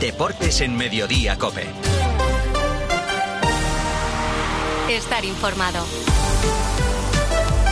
Deportes 0.00 0.62
en 0.62 0.78
Mediodía 0.78 1.36
Cope. 1.36 1.66
Estar 4.88 5.22
informado. 5.26 5.84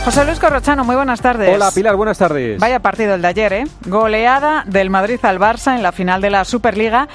José 0.05 0.25
Luis 0.25 0.37
Corrochano, 0.37 0.83
muy 0.83 0.95
buenas 0.95 1.21
tardes. 1.21 1.51
Hola 1.51 1.71
Pilar, 1.73 1.95
buenas 1.95 2.19
tardes. 2.19 2.59
Vaya 2.59 2.81
partido 2.81 3.15
el 3.15 3.23
de 3.23 3.27
ayer, 3.29 3.53
¿eh? 3.53 3.63
Goleada 3.87 4.63
del 4.67 4.91
Madrid 4.91 5.17
al 5.23 5.39
Barça 5.39 5.75
en 5.75 5.81
la 5.81 5.91
final 5.91 6.21
de 6.21 6.29
la 6.29 6.45
Superliga. 6.45 7.09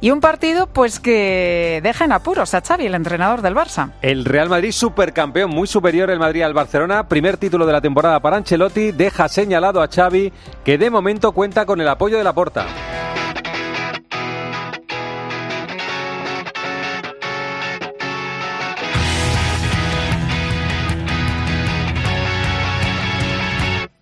Y 0.00 0.12
un 0.12 0.20
partido 0.20 0.68
pues 0.68 1.00
que 1.00 1.80
deja 1.82 2.04
en 2.04 2.12
apuros 2.12 2.54
a 2.54 2.60
Xavi, 2.60 2.86
el 2.86 2.94
entrenador 2.94 3.42
del 3.42 3.56
Barça. 3.56 3.90
El 4.00 4.24
Real 4.24 4.48
Madrid 4.48 4.70
supercampeón, 4.70 5.50
muy 5.50 5.66
superior 5.66 6.08
el 6.08 6.20
Madrid 6.20 6.42
al 6.42 6.54
Barcelona, 6.54 7.08
primer 7.08 7.36
título 7.36 7.66
de 7.66 7.72
la 7.72 7.80
temporada 7.80 8.20
para 8.20 8.36
Ancelotti, 8.36 8.92
deja 8.92 9.28
señalado 9.28 9.82
a 9.82 9.88
Xavi 9.88 10.32
que 10.64 10.78
de 10.78 10.88
momento 10.88 11.32
cuenta 11.32 11.66
con 11.66 11.80
el 11.80 11.88
apoyo 11.88 12.16
de 12.16 12.24
la 12.24 12.32
Porta. 12.32 12.66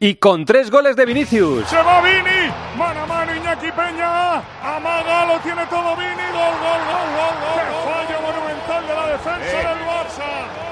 Y 0.02 0.14
con 0.14 0.46
tres 0.46 0.70
goles 0.70 0.96
de 0.96 1.04
Vinicius. 1.04 1.68
Se 1.68 1.76
va 1.76 2.00
Vini. 2.00 2.50
Mano 2.78 3.02
a 3.02 3.06
mano 3.06 3.36
Iñaki 3.36 3.70
Peña. 3.70 4.36
Amaga, 4.64 5.26
lo 5.26 5.38
tiene 5.40 5.66
todo 5.66 5.94
Vini. 5.94 6.26
Gol, 6.32 6.56
gol, 6.56 6.80
gol, 6.88 7.08
gol, 7.20 7.36
gol. 7.36 7.60
Qué 7.60 7.68
fallo 7.84 8.16
monumental 8.22 8.86
de 8.88 8.94
la 8.94 9.06
defensa 9.12 9.58
del 9.68 9.80
Barça. 9.84 10.30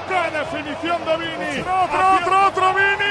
¡Qué 0.09 0.21
definición 0.35 1.05
de 1.05 1.17
Vini! 1.17 1.61
¡Otro, 1.61 2.15
otro, 2.15 2.47
otro 2.47 2.73
Vini! 2.73 3.08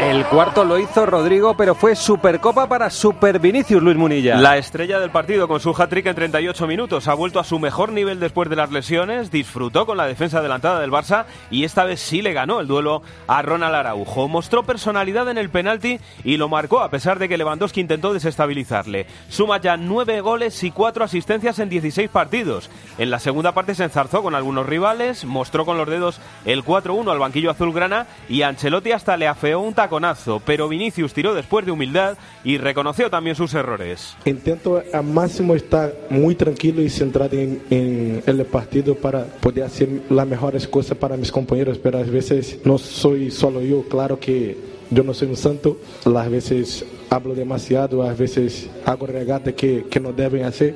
El 0.00 0.24
cuarto 0.26 0.64
lo 0.64 0.78
hizo 0.78 1.06
Rodrigo, 1.06 1.54
pero 1.56 1.74
fue 1.74 1.94
Supercopa 1.94 2.68
para 2.68 2.88
Super 2.88 3.38
Vinicius 3.38 3.82
Luis 3.82 3.96
Munilla. 3.96 4.36
La 4.36 4.56
estrella 4.56 5.00
del 5.00 5.10
partido 5.10 5.48
con 5.48 5.60
su 5.60 5.70
hat-trick 5.70 6.06
en 6.06 6.14
38 6.14 6.66
minutos 6.66 7.08
ha 7.08 7.14
vuelto 7.14 7.38
a 7.38 7.44
su 7.44 7.58
mejor 7.58 7.92
nivel 7.92 8.18
después 8.18 8.48
de 8.48 8.56
las 8.56 8.70
lesiones, 8.70 9.30
disfrutó 9.30 9.86
con 9.86 9.96
la 9.96 10.06
defensa 10.06 10.38
adelantada 10.38 10.80
del 10.80 10.90
Barça 10.90 11.26
y 11.50 11.64
esta 11.64 11.84
vez 11.84 12.00
sí 12.00 12.22
le 12.22 12.32
ganó 12.32 12.60
el 12.60 12.66
duelo 12.66 13.02
a 13.26 13.42
Ronald 13.42 13.74
Araujo. 13.74 14.28
Mostró 14.28 14.62
personalidad 14.62 15.28
en 15.28 15.36
el 15.36 15.50
penalti 15.50 16.00
y 16.24 16.36
lo 16.36 16.48
marcó 16.48 16.80
a 16.80 16.90
pesar 16.90 17.18
de 17.18 17.28
que 17.28 17.36
Lewandowski 17.36 17.80
intentó 17.80 18.14
desestabilizarle. 18.14 19.06
Suma 19.28 19.60
ya 19.60 19.76
9 19.76 20.20
goles 20.20 20.62
y 20.64 20.70
4 20.70 21.04
asistencias 21.04 21.58
en 21.58 21.68
16 21.68 22.08
partidos. 22.08 22.70
En 22.98 23.10
la 23.10 23.18
segunda 23.18 23.52
parte 23.52 23.74
se 23.74 23.84
enzarzó 23.84 24.22
con 24.22 24.34
algunos 24.34 24.66
rivales, 24.66 25.24
mostró 25.24 25.66
con 25.66 25.76
los 25.76 25.88
dedos 25.88 26.20
el 26.44 26.64
4-1 26.64 27.10
al 27.10 27.18
banquillo 27.18 27.50
azulgrana 27.50 28.06
y 28.28 28.42
Ancelotti 28.42 28.92
hasta 28.92 29.16
le 29.16 29.28
afeó 29.28 29.60
un 29.60 29.67
taconazo, 29.74 30.40
pero 30.44 30.68
Vinicius 30.68 31.12
tiró 31.12 31.34
después 31.34 31.64
de 31.64 31.72
humildad 31.72 32.16
y 32.44 32.58
reconoció 32.58 33.10
también 33.10 33.36
sus 33.36 33.54
errores. 33.54 34.16
Intento 34.24 34.82
al 34.92 35.04
máximo 35.04 35.54
estar 35.54 35.94
muy 36.10 36.34
tranquilo 36.34 36.82
y 36.82 36.90
centrado 36.90 37.36
en, 37.36 37.62
en 37.70 38.22
el 38.26 38.44
partido 38.44 38.94
para 38.94 39.24
poder 39.24 39.64
hacer 39.64 39.88
las 40.10 40.26
mejores 40.26 40.66
cosas 40.68 40.96
para 40.96 41.16
mis 41.16 41.32
compañeros, 41.32 41.78
pero 41.78 41.98
a 41.98 42.02
veces 42.02 42.58
no 42.64 42.78
soy 42.78 43.30
solo 43.30 43.60
yo, 43.60 43.82
claro 43.88 44.18
que 44.18 44.56
yo 44.90 45.02
no 45.02 45.12
soy 45.12 45.28
un 45.28 45.36
santo, 45.36 45.78
las 46.04 46.30
veces 46.30 46.84
hablo 47.10 47.34
demasiado, 47.34 48.02
a 48.02 48.12
veces 48.14 48.70
hago 48.84 49.06
regatas 49.06 49.54
que, 49.54 49.84
que 49.90 50.00
no 50.00 50.12
deben 50.12 50.44
hacer, 50.44 50.74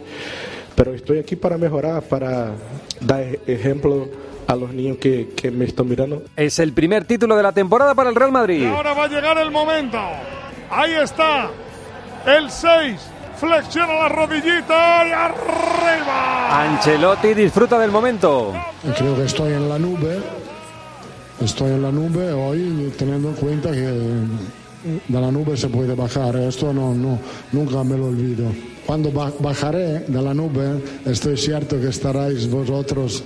pero 0.75 0.95
estoy 0.95 1.19
aquí 1.19 1.37
para 1.37 1.57
mejorar, 1.57 2.03
para 2.03 2.53
dar 3.01 3.39
ejemplo 3.47 4.09
a 4.47 4.57
los 4.57 4.73
niños 4.73 4.97
que, 4.99 5.31
que 5.37 5.51
me 5.51 5.65
están 5.65 5.89
mirando. 5.89 6.23
Es 6.37 6.59
el 6.59 6.73
primer 6.73 7.05
título 7.05 7.37
de 7.37 7.43
la 7.43 7.53
temporada 7.53 7.95
para 7.95 8.11
el 8.11 8.17
Real 8.17 8.31
Y 8.31 8.33
Madrid. 8.33 8.67
ahora 8.67 8.95
va 8.95 9.05
a 9.05 9.09
llegar 9.09 9.39
el 9.39 9.51
momento. 9.51 9.99
Ahí 10.71 10.93
está. 10.95 11.51
El 12.27 12.51
6. 12.51 12.97
Flexiona 13.39 13.95
la 13.95 14.09
rodillita 14.09 15.07
y 15.09 15.13
arriba. 15.13 16.63
Ancelotti 16.63 17.35
disfruta 17.35 17.79
del 17.79 17.91
momento. 17.91 18.53
Creo 18.97 19.17
que 19.17 19.25
estoy 19.25 19.53
en 19.53 19.69
la 19.69 19.79
nube. 19.79 20.21
Estoy 21.41 21.71
en 21.73 21.83
la 21.83 21.91
nube 21.91 22.33
hoy 22.33 22.93
teniendo 22.97 23.31
en 23.31 23.35
cuenta 23.35 23.73
que 23.73 23.81
de 23.81 25.21
la 25.21 25.31
nube 25.33 25.57
se 25.57 25.69
puede 25.69 25.95
bajar. 25.95 26.37
Esto 26.37 26.73
no, 26.73 26.95
no, 26.95 27.19
nunca 27.51 27.83
me 27.83 27.97
lo 27.97 28.07
olvido. 28.07 28.45
Cuando 28.87 29.11
ba- 29.13 29.33
bajaré 29.39 30.01
de 30.01 30.23
la 30.23 30.35
nube, 30.35 30.83
estoy 31.07 31.37
cierto 31.37 31.81
que 31.81 31.89
estaréis 31.89 32.51
vosotros 32.51 33.23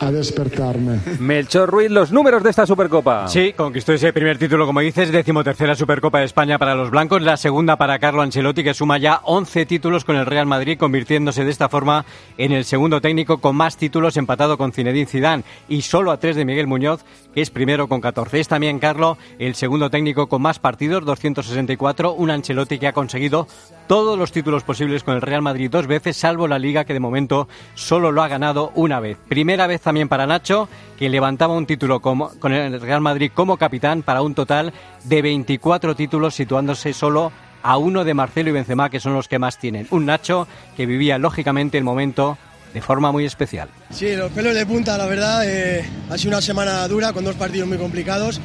a 0.00 0.10
despertarme. 0.12 1.00
Melchor 1.18 1.68
Ruiz, 1.68 1.90
los 1.90 2.12
números 2.12 2.42
de 2.42 2.50
esta 2.50 2.64
Supercopa. 2.66 3.26
Sí, 3.28 3.52
conquistó 3.54 3.92
ese 3.92 4.12
primer 4.12 4.38
título, 4.38 4.64
como 4.66 4.80
dices, 4.80 5.10
decimotercera 5.10 5.74
Supercopa 5.74 6.20
de 6.20 6.26
España 6.26 6.56
para 6.58 6.74
los 6.74 6.90
blancos, 6.90 7.20
la 7.22 7.36
segunda 7.36 7.76
para 7.76 7.98
Carlo 7.98 8.22
Ancelotti, 8.22 8.62
que 8.62 8.74
suma 8.74 8.98
ya 8.98 9.20
11 9.24 9.66
títulos 9.66 10.04
con 10.04 10.16
el 10.16 10.24
Real 10.26 10.46
Madrid, 10.46 10.78
convirtiéndose 10.78 11.44
de 11.44 11.50
esta 11.50 11.68
forma 11.68 12.04
en 12.36 12.52
el 12.52 12.64
segundo 12.64 13.00
técnico 13.00 13.38
con 13.38 13.56
más 13.56 13.76
títulos, 13.76 14.16
empatado 14.16 14.56
con 14.56 14.72
Zinedine 14.72 15.06
Zidane 15.06 15.44
y 15.68 15.82
solo 15.82 16.10
a 16.12 16.18
tres 16.18 16.36
de 16.36 16.44
Miguel 16.44 16.66
Muñoz, 16.68 17.04
que 17.34 17.42
es 17.42 17.50
primero 17.50 17.88
con 17.88 18.00
14. 18.00 18.38
Es 18.40 18.48
también, 18.48 18.78
Carlo, 18.78 19.18
el 19.38 19.54
segundo 19.56 19.90
técnico 19.90 20.28
con 20.28 20.42
más 20.42 20.58
partidos, 20.58 21.04
264, 21.04 22.12
un 22.12 22.30
Ancelotti 22.30 22.78
que 22.78 22.86
ha 22.86 22.92
conseguido 22.92 23.46
todos 23.88 24.18
los 24.18 24.27
títulos 24.32 24.64
posibles 24.64 25.02
con 25.04 25.14
el 25.14 25.22
Real 25.22 25.42
Madrid 25.42 25.70
dos 25.70 25.86
veces, 25.86 26.16
salvo 26.16 26.48
la 26.48 26.58
Liga, 26.58 26.84
que 26.84 26.92
de 26.92 27.00
momento 27.00 27.48
solo 27.74 28.12
lo 28.12 28.22
ha 28.22 28.28
ganado 28.28 28.72
una 28.74 29.00
vez. 29.00 29.18
Primera 29.28 29.66
vez 29.66 29.80
también 29.80 30.08
para 30.08 30.26
Nacho, 30.26 30.68
que 30.98 31.08
levantaba 31.08 31.54
un 31.54 31.66
título 31.66 32.00
como, 32.00 32.30
con 32.38 32.52
el 32.52 32.80
Real 32.80 33.00
Madrid 33.00 33.30
como 33.34 33.56
capitán 33.56 34.02
para 34.02 34.22
un 34.22 34.34
total 34.34 34.72
de 35.04 35.22
24 35.22 35.94
títulos, 35.94 36.34
situándose 36.34 36.92
solo 36.92 37.32
a 37.62 37.76
uno 37.76 38.04
de 38.04 38.14
Marcelo 38.14 38.50
y 38.50 38.52
Benzema, 38.52 38.90
que 38.90 39.00
son 39.00 39.14
los 39.14 39.28
que 39.28 39.38
más 39.38 39.58
tienen. 39.58 39.86
Un 39.90 40.06
Nacho 40.06 40.46
que 40.76 40.86
vivía 40.86 41.18
lógicamente 41.18 41.78
el 41.78 41.84
momento 41.84 42.38
de 42.72 42.82
forma 42.82 43.10
muy 43.12 43.24
especial. 43.24 43.68
Sí, 43.90 44.14
los 44.14 44.30
pelos 44.32 44.54
de 44.54 44.66
punta, 44.66 44.98
la 44.98 45.06
verdad. 45.06 45.42
eh, 45.44 45.84
ha 46.10 46.18
sido 46.18 46.30
una 46.30 46.40
semana 46.40 46.86
dura 46.86 47.12
con 47.12 47.24
dos 47.24 47.34
partidos 47.36 47.68
muy 47.68 47.78
complicados. 47.78 48.40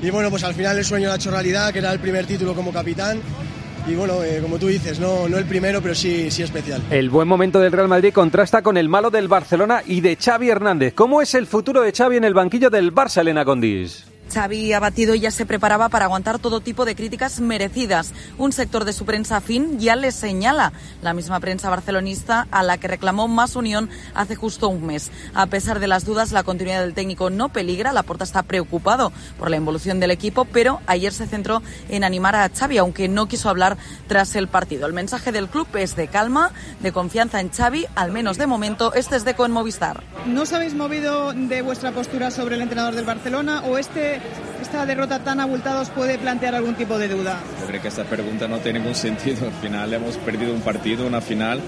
Y 0.00 0.10
bueno, 0.10 0.30
pues 0.30 0.44
al 0.44 0.54
final 0.54 0.76
el 0.76 0.84
sueño 0.84 1.06
lo 1.06 1.12
ha 1.14 1.16
hecho 1.16 1.30
realidad, 1.30 1.72
que 1.72 1.78
era 1.78 1.90
el 1.92 1.98
primer 1.98 2.26
título 2.26 2.54
como 2.54 2.72
capitán. 2.72 3.20
Y 3.86 3.94
bueno, 3.94 4.24
eh, 4.24 4.40
como 4.40 4.58
tú 4.58 4.68
dices, 4.68 4.98
no, 4.98 5.28
no 5.28 5.36
el 5.36 5.44
primero, 5.44 5.82
pero 5.82 5.94
sí, 5.94 6.30
sí 6.30 6.42
especial. 6.42 6.80
El 6.90 7.10
buen 7.10 7.28
momento 7.28 7.60
del 7.60 7.72
Real 7.72 7.88
Madrid 7.88 8.14
contrasta 8.14 8.62
con 8.62 8.78
el 8.78 8.88
malo 8.88 9.10
del 9.10 9.28
Barcelona 9.28 9.82
y 9.84 10.00
de 10.00 10.16
Xavi 10.16 10.48
Hernández. 10.48 10.94
¿Cómo 10.94 11.20
es 11.20 11.34
el 11.34 11.46
futuro 11.46 11.82
de 11.82 11.92
Xavi 11.92 12.16
en 12.16 12.24
el 12.24 12.32
banquillo 12.32 12.70
del 12.70 12.94
Barça, 12.94 13.20
Elena 13.20 13.44
Condis? 13.44 14.06
Xavi 14.34 14.72
abatido 14.72 15.14
ya 15.14 15.30
se 15.30 15.46
preparaba 15.46 15.88
para 15.88 16.06
aguantar 16.06 16.40
todo 16.40 16.58
tipo 16.58 16.84
de 16.84 16.96
críticas 16.96 17.38
merecidas. 17.38 18.12
Un 18.36 18.52
sector 18.52 18.84
de 18.84 18.92
su 18.92 19.04
prensa 19.04 19.36
afín 19.36 19.78
ya 19.78 19.94
le 19.94 20.10
señala 20.10 20.72
la 21.02 21.14
misma 21.14 21.38
prensa 21.38 21.70
barcelonista 21.70 22.48
a 22.50 22.64
la 22.64 22.78
que 22.78 22.88
reclamó 22.88 23.28
más 23.28 23.54
unión 23.54 23.88
hace 24.12 24.34
justo 24.34 24.68
un 24.68 24.86
mes. 24.86 25.12
A 25.34 25.46
pesar 25.46 25.78
de 25.78 25.86
las 25.86 26.04
dudas, 26.04 26.32
la 26.32 26.42
continuidad 26.42 26.80
del 26.80 26.94
técnico 26.94 27.30
no 27.30 27.50
peligra. 27.50 27.92
Laporta 27.92 28.24
está 28.24 28.42
preocupado 28.42 29.12
por 29.38 29.50
la 29.50 29.56
involución 29.56 30.00
del 30.00 30.10
equipo, 30.10 30.46
pero 30.46 30.80
ayer 30.88 31.12
se 31.12 31.28
centró 31.28 31.62
en 31.88 32.02
animar 32.02 32.34
a 32.34 32.48
Xavi, 32.48 32.78
aunque 32.78 33.06
no 33.06 33.28
quiso 33.28 33.48
hablar 33.48 33.76
tras 34.08 34.34
el 34.34 34.48
partido. 34.48 34.88
El 34.88 34.94
mensaje 34.94 35.30
del 35.30 35.46
club 35.46 35.68
es 35.76 35.94
de 35.94 36.08
calma, 36.08 36.50
de 36.80 36.90
confianza 36.90 37.40
en 37.40 37.50
Xavi, 37.50 37.86
al 37.94 38.10
menos 38.10 38.36
de 38.36 38.48
momento. 38.48 38.94
Este 38.94 39.14
es 39.14 39.24
de 39.24 39.34
con 39.34 39.52
Movistar. 39.52 40.02
¿No 40.26 40.42
os 40.42 40.52
habéis 40.52 40.74
movido 40.74 41.32
de 41.32 41.62
vuestra 41.62 41.92
postura 41.92 42.32
sobre 42.32 42.56
el 42.56 42.62
entrenador 42.62 42.96
del 42.96 43.04
Barcelona 43.04 43.62
o 43.66 43.78
este, 43.78 44.23
esta 44.62 44.86
derrota 44.86 45.18
tan 45.20 45.40
abultada 45.40 45.80
os 45.80 45.90
puede 45.90 46.18
plantear 46.18 46.54
algún 46.54 46.74
tipo 46.74 46.98
de 46.98 47.08
duda? 47.08 47.38
Yo 47.60 47.66
creo 47.66 47.82
que 47.82 47.88
esta 47.88 48.04
pregunta 48.04 48.48
no 48.48 48.58
tiene 48.58 48.78
ningún 48.78 48.94
sentido. 49.06 49.46
Al 49.46 49.52
final 49.52 49.92
hemos 49.92 50.16
perdido 50.18 50.52
un 50.54 50.60
partido, 50.60 51.06
una 51.06 51.20
final. 51.20 51.60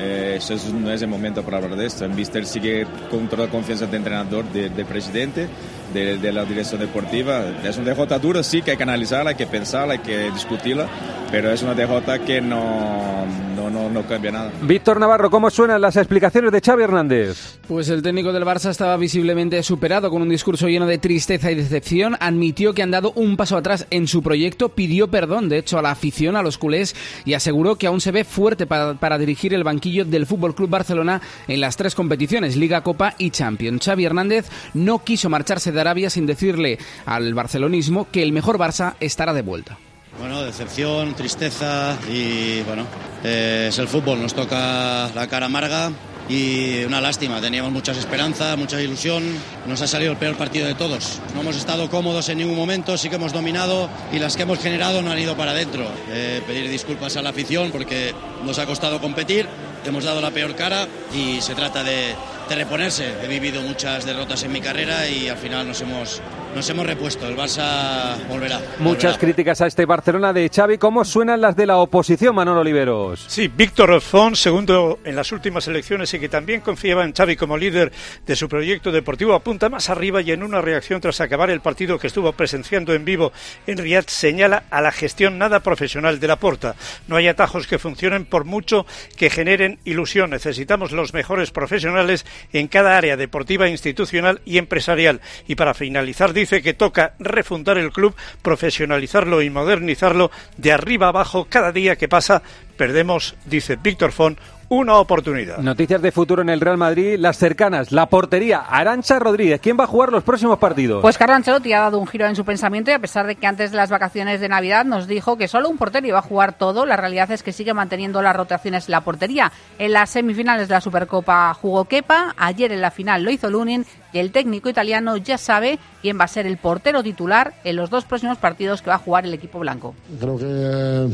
Eh, 0.00 0.34
eso 0.38 0.54
es- 0.54 0.72
no 0.72 0.90
es 0.92 1.02
el 1.02 1.08
momento 1.08 1.42
para 1.42 1.56
hablar 1.58 1.76
de 1.76 1.86
esto. 1.86 2.04
En 2.04 2.14
Mister 2.14 2.46
sigue 2.46 2.86
con 3.10 3.28
toda 3.28 3.46
la 3.46 3.50
confianza 3.50 3.86
de 3.86 3.96
entrenador, 3.96 4.44
de, 4.52 4.70
de 4.70 4.84
presidente, 4.84 5.48
de, 5.92 6.18
de 6.18 6.32
la 6.32 6.44
dirección 6.44 6.80
deportiva. 6.80 7.42
Es 7.64 7.76
una 7.76 7.86
derrota 7.86 8.18
dura, 8.18 8.42
sí, 8.42 8.62
que 8.62 8.72
hay 8.72 8.76
que 8.76 8.82
analizarla, 8.82 9.30
hay 9.30 9.36
que 9.36 9.46
pensarla, 9.46 9.94
hay 9.94 10.00
que 10.00 10.30
discutirla, 10.30 10.86
pero 11.30 11.50
es 11.50 11.62
una 11.62 11.74
derrota 11.74 12.18
que 12.18 12.40
no, 12.40 13.26
no, 13.56 13.70
no, 13.70 13.90
no 13.90 14.02
cambia 14.02 14.30
nada. 14.30 14.52
Víctor 14.62 15.00
Navarro, 15.00 15.30
¿cómo 15.30 15.50
suenan 15.50 15.80
las 15.80 15.96
explicaciones 15.96 16.52
de 16.52 16.60
Xavi 16.60 16.82
Hernández? 16.82 17.58
Pues 17.66 17.88
el 17.90 18.02
técnico 18.02 18.32
del 18.32 18.44
Barça 18.44 18.70
estaba 18.70 18.96
visiblemente 18.96 19.62
superado 19.62 20.10
con 20.10 20.22
un 20.22 20.28
discurso 20.28 20.68
lleno 20.68 20.86
de 20.86 20.98
tristeza 20.98 21.50
y 21.50 21.54
decepción. 21.54 22.16
Admitió 22.20 22.72
que 22.72 22.82
han 22.82 22.90
dado 22.90 23.12
un 23.14 23.36
paso 23.36 23.56
atrás 23.56 23.86
en 23.90 24.06
su 24.06 24.22
proyecto, 24.22 24.70
pidió 24.70 25.08
perdón, 25.08 25.48
de 25.48 25.58
hecho, 25.58 25.78
a 25.78 25.82
la 25.82 25.90
afición, 25.90 26.36
a 26.36 26.42
los 26.42 26.56
culés, 26.58 26.94
y 27.24 27.34
aseguró 27.34 27.76
que 27.76 27.86
aún 27.86 28.00
se 28.00 28.10
ve 28.10 28.24
fuerte 28.24 28.66
para, 28.66 28.94
para 28.94 29.18
dirigir 29.18 29.52
el 29.52 29.64
banquillo 29.64 30.04
del 30.04 30.26
Fútbol 30.26 30.54
Club 30.54 30.70
Barcelona 30.70 31.20
en 31.46 31.60
las 31.60 31.76
tres 31.76 31.94
competiciones, 31.94 32.56
Liga, 32.56 32.82
Copa 32.82 33.14
y 33.18 33.30
Champions. 33.30 33.84
Xavi 33.84 34.04
Hernández 34.04 34.46
no 34.74 35.04
quiso 35.04 35.28
marcharse 35.28 35.72
de 35.72 35.77
Arabia 35.80 36.10
sin 36.10 36.26
decirle 36.26 36.78
al 37.06 37.34
barcelonismo 37.34 38.08
que 38.10 38.22
el 38.22 38.32
mejor 38.32 38.58
Barça 38.58 38.94
estará 39.00 39.32
de 39.32 39.42
vuelta. 39.42 39.78
Bueno, 40.18 40.42
decepción, 40.42 41.14
tristeza 41.14 41.96
y 42.12 42.62
bueno, 42.62 42.84
eh, 43.22 43.66
es 43.68 43.78
el 43.78 43.86
fútbol, 43.86 44.20
nos 44.20 44.34
toca 44.34 45.08
la 45.14 45.28
cara 45.28 45.46
amarga 45.46 45.92
y 46.28 46.84
una 46.84 47.00
lástima. 47.00 47.40
Teníamos 47.40 47.72
muchas 47.72 47.96
esperanzas, 47.96 48.56
mucha 48.58 48.80
ilusión. 48.80 49.22
Nos 49.66 49.80
ha 49.80 49.86
salido 49.86 50.12
el 50.12 50.18
peor 50.18 50.36
partido 50.36 50.66
de 50.66 50.74
todos. 50.74 51.20
No 51.34 51.40
hemos 51.40 51.56
estado 51.56 51.88
cómodos 51.88 52.28
en 52.28 52.38
ningún 52.38 52.56
momento, 52.56 52.98
sí 52.98 53.08
que 53.08 53.16
hemos 53.16 53.32
dominado 53.32 53.88
y 54.12 54.18
las 54.18 54.36
que 54.36 54.42
hemos 54.42 54.58
generado 54.58 55.02
no 55.02 55.10
han 55.10 55.18
ido 55.18 55.36
para 55.36 55.52
adentro. 55.52 55.86
Eh, 56.10 56.42
pedir 56.46 56.68
disculpas 56.68 57.16
a 57.16 57.22
la 57.22 57.30
afición 57.30 57.70
porque 57.70 58.14
nos 58.44 58.58
ha 58.58 58.66
costado 58.66 59.00
competir, 59.00 59.46
hemos 59.88 60.04
dado 60.04 60.20
la 60.20 60.30
peor 60.30 60.54
cara 60.54 60.86
y 61.14 61.40
se 61.40 61.54
trata 61.54 61.82
de, 61.82 62.14
de 62.48 62.54
reponerse. 62.54 63.14
He 63.22 63.28
vivido 63.28 63.60
muchas 63.62 64.04
derrotas 64.04 64.42
en 64.44 64.52
mi 64.52 64.60
carrera 64.60 65.08
y 65.08 65.28
al 65.28 65.36
final 65.36 65.66
nos 65.66 65.80
hemos 65.80 66.22
nos 66.54 66.68
hemos 66.70 66.86
repuesto. 66.86 67.26
El 67.28 67.36
Barça 67.36 68.16
volverá. 68.28 68.58
Muchas 68.78 69.12
volverá. 69.12 69.18
críticas 69.18 69.60
a 69.60 69.66
este 69.66 69.84
Barcelona 69.84 70.32
de 70.32 70.48
Xavi. 70.48 70.78
¿Cómo 70.78 71.04
suenan 71.04 71.40
las 71.40 71.54
de 71.54 71.66
la 71.66 71.76
oposición, 71.76 72.34
Manolo 72.34 72.60
Oliveros? 72.60 73.24
Sí, 73.28 73.48
Víctor 73.48 74.00
Font, 74.00 74.34
segundo 74.34 74.98
en 75.04 75.14
las 75.14 75.30
últimas 75.30 75.68
elecciones 75.68 76.12
y 76.14 76.18
que 76.18 76.28
también 76.28 76.60
confiaba 76.60 77.04
en 77.04 77.12
Xavi 77.12 77.36
como 77.36 77.56
líder 77.56 77.92
de 78.26 78.34
su 78.34 78.48
proyecto 78.48 78.90
deportivo, 78.90 79.34
apunta 79.34 79.68
más 79.68 79.90
arriba 79.90 80.22
y 80.22 80.32
en 80.32 80.42
una 80.42 80.60
reacción 80.60 81.00
tras 81.00 81.20
acabar 81.20 81.50
el 81.50 81.60
partido 81.60 81.98
que 81.98 82.06
estuvo 82.06 82.32
presenciando 82.32 82.94
en 82.94 83.04
vivo 83.04 83.32
en 83.66 83.78
Riyadh 83.78 84.08
señala 84.08 84.64
a 84.70 84.80
la 84.80 84.90
gestión 84.90 85.38
nada 85.38 85.60
profesional 85.60 86.18
de 86.18 86.28
la 86.28 86.36
porta. 86.36 86.74
No 87.06 87.16
hay 87.16 87.28
atajos 87.28 87.66
que 87.66 87.78
funcionen 87.78 88.24
por 88.24 88.44
mucho 88.44 88.86
que 89.16 89.30
generen 89.30 89.77
ilusión. 89.84 90.30
Necesitamos 90.30 90.92
los 90.92 91.14
mejores 91.14 91.50
profesionales 91.50 92.26
en 92.52 92.68
cada 92.68 92.96
área 92.96 93.16
deportiva, 93.16 93.68
institucional 93.68 94.40
y 94.44 94.58
empresarial. 94.58 95.20
Y 95.46 95.54
para 95.54 95.74
finalizar, 95.74 96.32
dice 96.32 96.62
que 96.62 96.74
toca 96.74 97.14
refundar 97.18 97.78
el 97.78 97.92
club, 97.92 98.14
profesionalizarlo 98.42 99.42
y 99.42 99.50
modernizarlo 99.50 100.30
de 100.56 100.72
arriba 100.72 101.08
abajo 101.08 101.46
cada 101.48 101.72
día 101.72 101.96
que 101.96 102.08
pasa. 102.08 102.42
Perdemos, 102.76 103.34
dice 103.44 103.76
Víctor 103.76 104.12
Font, 104.12 104.38
una 104.68 104.96
oportunidad. 104.96 105.58
Noticias 105.58 106.02
de 106.02 106.12
futuro 106.12 106.42
en 106.42 106.50
el 106.50 106.60
Real 106.60 106.76
Madrid, 106.76 107.16
las 107.18 107.38
cercanas, 107.38 107.90
la 107.90 108.06
portería, 108.06 108.58
Arancha 108.60 109.18
Rodríguez. 109.18 109.60
¿Quién 109.60 109.78
va 109.78 109.84
a 109.84 109.86
jugar 109.86 110.12
los 110.12 110.24
próximos 110.24 110.58
partidos? 110.58 111.00
Pues 111.00 111.16
Carlo 111.16 111.34
Ancelotti 111.34 111.72
ha 111.72 111.80
dado 111.80 111.98
un 111.98 112.06
giro 112.06 112.26
en 112.26 112.36
su 112.36 112.44
pensamiento 112.44 112.90
y 112.90 112.94
a 112.94 112.98
pesar 112.98 113.26
de 113.26 113.36
que 113.36 113.46
antes 113.46 113.70
de 113.70 113.76
las 113.76 113.90
vacaciones 113.90 114.40
de 114.40 114.48
Navidad 114.48 114.84
nos 114.84 115.06
dijo 115.06 115.36
que 115.38 115.48
solo 115.48 115.68
un 115.68 115.78
portero 115.78 116.06
iba 116.06 116.18
a 116.18 116.22
jugar 116.22 116.58
todo, 116.58 116.84
la 116.84 116.96
realidad 116.96 117.30
es 117.30 117.42
que 117.42 117.52
sigue 117.52 117.72
manteniendo 117.72 118.20
las 118.20 118.36
rotaciones 118.36 118.88
en 118.88 118.92
la 118.92 119.00
portería. 119.00 119.52
En 119.78 119.92
las 119.92 120.10
semifinales 120.10 120.68
de 120.68 120.74
la 120.74 120.80
Supercopa 120.80 121.54
jugó 121.54 121.86
Kepa, 121.86 122.34
ayer 122.36 122.72
en 122.72 122.80
la 122.80 122.90
final 122.90 123.22
lo 123.22 123.30
hizo 123.30 123.48
Lunin 123.48 123.86
y 124.12 124.18
el 124.18 124.32
técnico 124.32 124.68
italiano 124.68 125.16
ya 125.16 125.38
sabe 125.38 125.78
quién 126.02 126.18
va 126.18 126.24
a 126.24 126.28
ser 126.28 126.46
el 126.46 126.58
portero 126.58 127.02
titular 127.02 127.54
en 127.64 127.76
los 127.76 127.90
dos 127.90 128.04
próximos 128.04 128.38
partidos 128.38 128.82
que 128.82 128.90
va 128.90 128.96
a 128.96 129.00
jugar 129.00 129.24
el 129.24 129.34
equipo 129.34 129.58
blanco. 129.58 129.94
Creo 130.20 130.36
que 130.36 130.44
eh, 130.46 131.08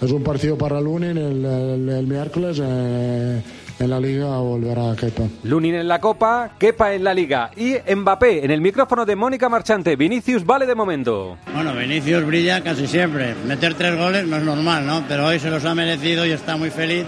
es 0.00 0.10
un 0.10 0.22
partido 0.22 0.56
para 0.58 0.80
Lunin 0.80 1.16
el, 1.16 1.44
el- 1.44 1.88
el 1.88 2.06
miércoles. 2.06 2.60
eh, 2.62 3.42
en 3.78 3.90
la 3.90 4.00
liga 4.00 4.38
volverá 4.38 4.96
Kepa. 4.96 5.24
Lunin 5.42 5.74
en 5.74 5.86
la 5.86 6.00
Copa, 6.00 6.52
Kepa 6.58 6.94
en 6.94 7.04
la 7.04 7.12
Liga 7.12 7.50
y 7.58 7.74
Mbappé 7.94 8.42
en 8.42 8.50
el 8.50 8.62
micrófono 8.62 9.04
de 9.04 9.14
Mónica 9.14 9.50
Marchante. 9.50 9.96
Vinicius 9.96 10.46
vale 10.46 10.64
de 10.64 10.74
momento. 10.74 11.36
Bueno, 11.52 11.74
Vinicius 11.74 12.24
brilla 12.24 12.62
casi 12.62 12.86
siempre. 12.86 13.34
Meter 13.46 13.74
tres 13.74 13.98
goles 13.98 14.26
no 14.26 14.38
es 14.38 14.42
normal, 14.44 14.86
¿no? 14.86 15.04
Pero 15.06 15.26
hoy 15.26 15.38
se 15.38 15.50
los 15.50 15.62
ha 15.66 15.74
merecido 15.74 16.24
y 16.24 16.30
está 16.30 16.56
muy 16.56 16.70
feliz 16.70 17.04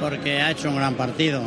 porque 0.00 0.40
ha 0.40 0.50
hecho 0.50 0.70
un 0.70 0.76
gran 0.76 0.94
partido. 0.94 1.40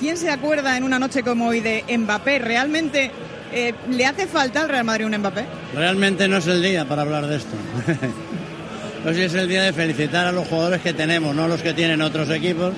¿Quién 0.00 0.16
se 0.16 0.30
acuerda 0.30 0.74
en 0.78 0.82
una 0.84 0.98
noche 0.98 1.22
como 1.22 1.48
hoy 1.48 1.60
de 1.60 1.84
Mbappé? 1.98 2.38
¿Realmente 2.38 3.10
eh, 3.52 3.74
le 3.90 4.06
hace 4.06 4.26
falta 4.26 4.62
al 4.62 4.70
Real 4.70 4.84
Madrid 4.84 5.04
un 5.04 5.18
Mbappé? 5.18 5.44
Realmente 5.74 6.28
no 6.28 6.38
es 6.38 6.46
el 6.46 6.62
día 6.62 6.86
para 6.86 7.02
hablar 7.02 7.26
de 7.26 7.36
esto. 7.36 7.54
Hoy 9.06 9.20
es 9.20 9.34
el 9.34 9.46
día 9.46 9.62
de 9.62 9.72
felicitar 9.72 10.26
a 10.26 10.32
los 10.32 10.48
jugadores 10.48 10.80
que 10.80 10.92
tenemos, 10.92 11.32
no 11.32 11.46
los 11.46 11.62
que 11.62 11.72
tienen 11.72 12.02
otros 12.02 12.28
equipos. 12.28 12.74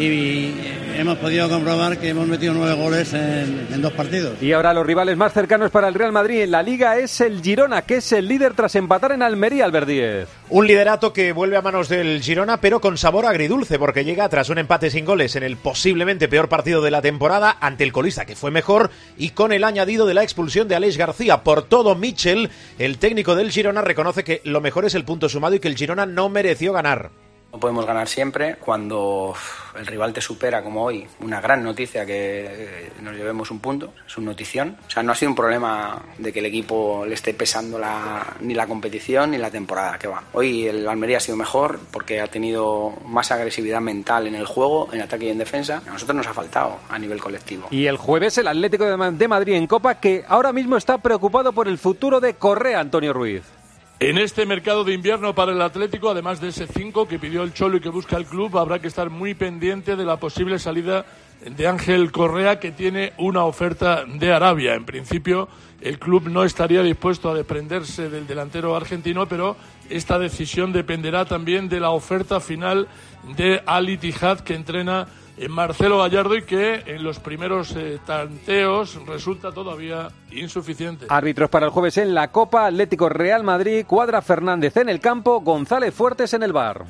Y 0.00 0.54
hemos 0.96 1.18
podido 1.18 1.46
comprobar 1.50 1.98
que 1.98 2.08
hemos 2.08 2.26
metido 2.26 2.54
nueve 2.54 2.74
goles 2.74 3.12
en, 3.12 3.68
en 3.70 3.82
dos 3.82 3.92
partidos. 3.92 4.42
Y 4.42 4.52
ahora 4.52 4.72
los 4.72 4.86
rivales 4.86 5.14
más 5.18 5.34
cercanos 5.34 5.70
para 5.70 5.88
el 5.88 5.94
Real 5.94 6.10
Madrid 6.10 6.40
en 6.40 6.52
la 6.52 6.62
Liga 6.62 6.96
es 6.96 7.20
el 7.20 7.42
Girona, 7.42 7.82
que 7.82 7.96
es 7.96 8.10
el 8.12 8.26
líder 8.26 8.54
tras 8.54 8.74
empatar 8.76 9.12
en 9.12 9.22
Almería, 9.22 9.66
Albert 9.66 9.86
Díez. 9.86 10.28
Un 10.48 10.66
liderato 10.66 11.12
que 11.12 11.32
vuelve 11.32 11.58
a 11.58 11.62
manos 11.62 11.90
del 11.90 12.22
Girona, 12.22 12.62
pero 12.62 12.80
con 12.80 12.96
sabor 12.96 13.26
agridulce, 13.26 13.78
porque 13.78 14.04
llega 14.04 14.28
tras 14.30 14.48
un 14.48 14.56
empate 14.56 14.90
sin 14.90 15.04
goles 15.04 15.36
en 15.36 15.42
el 15.42 15.58
posiblemente 15.58 16.28
peor 16.28 16.48
partido 16.48 16.80
de 16.80 16.90
la 16.90 17.02
temporada 17.02 17.58
ante 17.60 17.84
el 17.84 17.92
colista, 17.92 18.24
que 18.24 18.36
fue 18.36 18.50
mejor, 18.50 18.90
y 19.18 19.30
con 19.30 19.52
el 19.52 19.64
añadido 19.64 20.06
de 20.06 20.14
la 20.14 20.22
expulsión 20.22 20.66
de 20.66 20.76
Aleix 20.76 20.96
García. 20.96 21.44
Por 21.44 21.62
todo, 21.64 21.94
Michel, 21.94 22.48
el 22.78 22.96
técnico 22.96 23.34
del 23.36 23.50
Girona, 23.50 23.82
reconoce 23.82 24.24
que 24.24 24.40
lo 24.44 24.62
mejor 24.62 24.86
es 24.86 24.94
el 24.94 25.04
punto 25.04 25.28
sumado 25.28 25.56
y 25.56 25.60
que 25.60 25.68
el 25.68 25.76
Girona 25.76 26.06
no 26.06 26.30
mereció 26.30 26.72
ganar. 26.72 27.10
No 27.52 27.58
podemos 27.58 27.84
ganar 27.84 28.08
siempre 28.08 28.56
cuando 28.56 29.34
el 29.76 29.86
rival 29.86 30.12
te 30.12 30.20
supera 30.20 30.62
como 30.62 30.84
hoy. 30.84 31.06
Una 31.20 31.40
gran 31.40 31.64
noticia 31.64 32.06
que 32.06 32.46
eh, 32.48 32.92
nos 33.02 33.14
llevemos 33.14 33.50
un 33.50 33.58
punto, 33.58 33.92
es 34.06 34.16
una 34.18 34.30
notición. 34.30 34.76
O 34.86 34.90
sea, 34.90 35.02
no 35.02 35.12
ha 35.12 35.14
sido 35.14 35.30
un 35.30 35.34
problema 35.34 36.00
de 36.18 36.32
que 36.32 36.38
el 36.38 36.46
equipo 36.46 37.04
le 37.06 37.14
esté 37.14 37.34
pesando 37.34 37.78
la, 37.78 38.36
ni 38.40 38.54
la 38.54 38.66
competición 38.66 39.32
ni 39.32 39.38
la 39.38 39.50
temporada 39.50 39.98
que 39.98 40.06
va. 40.06 40.22
Hoy 40.32 40.66
el 40.66 40.86
Almería 40.88 41.16
ha 41.16 41.20
sido 41.20 41.36
mejor 41.36 41.80
porque 41.90 42.20
ha 42.20 42.28
tenido 42.28 42.92
más 43.06 43.32
agresividad 43.32 43.80
mental 43.80 44.28
en 44.28 44.36
el 44.36 44.46
juego, 44.46 44.88
en 44.92 45.00
ataque 45.00 45.26
y 45.26 45.30
en 45.30 45.38
defensa. 45.38 45.82
A 45.86 45.90
nosotros 45.90 46.16
nos 46.16 46.26
ha 46.28 46.34
faltado 46.34 46.78
a 46.88 46.98
nivel 46.98 47.20
colectivo. 47.20 47.66
Y 47.70 47.86
el 47.86 47.96
jueves 47.96 48.38
el 48.38 48.46
Atlético 48.46 48.84
de 48.84 49.28
Madrid 49.28 49.54
en 49.54 49.66
Copa, 49.66 49.96
que 49.96 50.24
ahora 50.28 50.52
mismo 50.52 50.76
está 50.76 50.98
preocupado 50.98 51.52
por 51.52 51.66
el 51.66 51.78
futuro 51.78 52.20
de 52.20 52.34
Correa, 52.34 52.80
Antonio 52.80 53.12
Ruiz. 53.12 53.59
En 54.02 54.16
este 54.16 54.46
mercado 54.46 54.82
de 54.82 54.94
invierno 54.94 55.34
para 55.34 55.52
el 55.52 55.60
Atlético, 55.60 56.08
además 56.08 56.40
de 56.40 56.48
ese 56.48 56.66
5 56.66 57.06
que 57.06 57.18
pidió 57.18 57.42
el 57.42 57.52
Cholo 57.52 57.76
y 57.76 57.80
que 57.80 57.90
busca 57.90 58.16
el 58.16 58.24
club, 58.24 58.56
habrá 58.56 58.78
que 58.78 58.88
estar 58.88 59.10
muy 59.10 59.34
pendiente 59.34 59.94
de 59.94 60.06
la 60.06 60.16
posible 60.16 60.58
salida 60.58 61.04
de 61.44 61.66
Ángel 61.66 62.10
Correa, 62.10 62.58
que 62.58 62.70
tiene 62.70 63.12
una 63.18 63.44
oferta 63.44 64.06
de 64.06 64.32
Arabia. 64.32 64.74
En 64.74 64.86
principio, 64.86 65.50
el 65.82 65.98
club 65.98 66.30
no 66.30 66.44
estaría 66.44 66.82
dispuesto 66.82 67.28
a 67.28 67.34
desprenderse 67.34 68.08
del 68.08 68.26
delantero 68.26 68.74
argentino, 68.74 69.26
pero 69.26 69.58
esta 69.90 70.18
decisión 70.18 70.72
dependerá 70.72 71.26
también 71.26 71.68
de 71.68 71.80
la 71.80 71.90
oferta 71.90 72.40
final 72.40 72.88
de 73.36 73.62
Ali 73.66 73.98
Tijad, 73.98 74.40
que 74.40 74.54
entrena 74.54 75.08
en 75.08 75.10
Marcelo 75.48 75.98
Gallardo 75.98 76.36
y 76.36 76.42
que 76.42 76.82
en 76.86 77.02
los 77.02 77.18
primeros 77.18 77.74
eh, 77.76 77.98
tanteos 78.04 79.04
resulta 79.06 79.52
todavía 79.52 80.08
insuficiente. 80.30 81.06
Árbitros 81.08 81.48
para 81.48 81.66
el 81.66 81.72
jueves 81.72 81.96
en 81.96 82.14
la 82.14 82.30
Copa, 82.30 82.66
Atlético 82.66 83.08
Real 83.08 83.42
Madrid, 83.42 83.86
Cuadra 83.86 84.20
Fernández 84.22 84.76
en 84.76 84.88
el 84.88 85.00
campo, 85.00 85.40
González 85.40 85.94
Fuertes 85.94 86.34
en 86.34 86.42
el 86.42 86.52
bar. 86.52 86.84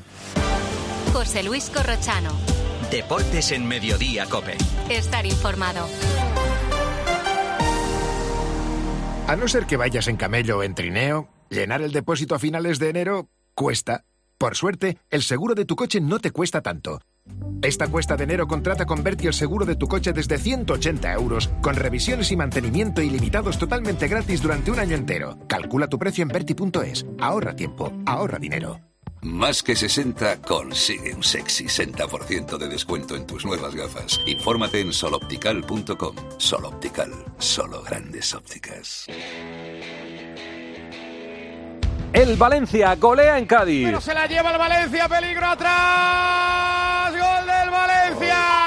José 1.12 1.42
Luis 1.42 1.70
Corrochano. 1.70 2.30
Deportes 2.90 3.52
en 3.52 3.66
Mediodía, 3.66 4.26
Cope. 4.26 4.56
Estar 4.88 5.26
informado. 5.26 5.86
A 9.28 9.36
no 9.36 9.46
ser 9.46 9.66
que 9.66 9.76
vayas 9.76 10.08
en 10.08 10.16
camello 10.16 10.58
o 10.58 10.62
en 10.64 10.74
trineo, 10.74 11.28
llenar 11.50 11.82
el 11.82 11.92
depósito 11.92 12.34
a 12.34 12.40
finales 12.40 12.80
de 12.80 12.88
enero 12.88 13.28
cuesta. 13.54 14.04
Por 14.38 14.56
suerte, 14.56 14.98
el 15.10 15.22
seguro 15.22 15.54
de 15.54 15.66
tu 15.66 15.76
coche 15.76 16.00
no 16.00 16.18
te 16.18 16.32
cuesta 16.32 16.62
tanto. 16.62 17.00
Esta 17.62 17.88
cuesta 17.88 18.16
de 18.16 18.24
enero 18.24 18.48
contrata 18.48 18.86
con 18.86 19.02
Berti 19.02 19.26
el 19.26 19.34
seguro 19.34 19.66
de 19.66 19.76
tu 19.76 19.86
coche 19.86 20.12
desde 20.12 20.38
180 20.38 21.12
euros, 21.12 21.50
con 21.62 21.76
revisiones 21.76 22.32
y 22.32 22.36
mantenimiento 22.36 23.02
ilimitados 23.02 23.58
totalmente 23.58 24.08
gratis 24.08 24.40
durante 24.40 24.70
un 24.70 24.78
año 24.78 24.96
entero. 24.96 25.38
Calcula 25.46 25.86
tu 25.86 25.98
precio 25.98 26.22
en 26.22 26.28
Berti.es. 26.28 27.04
Ahorra 27.18 27.54
tiempo, 27.54 27.92
ahorra 28.06 28.38
dinero. 28.38 28.80
Más 29.22 29.62
que 29.62 29.76
60 29.76 30.40
consigue 30.40 31.14
un 31.14 31.22
sexy 31.22 31.66
60% 31.66 32.56
de 32.56 32.68
descuento 32.68 33.16
en 33.16 33.26
tus 33.26 33.44
nuevas 33.44 33.74
gafas. 33.74 34.18
Infórmate 34.26 34.80
en 34.80 34.94
soloptical.com. 34.94 36.16
Soloptical, 36.38 37.12
solo 37.38 37.82
grandes 37.82 38.34
ópticas. 38.34 39.06
El 42.12 42.36
Valencia 42.36 42.96
golea 42.96 43.38
en 43.38 43.46
Cádiz. 43.46 43.86
Pero 43.86 44.00
se 44.00 44.12
la 44.12 44.26
lleva 44.26 44.50
el 44.50 44.58
Valencia, 44.58 45.08
peligro 45.08 45.46
atrás. 45.46 47.12
Gol 47.12 47.46
del 47.46 47.70
Valencia. 47.70 48.59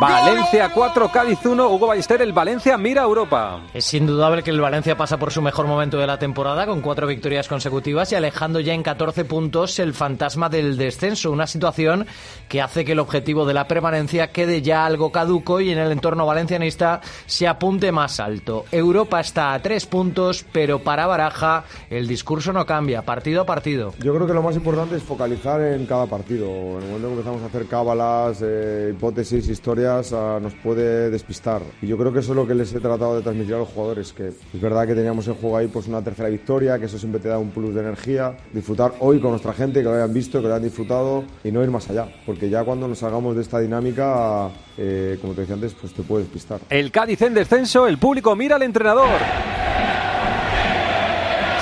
Valencia 0.00 0.70
4, 0.72 1.12
Cádiz 1.12 1.44
1, 1.44 1.68
Hugo 1.68 1.86
Ballester, 1.86 2.22
el 2.22 2.32
Valencia 2.32 2.78
mira 2.78 3.02
a 3.02 3.04
Europa. 3.04 3.60
Es 3.74 3.92
indudable 3.92 4.42
que 4.42 4.48
el 4.48 4.58
Valencia 4.58 4.96
pasa 4.96 5.18
por 5.18 5.30
su 5.30 5.42
mejor 5.42 5.66
momento 5.66 5.98
de 5.98 6.06
la 6.06 6.18
temporada 6.18 6.64
con 6.64 6.80
cuatro 6.80 7.06
victorias 7.06 7.48
consecutivas 7.48 8.10
y 8.10 8.14
alejando 8.14 8.60
ya 8.60 8.72
en 8.72 8.82
14 8.82 9.26
puntos 9.26 9.78
el 9.78 9.92
fantasma 9.92 10.48
del 10.48 10.78
descenso, 10.78 11.30
una 11.30 11.46
situación 11.46 12.06
que 12.48 12.62
hace 12.62 12.86
que 12.86 12.92
el 12.92 12.98
objetivo 12.98 13.44
de 13.44 13.52
la 13.52 13.68
permanencia 13.68 14.32
quede 14.32 14.62
ya 14.62 14.86
algo 14.86 15.12
caduco 15.12 15.60
y 15.60 15.70
en 15.70 15.76
el 15.76 15.92
entorno 15.92 16.24
valencianista 16.24 17.02
se 17.26 17.46
apunte 17.46 17.92
más 17.92 18.20
alto. 18.20 18.64
Europa 18.72 19.20
está 19.20 19.52
a 19.52 19.60
tres 19.60 19.84
puntos, 19.84 20.46
pero 20.50 20.78
para 20.78 21.06
Baraja 21.06 21.64
el 21.90 22.08
discurso 22.08 22.54
no 22.54 22.64
cambia, 22.64 23.02
partido 23.02 23.42
a 23.42 23.44
partido. 23.44 23.92
Yo 23.98 24.14
creo 24.14 24.26
que 24.26 24.32
lo 24.32 24.42
más 24.42 24.56
importante 24.56 24.96
es 24.96 25.02
focalizar 25.02 25.60
en 25.60 25.84
cada 25.84 26.06
partido. 26.06 26.48
En 26.48 26.84
el 26.84 26.88
momento 26.88 27.08
que 27.08 27.12
empezamos 27.12 27.42
a 27.42 27.46
hacer 27.46 27.66
cábalas, 27.66 28.40
eh, 28.42 28.94
hipótesis, 28.94 29.46
historias, 29.46 29.89
victorias 29.90 30.12
ah, 30.12 30.38
nos 30.40 30.54
puede 30.54 31.10
despistar. 31.10 31.62
Y 31.82 31.86
yo 31.86 31.96
creo 31.96 32.12
que 32.12 32.20
eso 32.20 32.32
es 32.32 32.36
lo 32.36 32.46
que 32.46 32.54
les 32.54 32.72
he 32.74 32.80
tratado 32.80 33.16
de 33.16 33.22
transmitir 33.22 33.54
a 33.54 33.58
los 33.58 33.68
jugadores, 33.68 34.12
que 34.12 34.28
es 34.28 34.60
verdad 34.60 34.86
que 34.86 34.94
teníamos 34.94 35.26
en 35.28 35.34
juego 35.34 35.56
ahí 35.56 35.68
pues 35.68 35.86
una 35.88 36.02
tercera 36.02 36.28
victoria, 36.28 36.78
que 36.78 36.86
eso 36.86 36.98
siempre 36.98 37.20
te 37.20 37.28
da 37.28 37.38
un 37.38 37.50
plus 37.50 37.74
de 37.74 37.80
energía, 37.80 38.36
disfrutar 38.52 38.92
hoy 39.00 39.20
con 39.20 39.30
nuestra 39.30 39.52
gente, 39.52 39.80
que 39.80 39.84
lo 39.84 39.94
hayan 39.94 40.12
visto, 40.12 40.40
que 40.40 40.48
lo 40.48 40.54
hayan 40.54 40.64
disfrutado 40.64 41.24
y 41.44 41.50
no 41.50 41.62
ir 41.62 41.70
más 41.70 41.88
allá, 41.90 42.08
porque 42.26 42.48
ya 42.48 42.64
cuando 42.64 42.86
nos 42.88 42.98
salgamos 42.98 43.36
de 43.36 43.42
esta 43.42 43.58
dinámica, 43.58 44.50
eh, 44.76 45.18
como 45.20 45.34
te 45.34 45.42
decía 45.42 45.54
antes, 45.54 45.74
pues 45.74 45.92
te 45.92 46.02
puede 46.02 46.24
despistar. 46.24 46.60
El 46.68 46.90
Cádiz 46.90 47.22
en 47.22 47.34
descenso, 47.34 47.86
el 47.86 47.98
público 47.98 48.34
mira 48.36 48.56
al 48.56 48.62
entrenador. 48.62 49.20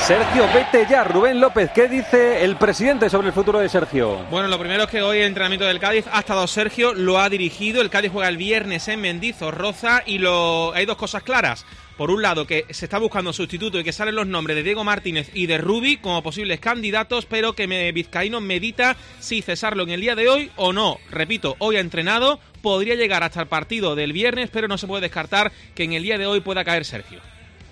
Sergio, 0.09 0.49
vete 0.55 0.87
ya. 0.89 1.05
Rubén 1.05 1.39
López, 1.39 1.71
¿qué 1.75 1.87
dice 1.87 2.43
el 2.43 2.57
presidente 2.57 3.11
sobre 3.11 3.27
el 3.27 3.35
futuro 3.35 3.59
de 3.59 3.69
Sergio? 3.69 4.25
Bueno, 4.31 4.49
lo 4.49 4.59
primero 4.59 4.85
es 4.85 4.89
que 4.89 5.03
hoy 5.03 5.19
el 5.19 5.27
entrenamiento 5.27 5.67
del 5.67 5.79
Cádiz 5.79 6.07
ha 6.11 6.21
estado 6.21 6.47
Sergio, 6.47 6.95
lo 6.95 7.19
ha 7.19 7.29
dirigido. 7.29 7.83
El 7.83 7.91
Cádiz 7.91 8.11
juega 8.11 8.31
el 8.31 8.39
viernes 8.39 8.89
en 8.89 9.03
Mendizorroza 9.03 10.03
y 10.07 10.15
hay 10.25 10.87
dos 10.87 10.97
cosas 10.97 11.23
claras. 11.23 11.67
Por 11.99 12.11
un 12.11 12.23
lado, 12.23 12.47
que 12.47 12.65
se 12.71 12.87
está 12.87 12.97
buscando 12.97 13.35
sustituto 13.35 13.79
y 13.79 13.85
que 13.85 13.93
salen 13.93 14.15
los 14.15 14.27
nombres 14.27 14.57
de 14.57 14.63
Diego 14.63 14.83
Martínez 14.83 15.31
y 15.35 15.47
de 15.47 15.59
Rubi 15.59 15.99
como 15.99 16.23
posibles 16.23 16.59
candidatos, 16.59 17.27
pero 17.27 17.53
que 17.53 17.67
Vizcaíno 17.93 18.41
medita 18.41 18.97
si 19.21 19.43
cesarlo 19.43 19.83
en 19.83 19.91
el 19.91 20.01
día 20.01 20.15
de 20.15 20.31
hoy 20.31 20.51
o 20.57 20.73
no. 20.73 20.97
Repito, 21.11 21.55
hoy 21.59 21.77
ha 21.77 21.81
entrenado, 21.81 22.41
podría 22.63 22.95
llegar 22.95 23.25
hasta 23.25 23.43
el 23.43 23.49
partido 23.49 23.95
del 23.95 24.15
viernes, 24.15 24.49
pero 24.51 24.69
no 24.69 24.79
se 24.79 24.87
puede 24.87 25.03
descartar 25.03 25.53
que 25.75 25.85
en 25.85 25.93
el 25.93 26.03
día 26.03 26.17
de 26.17 26.27
hoy 26.27 26.41
pueda 26.41 26.65
caer 26.65 26.87
Sergio. 26.87 27.21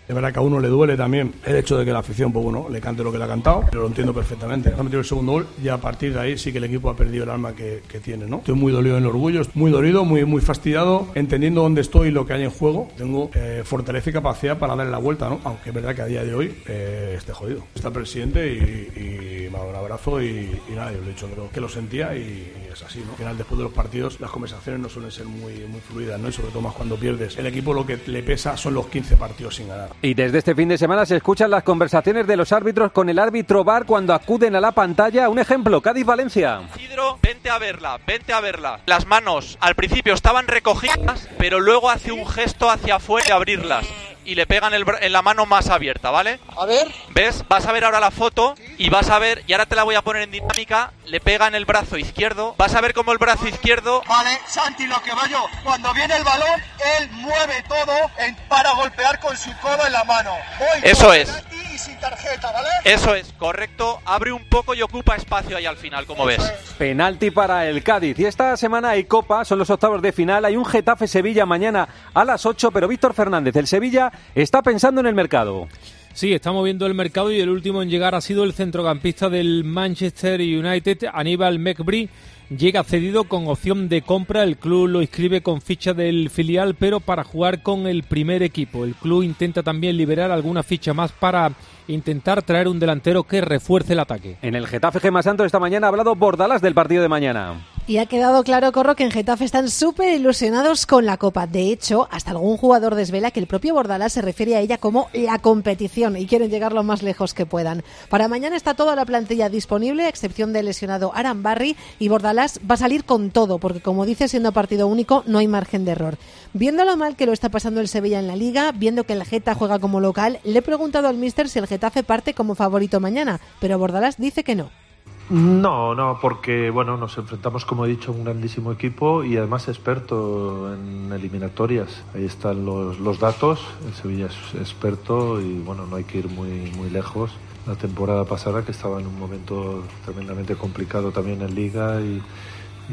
Es 0.09 0.15
verdad 0.15 0.33
que 0.33 0.39
a 0.39 0.43
uno 0.43 0.61
le 0.61 0.69
duele 0.69 0.97
también 0.97 1.35
el 1.45 1.57
hecho 1.57 1.77
de 1.77 1.85
que 1.85 1.91
la 1.93 1.99
afición, 1.99 2.33
pues 2.33 2.45
bueno, 2.45 2.69
le 2.71 2.81
cante 2.81 3.03
lo 3.03 3.11
que 3.11 3.19
le 3.19 3.25
ha 3.25 3.29
cantado, 3.29 3.65
pero 3.69 3.83
lo 3.83 3.89
entiendo 3.89 4.15
perfectamente. 4.15 4.73
Ha 4.73 4.83
metido 4.83 5.01
el 5.01 5.05
segundo 5.05 5.33
gol 5.33 5.47
y 5.63 5.69
a 5.69 5.79
partir 5.79 6.15
de 6.15 6.21
ahí 6.21 6.39
sí 6.39 6.53
que 6.53 6.59
el 6.59 6.65
equipo 6.65 6.91
ha 6.91 6.97
perdido 6.97 7.25
el 7.25 7.31
alma 7.31 7.55
que, 7.55 7.83
tiene, 8.05 8.27
¿no? 8.27 8.39
Estoy 8.39 8.55
muy 8.55 8.73
dolido 8.73 8.99
en 8.99 9.05
el 9.05 9.09
orgullo, 9.09 9.41
muy 9.55 9.71
dolido, 9.71 10.05
muy, 10.05 10.25
muy 10.27 10.43
fastidiado, 10.43 11.09
entendiendo 11.15 11.63
dónde 11.63 11.81
estoy 11.81 12.09
y 12.09 12.11
lo 12.11 12.27
que 12.27 12.35
hay 12.35 12.43
en 12.45 12.51
juego. 12.51 12.89
Tengo 12.97 13.31
eh, 13.35 13.63
fortaleza 13.65 14.11
y 14.11 14.13
capacidad 14.13 14.59
para 14.59 14.77
darle 14.77 14.93
la 14.93 14.99
vuelta, 14.99 15.31
¿no? 15.31 15.41
Aunque 15.45 15.71
es 15.71 15.75
verdad 15.75 15.95
que 15.95 16.03
a 16.03 16.07
día 16.07 16.23
de 16.23 16.35
hoy 16.35 16.55
eh, 16.69 17.15
esté 17.17 17.33
jodido. 17.33 17.65
Está 17.75 17.89
el 17.89 17.95
presidente 17.95 18.47
y, 18.47 19.49
me 19.51 19.57
ha 19.57 19.61
dado 19.61 19.71
un 19.71 19.77
abrazo 19.77 20.23
y, 20.23 20.61
nada, 20.75 20.93
yo 20.93 21.01
le 21.01 21.07
he 21.07 21.09
dicho 21.11 21.29
creo 21.33 21.51
que 21.51 21.61
lo 21.61 21.69
sentía 21.69 22.15
y, 22.15 22.53
es 22.71 22.83
así, 22.83 23.01
¿no? 23.01 23.13
Al 23.13 23.17
final, 23.17 23.39
después 23.39 23.59
de 23.59 23.65
los 23.65 23.73
partidos, 23.73 24.21
las 24.21 24.31
conversaciones 24.31 24.81
no 24.81 24.89
suelen 24.89 25.11
ser 25.11 25.25
muy, 25.25 25.55
muy 25.67 25.81
fluidas, 25.81 26.21
¿no? 26.21 26.29
Y 26.29 26.33
sobre 26.33 26.51
todo 26.51 26.61
más 26.61 26.75
cuando 26.75 26.97
pierdes. 26.97 27.39
El 27.39 27.47
equipo 27.47 27.73
lo 27.73 27.87
que 27.87 27.99
le 28.07 28.23
pesa 28.23 28.57
son 28.57 28.75
los 28.75 28.87
15 28.89 29.17
partidos 29.17 29.57
sin 29.57 29.69
ganar. 29.69 29.96
Y 30.03 30.15
desde 30.15 30.39
este 30.39 30.55
fin 30.55 30.69
de 30.69 30.79
semana 30.79 31.07
se 31.07 31.17
escuchan 31.17 31.51
las 31.51 31.63
conversaciones 31.63 32.27
de 32.27 32.37
los 32.37 32.53
árbitros 32.53 32.93
con 32.93 33.09
el 33.09 33.19
árbitro 33.19 33.65
VAR 33.65 33.87
cuando 33.87 34.15
acuden 34.15 34.55
a 34.55 34.61
la 34.61 34.73
pantalla. 34.73 35.29
Un 35.29 35.39
ejemplo, 35.39 35.81
Cádiz-Valencia. 35.81 36.61
Isidro, 36.77 37.19
vente 37.23 37.51
a 37.51 37.59
verla, 37.59 37.99
vente 38.07 38.33
a 38.33 38.41
verla. 38.41 38.81
Las 38.87 39.07
manos 39.07 39.57
al 39.61 39.75
principio 39.75 40.15
estaban 40.15 40.47
recogidas, 40.47 41.29
pero 41.39 41.61
luego 41.61 41.91
hace 41.91 42.13
un 42.13 42.27
gesto 42.27 42.71
hacia 42.71 42.97
afuera 42.97 43.27
de 43.27 43.33
abrirlas 43.33 43.87
y 44.27 44.35
le 44.35 44.47
pegan 44.47 44.75
en 44.75 45.13
la 45.13 45.23
mano 45.23 45.47
más 45.47 45.69
abierta, 45.69 46.11
¿vale? 46.11 46.41
A 46.57 46.67
ver. 46.67 46.93
¿Ves? 47.11 47.45
Vas 47.49 47.67
a 47.67 47.73
ver 47.73 47.85
ahora 47.85 48.01
la 48.01 48.11
foto 48.11 48.55
y 48.77 48.91
vas 48.91 49.09
a 49.09 49.19
ver, 49.19 49.45
y 49.47 49.53
ahora 49.53 49.67
te 49.67 49.77
la 49.77 49.85
voy 49.85 49.95
a 49.95 50.03
poner 50.03 50.23
en 50.23 50.33
dinámica, 50.33 50.93
le 51.07 51.21
pega 51.21 51.47
en 51.47 51.55
el 51.55 51.65
brazo 51.65 51.97
izquierdo. 51.97 52.55
Vas 52.59 52.75
a 52.75 52.81
ver 52.81 52.93
cómo 52.93 53.13
el 53.13 53.19
brazo 53.19 53.47
izquierdo... 53.47 54.03
Vale, 54.09 54.39
Santi, 54.47 54.87
lo 54.87 55.01
que 55.03 55.13
va 55.13 55.29
yo. 55.29 55.47
Cuando 55.63 55.95
viene 55.95 56.17
el 56.17 56.25
balón, 56.25 56.61
él 56.99 57.09
mueve 57.13 57.65
todo 57.69 58.11
para 58.49 58.73
golpear 58.73 59.21
con 59.21 59.37
su 59.37 59.57
codo 59.59 59.87
en 59.87 59.93
la 59.93 60.05
mano. 60.05 60.35
Eso 60.83 61.13
es. 61.13 61.33
Sin 61.79 61.99
tarjeta, 61.99 62.53
¿vale? 62.53 62.69
Eso 62.85 63.15
es, 63.15 63.33
correcto. 63.39 64.01
Abre 64.05 64.33
un 64.33 64.49
poco 64.49 64.75
y 64.75 64.83
ocupa 64.83 65.17
espacio 65.17 65.57
ahí 65.57 65.67
al 65.67 65.77
final, 65.77 66.07
como 66.07 66.25
ves. 66.25 66.43
Penalti 66.79 67.31
para 67.31 67.67
el 67.67 67.83
Cádiz. 67.83 68.19
Y 68.19 68.25
esta 68.25 68.57
semana 68.57 68.91
hay 68.91 69.05
Copa, 69.05 69.45
son 69.45 69.59
los 69.59 69.71
octavos 69.71 70.03
de 70.03 70.13
final. 70.13 70.45
Hay 70.45 70.57
un 70.57 70.65
Getafe-Sevilla 70.65 71.47
mañana 71.47 71.89
a 72.15 72.25
las 72.25 72.47
8, 72.47 72.71
pero 72.71 72.89
Víctor 72.89 73.15
Fernández, 73.15 73.57
el 73.57 73.67
Sevilla, 73.67 74.13
está 74.35 74.63
pensando 74.63 75.01
en 75.01 75.07
el 75.07 75.15
mercado. 75.15 75.69
Sí, 76.17 76.33
estamos 76.33 76.65
viendo 76.65 76.87
el 76.87 76.95
mercado 76.95 77.31
y 77.31 77.41
el 77.41 77.51
último 77.51 77.83
en 77.83 77.91
llegar 77.91 78.15
ha 78.15 78.23
sido 78.23 78.45
el 78.45 78.55
centrocampista 78.55 79.29
del 79.29 79.65
Manchester 79.65 80.41
United, 80.41 81.09
Aníbal 81.13 81.59
McBride. 81.59 82.09
Llega 82.49 82.85
cedido 82.85 83.25
con 83.25 83.47
opción 83.49 83.91
de 83.91 84.01
compra, 84.01 84.43
el 84.43 84.57
club 84.57 84.89
lo 84.89 85.03
inscribe 85.03 85.43
con 85.43 85.61
ficha 85.61 85.93
del 85.93 86.31
filial, 86.31 86.75
pero 86.75 87.01
para 87.01 87.23
jugar 87.23 87.63
con 87.63 87.87
el 87.87 88.03
primer 88.03 88.43
equipo. 88.43 88.87
El 88.87 88.95
club 88.95 89.25
intenta 89.25 89.63
también 89.63 89.99
liberar 89.99 90.31
alguna 90.31 90.63
ficha 90.63 90.95
más 90.95 91.13
para 91.13 91.53
intentar 91.87 92.43
traer 92.43 92.69
un 92.69 92.81
delantero 92.81 93.25
que 93.25 93.43
refuerce 93.43 93.93
el 93.93 94.01
ataque. 94.01 94.39
En 94.41 94.55
el 94.55 94.67
Getafe 94.67 95.01
Gema 95.01 95.23
Santos 95.23 95.45
esta 95.45 95.59
mañana 95.59 95.87
ha 95.87 95.91
hablado 95.91 96.15
Bordalas 96.15 96.63
del 96.63 96.73
partido 96.73 97.03
de 97.03 97.11
mañana. 97.11 97.57
Y 97.89 97.99
ha 97.99 98.07
quedado 98.07 98.43
claro, 98.43 98.73
Corro, 98.73 98.97
que 98.97 99.05
en 99.05 99.13
Getafe 99.13 99.45
están 99.45 99.71
súper 99.71 100.13
ilusionados 100.13 100.87
con 100.87 101.07
la 101.07 101.19
Copa. 101.19 101.47
De 101.47 101.71
hecho, 101.71 102.09
hasta 102.11 102.33
algún 102.33 102.57
jugador 102.57 102.97
desvela 102.97 103.31
que 103.31 103.39
el 103.39 103.47
propio 103.47 103.75
Bordalás 103.75 104.13
se 104.13 104.23
refiere 104.23 104.57
a 104.57 104.61
ella 104.61 104.79
como 104.79 105.09
la 105.13 105.39
competición 105.39 106.17
y 106.17 106.27
quieren 106.27 106.51
llegar 106.51 106.73
lo 106.73 106.83
más 106.83 107.05
lejos 107.05 107.33
que 107.33 107.47
puedan. 107.47 107.85
Para 108.09 108.27
mañana 108.27 108.57
está 108.57 108.75
toda 108.75 108.97
la 108.97 109.05
plantilla 109.05 109.49
disponible, 109.49 110.05
a 110.05 110.09
excepción 110.09 110.53
del 110.53 110.67
lesionado 110.67 111.13
Aran 111.15 111.45
Barry, 111.45 111.77
y 112.01 112.09
Bordalás 112.09 112.59
va 112.69 112.75
a 112.75 112.79
salir 112.79 113.05
con 113.05 113.31
todo, 113.31 113.59
porque 113.61 113.81
como 113.81 114.05
dice, 114.05 114.27
siendo 114.27 114.51
partido 114.51 114.89
único, 114.89 115.23
no 115.29 115.39
hay 115.39 115.47
margen 115.47 115.85
de 115.85 115.93
error. 115.93 116.19
Viendo 116.55 116.85
lo 116.85 116.97
mal 116.97 117.15
que 117.15 117.27
lo 117.27 117.33
está 117.33 117.51
pasando 117.51 117.81
el 117.81 117.87
Sevilla 117.87 118.19
en 118.19 118.27
la 118.27 118.35
Liga, 118.35 118.73
viendo 118.73 119.05
que 119.05 119.13
el 119.13 119.25
Geta 119.25 119.55
juega 119.55 119.79
como 119.79 120.01
local, 120.01 120.41
le 120.43 120.59
he 120.59 120.63
preguntado 120.63 121.07
al 121.07 121.19
míster 121.19 121.49
si 121.49 121.61
el 121.61 121.69
Getafe 121.69 122.03
parte 122.03 122.35
como 122.35 122.57
favorito 122.57 122.99
mañana, 122.99 123.39
pero 123.61 123.79
Bordalás 123.79 124.17
dice 124.17 124.43
que 124.43 124.57
no. 124.57 124.86
No, 125.29 125.97
no, 125.97 126.19
porque 126.21 126.71
bueno, 126.71 126.97
nos 126.97 127.19
enfrentamos, 127.19 127.65
como 127.65 127.85
he 127.85 127.89
dicho, 127.89 128.13
a 128.13 128.15
un 128.15 128.23
grandísimo 128.23 128.71
equipo 128.71 129.25
y 129.25 129.37
además 129.37 129.67
experto 129.67 130.73
en 130.73 131.13
eliminatorias. 131.13 132.05
Ahí 132.15 132.25
están 132.25 132.65
los, 132.65 133.01
los 133.01 133.19
datos. 133.19 133.67
El 133.85 133.95
Sevilla 133.95 134.27
es 134.27 134.55
experto 134.61 135.41
y 135.41 135.59
bueno, 135.59 135.87
no 135.87 135.97
hay 135.97 136.05
que 136.05 136.19
ir 136.19 136.29
muy, 136.29 136.71
muy 136.77 136.91
lejos. 136.91 137.33
La 137.67 137.75
temporada 137.75 138.25
pasada, 138.25 138.65
que 138.65 138.71
estaba 138.71 139.01
en 139.01 139.09
un 139.09 139.19
momento 139.19 139.83
tremendamente 140.05 140.55
complicado 140.55 141.11
también 141.11 141.43
en 141.43 141.55
Liga 141.55 142.01
y, 142.01 142.23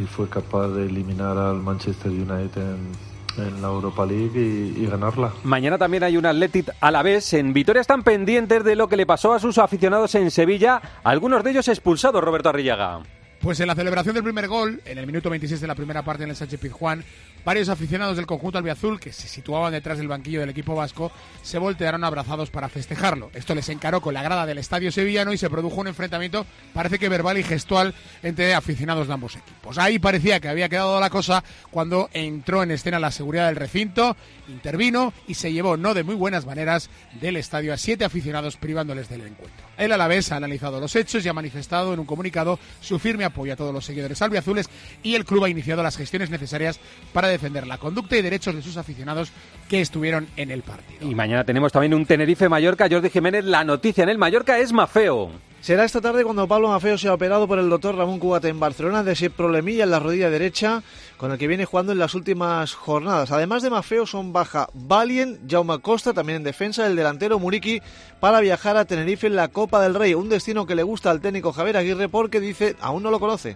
fue 0.08 0.28
capaz 0.28 0.70
de 0.70 0.88
eliminar 0.88 1.38
al 1.38 1.62
Manchester 1.62 2.10
United 2.10 2.62
en, 2.64 3.13
en 3.38 3.62
la 3.62 3.68
Europa 3.68 4.06
League 4.06 4.40
y, 4.40 4.86
ganarla. 4.86 5.34
Mañana 5.44 5.78
también 5.78 6.04
hay 6.04 6.18
un 6.18 6.26
Athletic 6.26 6.70
a 6.80 6.92
la 6.92 7.02
vez. 7.04 7.34
En 7.34 7.54
Vitoria 7.54 7.82
están 7.82 8.04
pendientes 8.04 8.64
de 8.64 8.76
lo 8.76 8.88
que 8.88 8.98
le 8.98 9.06
pasó 9.06 9.34
a 9.34 9.40
sus 9.40 9.58
aficionados 9.58 10.16
en 10.16 10.32
Sevilla, 10.32 10.82
algunos 11.04 11.44
de 11.44 11.52
ellos 11.52 11.68
expulsados, 11.68 12.24
Roberto 12.24 12.50
Arrillaga. 12.50 13.02
Pues 13.44 13.60
en 13.60 13.68
la 13.68 13.76
celebración 13.76 14.16
del 14.16 14.24
primer 14.24 14.48
gol, 14.48 14.82
en 14.86 14.98
el 14.98 15.06
minuto 15.06 15.30
26 15.30 15.60
de 15.60 15.68
la 15.68 15.76
primera 15.76 16.02
parte 16.02 16.24
en 16.24 16.30
el 16.30 16.36
Sánchez 16.38 16.62
Pizjuán, 16.62 17.04
varios 17.44 17.68
aficionados 17.68 18.16
del 18.16 18.26
conjunto 18.26 18.58
albiazul, 18.58 19.02
que 19.02 19.12
se 19.12 19.28
situaban 19.28 19.74
detrás 19.74 19.98
del 19.98 20.08
banquillo 20.08 20.40
del 20.40 20.52
equipo 20.52 20.76
vasco, 20.76 21.12
se 21.42 21.58
voltearon 21.58 22.06
abrazados 22.06 22.50
para 22.50 22.70
festejarlo. 22.70 23.32
Esto 23.34 23.54
les 23.54 23.68
encaró 23.68 24.00
con 24.00 24.14
la 24.14 24.24
grada 24.24 24.46
del 24.46 24.60
estadio 24.60 24.94
sevillano 24.94 25.34
y 25.34 25.38
se 25.38 25.50
produjo 25.50 25.82
un 25.82 25.88
enfrentamiento, 25.88 26.46
parece 26.74 26.98
que 26.98 27.10
verbal 27.10 27.38
y 27.38 27.44
gestual, 27.44 27.94
entre 28.24 28.54
aficionados 28.54 29.08
de 29.08 29.14
ambos 29.14 29.36
equipos. 29.36 29.78
Ahí 29.78 30.00
parecía 30.00 30.40
que 30.40 30.48
había 30.48 30.70
quedado 30.70 30.98
la 31.02 31.10
cosa 31.10 31.44
cuando 31.70 32.10
entró 32.14 32.64
en 32.64 32.72
escena 32.72 32.98
la 32.98 33.12
seguridad 33.12 33.48
del 33.48 33.58
recinto, 33.58 34.16
intervino 34.48 35.14
y 35.28 35.36
se 35.36 35.52
llevó, 35.52 35.78
no 35.78 35.94
de 35.94 36.04
muy 36.04 36.16
buenas 36.16 36.46
maneras, 36.46 36.90
del 37.20 37.38
estadio 37.38 37.74
a 37.74 37.78
siete 37.78 38.06
aficionados 38.06 38.58
privándoles 38.58 39.10
del 39.10 39.22
encuentro. 39.22 39.66
El 39.78 39.92
Alavés 39.92 40.32
ha 40.32 40.38
analizado 40.38 40.80
los 40.80 40.96
hechos 40.96 41.26
y 41.26 41.30
ha 41.30 41.34
manifestado 41.34 41.94
en 41.94 42.00
un 42.00 42.06
comunicado 42.06 42.60
su 42.82 43.00
firme 43.00 43.26
apoyo 43.26 43.54
a 43.54 43.56
todos 43.56 43.74
los 43.74 43.86
seguidores 43.86 44.22
albiazules 44.22 44.70
y 45.02 45.16
el 45.16 45.26
club 45.26 45.46
ha 45.46 45.50
iniciado 45.50 45.84
las 45.84 45.98
gestiones 45.98 46.30
necesarias 46.30 46.80
para 47.12 47.28
defender 47.28 47.68
la 47.68 47.78
conducta 47.78 48.18
y 48.18 48.22
derechos 48.22 48.56
de 48.56 48.62
sus 48.62 48.78
aficionados 48.78 49.32
que 49.70 49.82
estuvieron 49.82 50.28
en 50.36 50.52
el 50.52 50.62
partido. 50.62 51.10
Y 51.10 51.16
mañana 51.16 51.44
tenemos 51.44 51.72
también 51.72 51.94
un 51.94 52.06
Tenerife-Mallorca. 52.06 52.88
Jordi 52.90 53.10
Jiménez, 53.10 53.46
la 53.46 53.64
noticia 53.64 54.04
en 54.04 54.10
el 54.10 54.18
Mallorca 54.18 54.60
es 54.60 54.72
Mafeo. 54.72 55.32
Será 55.64 55.86
esta 55.86 56.02
tarde 56.02 56.26
cuando 56.26 56.46
Pablo 56.46 56.68
Mafeo 56.68 56.98
sea 56.98 57.14
operado 57.14 57.48
por 57.48 57.58
el 57.58 57.70
doctor 57.70 57.96
Ramón 57.96 58.20
Cubate 58.20 58.50
en 58.50 58.60
Barcelona 58.60 59.02
de 59.02 59.14
ese 59.14 59.30
problemilla 59.30 59.86
en 59.86 59.92
la 59.92 60.00
rodilla 60.00 60.30
derecha 60.30 60.84
con 61.16 61.32
el 61.32 61.38
que 61.38 61.48
viene 61.48 61.64
jugando 61.64 61.94
en 61.94 62.00
las 62.00 62.16
últimas 62.16 62.74
jornadas. 62.74 63.32
Además 63.32 63.64
de 63.64 63.70
Mafeo 63.70 64.06
son 64.06 64.34
baja 64.34 64.68
Valien, 64.74 65.40
Jaume 65.50 65.80
Costa, 65.80 66.12
también 66.12 66.36
en 66.36 66.44
defensa, 66.44 66.86
el 66.86 66.98
delantero 66.98 67.40
Muriki 67.40 67.82
para 68.20 68.42
viajar 68.42 68.76
a 68.76 68.84
Tenerife 68.84 69.28
en 69.28 69.38
la 69.38 69.48
Copa 69.48 69.82
del 69.82 69.96
Rey, 69.96 70.14
un 70.16 70.28
destino 70.28 70.66
que 70.66 70.76
le 70.76 70.84
gusta 70.84 71.12
al 71.12 71.22
técnico 71.22 71.54
Javier 71.54 71.78
Aguirre 71.78 72.10
porque 72.10 72.42
dice 72.42 72.76
aún 72.82 73.02
no 73.02 73.10
lo 73.10 73.22
conoce. 73.22 73.56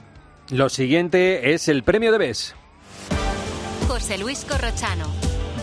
Lo 0.49 0.69
siguiente 0.69 1.53
es 1.53 1.67
el 1.67 1.83
premio 1.83 2.13
de 2.13 2.19
BES. 2.19 2.55
José 3.89 4.17
Luis 4.17 4.45
Corrochano. 4.45 5.07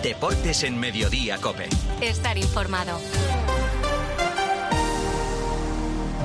Deportes 0.02 0.62
en 0.64 0.78
Mediodía 0.78 1.38
Cope. 1.38 1.70
Estar 2.02 2.36
informado. 2.36 3.00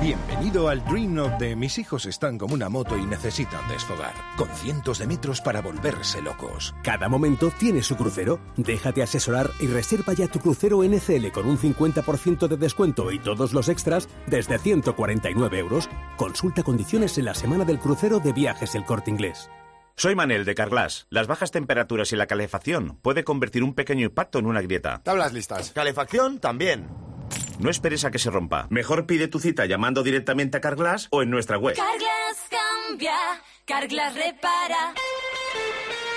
Bienvenido 0.00 0.70
al 0.70 0.82
Dream 0.86 1.12
Note 1.12 1.44
de 1.44 1.56
mis 1.56 1.76
hijos 1.76 2.06
están 2.06 2.38
como 2.38 2.54
una 2.54 2.70
moto 2.70 2.96
y 2.96 3.04
necesitan 3.04 3.68
desfogar, 3.68 4.14
con 4.34 4.48
cientos 4.48 4.98
de 4.98 5.06
metros 5.06 5.42
para 5.42 5.60
volverse 5.60 6.22
locos. 6.22 6.74
Cada 6.82 7.10
momento 7.10 7.52
tiene 7.58 7.82
su 7.82 7.96
crucero. 7.96 8.40
Déjate 8.56 9.02
asesorar 9.02 9.50
y 9.60 9.66
reserva 9.66 10.14
ya 10.14 10.26
tu 10.26 10.38
crucero 10.38 10.82
NCL 10.82 11.32
con 11.32 11.46
un 11.46 11.58
50% 11.58 12.48
de 12.48 12.56
descuento 12.56 13.12
y 13.12 13.18
todos 13.18 13.52
los 13.52 13.68
extras 13.68 14.08
desde 14.26 14.58
149 14.58 15.58
euros. 15.58 15.90
Consulta 16.16 16.62
condiciones 16.62 17.18
en 17.18 17.26
la 17.26 17.34
semana 17.34 17.66
del 17.66 17.78
crucero 17.78 18.20
de 18.20 18.32
viajes 18.32 18.74
El 18.74 18.86
Corte 18.86 19.10
Inglés. 19.10 19.50
Soy 19.96 20.14
Manel 20.14 20.46
de 20.46 20.54
Carglass. 20.54 21.08
Las 21.10 21.26
bajas 21.26 21.50
temperaturas 21.50 22.10
y 22.12 22.16
la 22.16 22.26
calefacción 22.26 22.98
puede 23.02 23.22
convertir 23.22 23.62
un 23.62 23.74
pequeño 23.74 24.06
impacto 24.06 24.38
en 24.38 24.46
una 24.46 24.62
grieta. 24.62 25.02
Tablas 25.04 25.34
listas. 25.34 25.72
Calefacción 25.72 26.38
también. 26.38 26.88
No 27.60 27.70
esperes 27.70 28.04
a 28.04 28.10
que 28.10 28.18
se 28.18 28.30
rompa. 28.30 28.66
Mejor 28.70 29.06
pide 29.06 29.28
tu 29.28 29.38
cita 29.38 29.66
llamando 29.66 30.02
directamente 30.02 30.56
a 30.56 30.60
Carglass 30.60 31.08
o 31.10 31.22
en 31.22 31.30
nuestra 31.30 31.58
web. 31.58 31.76
Carglass 31.76 32.48
cambia, 32.48 33.16
Carglass 33.66 34.14
repara. 34.14 34.94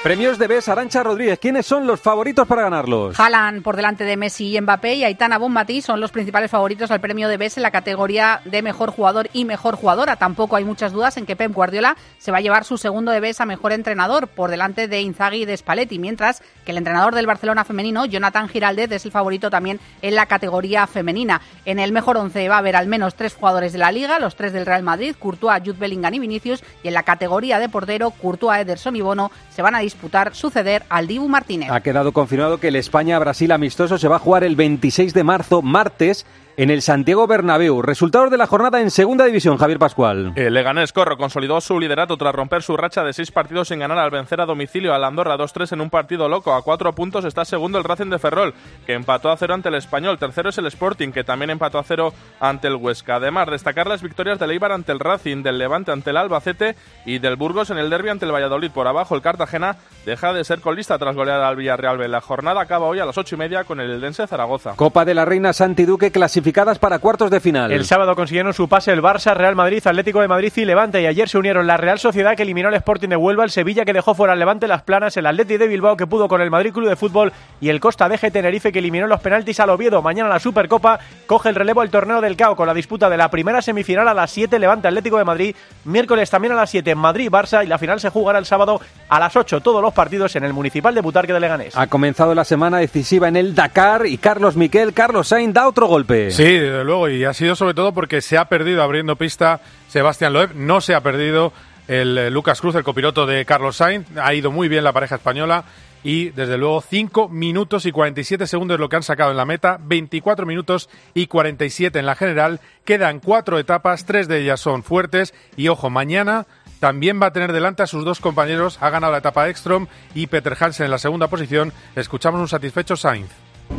Premios 0.04 0.38
de 0.38 0.48
BES 0.48 0.68
Arancha 0.68 1.02
Rodríguez. 1.02 1.40
¿Quiénes 1.40 1.66
son 1.66 1.88
los 1.88 2.02
favoritos 2.02 2.46
para 2.46 2.64
ganarlos? 2.64 3.18
Haaland 3.18 3.64
por 3.64 3.78
delante 3.78 4.04
de 4.04 4.18
Messi 4.18 4.54
y 4.54 4.60
Mbappé 4.60 4.96
y 4.96 5.06
Aitana 5.06 5.38
Bonmatí 5.38 5.82
son 5.82 6.02
los 6.02 6.12
principales 6.12 6.52
favoritos 6.52 6.92
al 6.92 7.00
premio 7.00 7.30
de 7.30 7.38
BES 7.38 7.56
en 7.56 7.64
la 7.64 7.72
categoría 7.72 8.42
de 8.44 8.62
mejor 8.62 8.92
jugador 8.92 9.30
y 9.32 9.46
mejor 9.46 9.78
jugadora. 9.78 10.18
Tampoco 10.18 10.58
hay 10.58 10.66
muchas 10.66 10.92
dudas 10.92 11.16
en 11.16 11.26
que 11.26 11.38
Pep 11.38 11.54
Guardiola 11.54 11.96
se 12.18 12.32
va 12.34 12.40
a 12.40 12.42
llevar 12.42 12.66
su 12.66 12.78
segundo 12.78 13.14
de 13.14 13.22
BES 13.22 13.40
a 13.40 13.46
mejor 13.46 13.72
entrenador 13.72 14.28
por 14.28 14.50
delante 14.50 14.90
de 14.90 15.00
Inzaghi 15.00 15.44
y 15.44 15.46
de 15.46 15.56
Spalletti, 15.56 16.00
mientras 16.00 16.44
que 16.66 16.72
el 16.72 16.80
entrenador 16.80 17.16
del 17.16 17.26
Barcelona 17.26 17.64
femenino, 17.64 18.04
Jonathan 18.04 18.50
Giraldez, 18.50 18.92
es 18.92 19.06
el 19.06 19.12
favorito 19.12 19.50
también 19.50 19.80
en 20.02 20.16
la 20.16 20.26
categoría 20.26 20.86
femenina. 20.86 21.40
En 21.64 21.80
el 21.80 21.94
mejor 21.94 22.18
once 22.18 22.50
va 22.50 22.56
a 22.56 22.60
haber 22.60 22.76
al 22.76 22.88
menos 22.88 23.16
tres 23.16 23.36
jugadores 23.36 23.72
de 23.72 23.80
la 23.80 23.94
Liga, 23.94 24.20
los 24.20 24.36
tres 24.36 24.52
del 24.52 24.66
Real 24.66 24.84
Madrid, 24.84 25.16
Courtois, 25.18 25.62
Jude 25.64 25.80
Bellingham 25.80 26.14
y 26.16 26.20
Vinicius, 26.20 26.62
y 26.84 26.90
en 26.90 26.94
la 26.94 27.04
categoría 27.04 27.58
de 27.58 27.70
portero, 27.70 28.12
Courtois, 28.12 28.60
Ederson 28.60 28.98
y 28.98 29.02
Bono 29.02 29.32
se 29.50 29.62
van 29.62 29.76
a 29.76 29.80
disputar 29.80 29.93
suceder 30.34 30.84
al 30.90 31.08
Dibu 31.08 31.28
Martínez. 31.28 31.70
Ha 31.72 31.82
quedado 31.82 32.12
confirmado 32.12 32.60
que 32.60 32.70
el 32.70 32.76
España-Brasil 32.76 33.52
amistoso 33.52 33.98
se 33.98 34.08
va 34.08 34.18
a 34.18 34.20
jugar 34.20 34.44
el 34.44 34.56
26 34.56 35.14
de 35.14 35.24
marzo, 35.24 35.62
martes, 35.62 36.26
en 36.58 36.70
el 36.70 36.82
Santiago 36.82 37.28
Bernabéu. 37.28 37.82
Resultados 37.82 38.30
de 38.32 38.38
la 38.38 38.48
jornada 38.48 38.82
en 38.82 38.92
Segunda 38.92 39.26
División, 39.26 39.58
Javier 39.58 39.80
Pascual. 39.80 40.34
El 40.36 40.54
Leganés 40.54 40.94
Corro 40.94 41.18
consolidó 41.18 41.60
su 41.62 41.80
liderato 41.80 42.18
tras 42.18 42.36
romper 42.36 42.62
su 42.64 42.78
racha 42.78 43.04
de 43.04 43.14
seis 43.14 43.32
partidos 43.32 43.68
sin 43.68 43.80
ganar 43.80 43.98
al 43.98 44.12
vencer 44.12 44.42
a 44.42 44.46
domicilio 44.46 44.94
al 44.94 45.04
Andorra 45.04 45.38
2-3 45.38 45.74
en 45.74 45.82
un 45.82 45.90
partido 45.90 46.30
loco. 46.30 46.54
A 46.54 46.62
cuatro 46.62 46.94
puntos 46.94 47.26
está 47.26 47.46
segundo 47.46 47.78
el 47.78 47.84
Racing 47.84 48.10
de 48.10 48.20
Ferrol, 48.20 48.54
que 48.86 48.94
empató 48.94 49.32
a 49.32 49.38
cero 49.38 49.54
ante 49.54 49.70
el 49.70 49.76
Español. 49.76 50.18
Tercero 50.18 50.50
es 50.50 50.58
el 50.58 50.68
Sporting, 50.68 51.12
que 51.12 51.24
también 51.24 51.50
empató 51.50 51.80
a 51.80 51.84
cero 51.84 52.14
ante 52.40 52.68
el 52.68 52.76
Huesca. 52.76 53.16
Además, 53.16 53.50
destacar 53.50 53.88
las 53.88 54.02
victorias 54.02 54.40
del 54.40 54.52
Eibar 54.52 54.72
ante 54.72 54.92
el 54.92 55.00
Racing, 55.00 55.44
del 55.44 55.58
Levante 55.58 55.92
ante 55.92 56.12
el 56.12 56.18
Albacete 56.18 56.76
y 57.06 57.20
del 57.20 57.36
Burgos 57.36 57.70
en 57.70 57.78
el 57.78 57.90
derby 57.90 58.10
ante 58.10 58.26
el 58.26 58.32
Valladolid. 58.32 58.72
Por 58.72 58.88
abajo, 58.88 59.16
el 59.16 59.22
Cartagena 59.22 59.78
deja 60.06 60.34
de 60.34 60.44
ser 60.44 60.62
colista 60.62 60.98
tras 60.98 61.16
golear 61.16 61.42
al 61.42 61.56
Villarreal. 61.56 62.12
La 62.12 62.22
jornada 62.22 62.62
acaba 62.62 62.88
hoy 62.88 63.00
a 63.00 63.06
las 63.06 63.18
ocho 63.18 63.36
y 63.36 63.38
media 63.38 63.64
con 63.64 63.80
el 63.80 63.90
Eldense 63.90 64.28
Zaragoza. 64.28 64.76
Copa 64.76 65.06
de 65.06 65.14
la 65.14 65.26
Reina 65.26 65.54
Santi 65.54 65.86
Duque 65.86 66.12
clasificadas 66.44 66.78
para 66.78 67.00
cuartos 67.00 67.32
de 67.32 67.40
final. 67.40 67.72
El 67.72 67.86
sábado 67.86 68.16
consiguieron 68.16 68.54
su 68.54 68.68
pase 68.68 68.92
el 68.92 69.02
Barça, 69.02 69.34
Real 69.34 69.56
Madrid, 69.56 69.82
Atlético 69.86 70.20
de 70.20 70.28
Madrid 70.28 70.52
y 70.58 70.66
Levante. 70.66 71.02
Y 71.02 71.06
ayer 71.06 71.30
se 71.30 71.38
unieron 71.38 71.68
la 71.68 71.78
Real 71.78 72.00
Sociedad 72.00 72.36
que 72.36 72.44
eliminó 72.44 72.68
al 72.68 72.74
Sporting 72.74 73.08
de 73.08 73.16
Huelva, 73.16 73.46
el 73.46 73.50
Sevilla 73.50 73.86
que 73.86 73.94
dejó 73.94 74.14
fuera 74.14 74.34
al 74.34 74.40
Levante 74.40 74.68
las 74.68 74.82
planas, 74.82 75.16
el 75.16 75.26
Atleti 75.26 75.56
de 75.56 75.68
Bilbao 75.68 75.96
que 75.96 76.06
pudo 76.06 76.28
con 76.28 76.42
el 76.42 76.52
Madrid 76.52 76.74
Club 76.74 76.90
de 76.90 76.98
Fútbol 76.98 77.32
y 77.62 77.70
el 77.70 77.80
Costa 77.80 78.10
de 78.10 78.18
Tenerife 78.18 78.74
que 78.74 78.80
eliminó 78.80 79.08
los 79.08 79.22
penaltis 79.22 79.60
al 79.62 79.70
Oviedo. 79.70 80.02
Mañana 80.02 80.28
la 80.28 80.40
Supercopa 80.40 81.00
coge 81.28 81.48
el 81.50 81.56
relevo 81.56 81.80
al 81.80 81.90
torneo 81.90 82.20
del 82.20 82.36
CAO 82.36 82.58
con 82.58 82.68
la 82.68 82.74
disputa 82.74 83.10
de 83.10 83.16
la 83.16 83.30
primera 83.30 83.62
semifinal 83.62 84.08
a 84.10 84.14
las 84.14 84.32
7 84.32 84.60
Levante 84.60 84.90
Atlético 84.90 85.18
de 85.18 85.24
Madrid. 85.24 85.56
Miércoles 85.86 86.30
también 86.30 86.54
a 86.54 86.58
las 86.58 86.70
7 86.70 86.94
Madrid 86.96 87.30
Barça 87.30 87.64
y 87.64 87.68
la 87.68 87.78
final 87.78 88.02
se 88.02 88.10
jugará 88.10 88.40
el 88.40 88.46
sábado 88.46 88.82
a 89.08 89.20
las 89.20 89.36
8 89.36 89.62
todos 89.62 89.82
los 89.82 89.94
partidos 89.94 90.36
en 90.36 90.44
el 90.44 90.52
Municipal 90.52 90.94
de 90.94 91.02
Butarque 91.02 91.32
de 91.32 91.40
Leganés. 91.40 91.78
Ha 91.78 91.88
comenzado 91.88 92.36
la 92.36 92.44
semana 92.44 92.80
decisiva 92.80 93.30
en 93.30 93.38
el 93.38 93.56
Dakar 93.56 94.06
y 94.06 94.18
Carlos 94.18 94.58
Miquel, 94.58 94.94
Carlos 94.94 95.30
Sainz 95.30 95.54
da 95.54 95.68
otro 95.68 95.88
golpe. 95.88 96.33
Sí, 96.34 96.46
desde 96.46 96.84
luego, 96.84 97.10
y 97.10 97.26
ha 97.26 97.34
sido 97.36 97.56
sobre 97.56 97.76
todo 97.76 97.94
porque 97.94 98.20
se 98.20 98.40
ha 98.40 98.46
perdido 98.46 98.82
abriendo 98.82 99.16
pista 99.18 99.62
Sebastián 99.88 100.34
Loeb, 100.34 100.56
no 100.56 100.82
se 100.82 100.96
ha 100.96 101.02
perdido 101.02 101.54
el 101.88 102.18
eh, 102.18 102.32
Lucas 102.32 102.60
Cruz, 102.60 102.74
el 102.74 102.84
copiloto 102.84 103.28
de 103.28 103.46
Carlos 103.46 103.76
Sainz, 103.76 104.08
ha 104.18 104.34
ido 104.34 104.52
muy 104.52 104.68
bien 104.68 104.84
la 104.84 104.94
pareja 104.94 105.14
española 105.14 105.66
y 106.04 106.32
desde 106.32 106.58
luego 106.58 106.82
5 106.82 107.30
minutos 107.30 107.86
y 107.86 107.92
47 107.92 108.48
segundos 108.48 108.80
lo 108.80 108.90
que 108.90 108.96
han 108.96 109.04
sacado 109.04 109.30
en 109.30 109.38
la 109.38 109.46
meta, 109.46 109.78
24 109.84 110.48
minutos 110.48 110.90
y 111.14 111.28
47 111.28 112.00
en 112.00 112.08
la 112.08 112.16
general, 112.16 112.62
quedan 112.84 113.20
cuatro 113.20 113.60
etapas, 113.60 114.06
tres 114.06 114.28
de 114.28 114.40
ellas 114.40 114.60
son 114.60 114.82
fuertes 114.82 115.36
y 115.56 115.68
ojo, 115.68 115.92
mañana 115.92 116.48
también 116.80 117.22
va 117.22 117.28
a 117.28 117.34
tener 117.34 117.54
delante 117.54 117.84
a 117.84 117.88
sus 117.88 118.06
dos 118.06 118.20
compañeros, 118.20 118.80
ha 118.82 118.90
ganado 118.90 119.12
la 119.12 119.20
etapa 119.20 119.50
Ekstrom 119.50 119.86
y 120.16 120.26
Peter 120.26 120.58
Hansen 120.60 120.86
en 120.86 120.92
la 120.92 120.98
segunda 120.98 121.28
posición, 121.28 121.74
escuchamos 121.96 122.42
un 122.42 122.48
satisfecho 122.48 122.96
Sainz. 122.96 123.30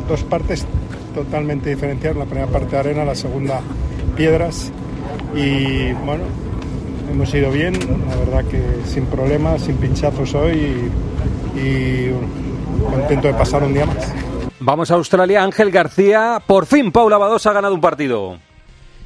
Dos 0.07 0.23
partes 0.23 0.65
totalmente 1.15 1.69
diferenciadas, 1.69 2.17
la 2.17 2.25
primera 2.25 2.47
parte 2.47 2.71
de 2.71 2.77
arena, 2.77 3.05
la 3.05 3.15
segunda 3.15 3.61
piedras 4.15 4.71
y 5.33 5.93
bueno, 6.05 6.23
hemos 7.11 7.33
ido 7.33 7.49
bien, 7.51 7.73
la 8.07 8.15
verdad 8.17 8.45
que 8.45 8.61
sin 8.85 9.05
problemas, 9.05 9.61
sin 9.61 9.77
pinchazos 9.77 10.33
hoy 10.35 10.91
y, 11.55 11.59
y 11.59 12.11
contento 12.91 13.27
de 13.27 13.33
pasar 13.33 13.63
un 13.63 13.73
día 13.73 13.85
más. 13.85 14.13
Vamos 14.59 14.91
a 14.91 14.95
Australia, 14.95 15.43
Ángel 15.43 15.71
García, 15.71 16.41
por 16.45 16.65
fin 16.65 16.91
Paula 16.91 17.17
Badosa 17.17 17.51
ha 17.51 17.53
ganado 17.53 17.73
un 17.73 17.81
partido. 17.81 18.37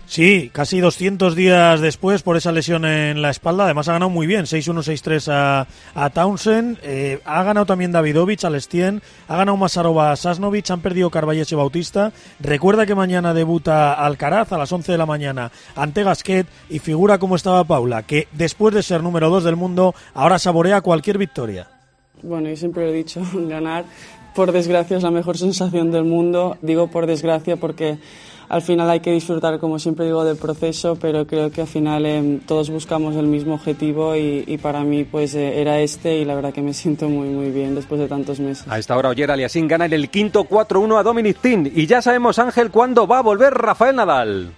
Sí, 0.10 0.50
casi 0.52 0.80
200 0.80 1.36
días 1.36 1.82
después 1.82 2.24
por 2.24 2.36
esa 2.36 2.52
lesión 2.52 2.84
en 2.84 3.22
la 3.22 3.30
espalda. 3.30 3.66
Además 3.66 3.90
ha 3.90 3.94
ganado 3.94 4.10
muy 4.10 4.26
bien, 4.26 4.46
6-1, 4.46 4.82
6-3 4.82 5.32
a, 5.32 5.68
a, 5.94 6.10
Townsend. 6.10 6.80
Eh, 6.82 7.20
ha 7.26 7.44
ganado 7.44 7.68
también 7.68 7.92
Davidovich, 7.92 8.44
Alestien. 8.44 9.04
Ha 9.28 9.38
ganado 9.38 9.56
Masarova, 9.56 10.16
Sasnovic. 10.16 10.72
Han 10.72 10.82
perdido 10.82 11.12
Carballes 11.12 11.52
y 11.52 11.56
Bautista. 11.56 12.12
Recuerda 12.40 12.88
que 12.88 12.96
mañana 12.96 13.36
debuta 13.36 13.94
Alcaraz 13.94 14.52
a 14.52 14.58
las 14.58 14.72
11 14.72 14.94
de 14.94 14.98
la 14.98 15.06
mañana 15.06 15.52
ante 15.76 16.02
Gasquet. 16.02 16.48
Y 16.72 16.80
figura 16.80 17.20
como 17.20 17.36
estaba 17.36 17.64
Paula, 17.64 18.02
que 18.02 18.28
después 18.32 18.74
de 18.74 18.82
ser 18.82 19.04
número 19.04 19.30
2 19.30 19.44
del 19.44 19.58
mundo, 19.58 19.94
ahora 20.16 20.40
saborea 20.40 20.82
cualquier 20.82 21.20
victoria. 21.20 21.68
Bueno, 22.24 22.50
yo 22.50 22.58
siempre 22.58 22.84
lo 22.84 22.90
he 22.90 22.96
dicho, 22.96 23.22
ganar 23.34 23.86
por 24.34 24.52
desgracia 24.52 24.98
es 24.98 25.04
la 25.04 25.12
mejor 25.12 25.38
sensación 25.38 25.92
del 25.92 26.06
mundo. 26.06 26.58
Digo 26.62 26.88
por 26.88 27.06
desgracia 27.06 27.58
porque 27.58 27.98
al 28.50 28.62
final 28.64 28.90
hay 28.90 29.00
que 29.00 29.12
disfrutar, 29.12 29.60
como 29.60 29.80
siempre 29.80 30.06
digo, 30.06 30.24
del 30.24 30.38
proceso, 30.38 30.98
pero 31.00 31.26
creo 31.26 31.52
que 31.52 31.62
al 31.62 31.68
final 31.68 32.06
eh, 32.06 32.40
todos 32.48 32.70
buscamos 32.70 33.16
el 33.16 33.28
mismo 33.28 33.54
objetivo 33.54 34.16
y, 34.16 34.44
y 34.46 34.58
para 34.58 34.84
mí 34.84 35.04
pues 35.04 35.36
eh, 35.36 35.62
era 35.62 35.80
este 35.80 36.18
y 36.18 36.26
la 36.26 36.36
verdad 36.36 36.52
que 36.52 36.62
me 36.62 36.74
siento 36.80 37.08
muy 37.08 37.30
muy 37.30 37.52
bien 37.52 37.76
después 37.76 38.02
de 38.02 38.08
tantos 38.08 38.40
meses. 38.40 38.66
A 38.68 38.80
esta 38.80 38.98
hora 38.98 39.10
Oyer 39.10 39.32
Aliasín 39.32 39.68
gana 39.68 39.86
en 39.86 39.94
el 39.94 40.10
quinto 40.10 40.44
4-1 40.46 41.00
a 41.00 41.04
Dominic 41.04 41.38
Thiem 41.40 41.72
y 41.74 41.86
ya 41.86 42.02
sabemos 42.02 42.40
Ángel 42.40 42.72
cuándo 42.72 43.08
va 43.08 43.20
a 43.20 43.22
volver 43.22 43.54
Rafael 43.54 43.96
Nadal. 43.96 44.52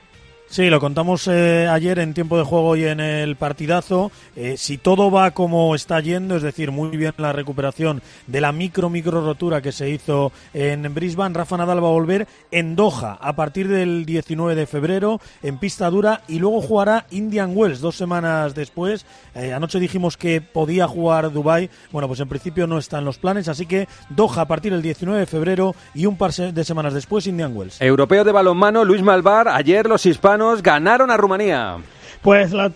Sí, 0.51 0.69
lo 0.69 0.81
contamos 0.81 1.29
eh, 1.29 1.65
ayer 1.71 1.97
en 1.99 2.13
tiempo 2.13 2.37
de 2.37 2.43
juego 2.43 2.75
y 2.75 2.83
en 2.83 2.99
el 2.99 3.37
partidazo. 3.37 4.11
Eh, 4.35 4.57
si 4.57 4.77
todo 4.77 5.09
va 5.09 5.31
como 5.31 5.73
está 5.75 6.01
yendo, 6.01 6.35
es 6.35 6.43
decir, 6.43 6.71
muy 6.71 6.97
bien 6.97 7.13
la 7.15 7.31
recuperación 7.31 8.01
de 8.27 8.41
la 8.41 8.51
micro 8.51 8.89
micro 8.89 9.23
rotura 9.23 9.61
que 9.61 9.71
se 9.71 9.89
hizo 9.89 10.33
en 10.53 10.93
Brisbane, 10.93 11.33
Rafa 11.33 11.55
Nadal 11.55 11.81
va 11.81 11.87
a 11.87 11.91
volver 11.91 12.27
en 12.51 12.75
Doha 12.75 13.17
a 13.21 13.33
partir 13.33 13.69
del 13.69 14.05
19 14.05 14.55
de 14.55 14.67
febrero 14.67 15.21
en 15.41 15.57
pista 15.57 15.89
dura 15.89 16.23
y 16.27 16.39
luego 16.39 16.61
jugará 16.61 17.05
Indian 17.11 17.53
Wells 17.55 17.79
dos 17.79 17.95
semanas 17.95 18.53
después. 18.53 19.05
Eh, 19.35 19.53
anoche 19.53 19.79
dijimos 19.79 20.17
que 20.17 20.41
podía 20.41 20.85
jugar 20.85 21.31
Dubai. 21.31 21.69
Bueno, 21.93 22.09
pues 22.09 22.19
en 22.19 22.27
principio 22.27 22.67
no 22.67 22.77
están 22.77 23.05
los 23.05 23.19
planes, 23.19 23.47
así 23.47 23.65
que 23.67 23.87
Doha 24.09 24.41
a 24.41 24.47
partir 24.49 24.73
del 24.73 24.81
19 24.81 25.17
de 25.17 25.25
febrero 25.27 25.75
y 25.95 26.07
un 26.07 26.17
par 26.17 26.33
de 26.33 26.63
semanas 26.65 26.93
después 26.93 27.25
Indian 27.25 27.55
Wells. 27.55 27.79
Europeo 27.79 28.25
de 28.25 28.33
balonmano 28.33 28.83
Luis 28.83 29.01
Malvar, 29.01 29.47
ayer 29.47 29.87
los 29.87 30.05
hispanos 30.05 30.40
ganaron 30.61 31.11
a 31.11 31.17
Rumanía. 31.17 31.77
Pues 32.21 32.51
la, 32.51 32.71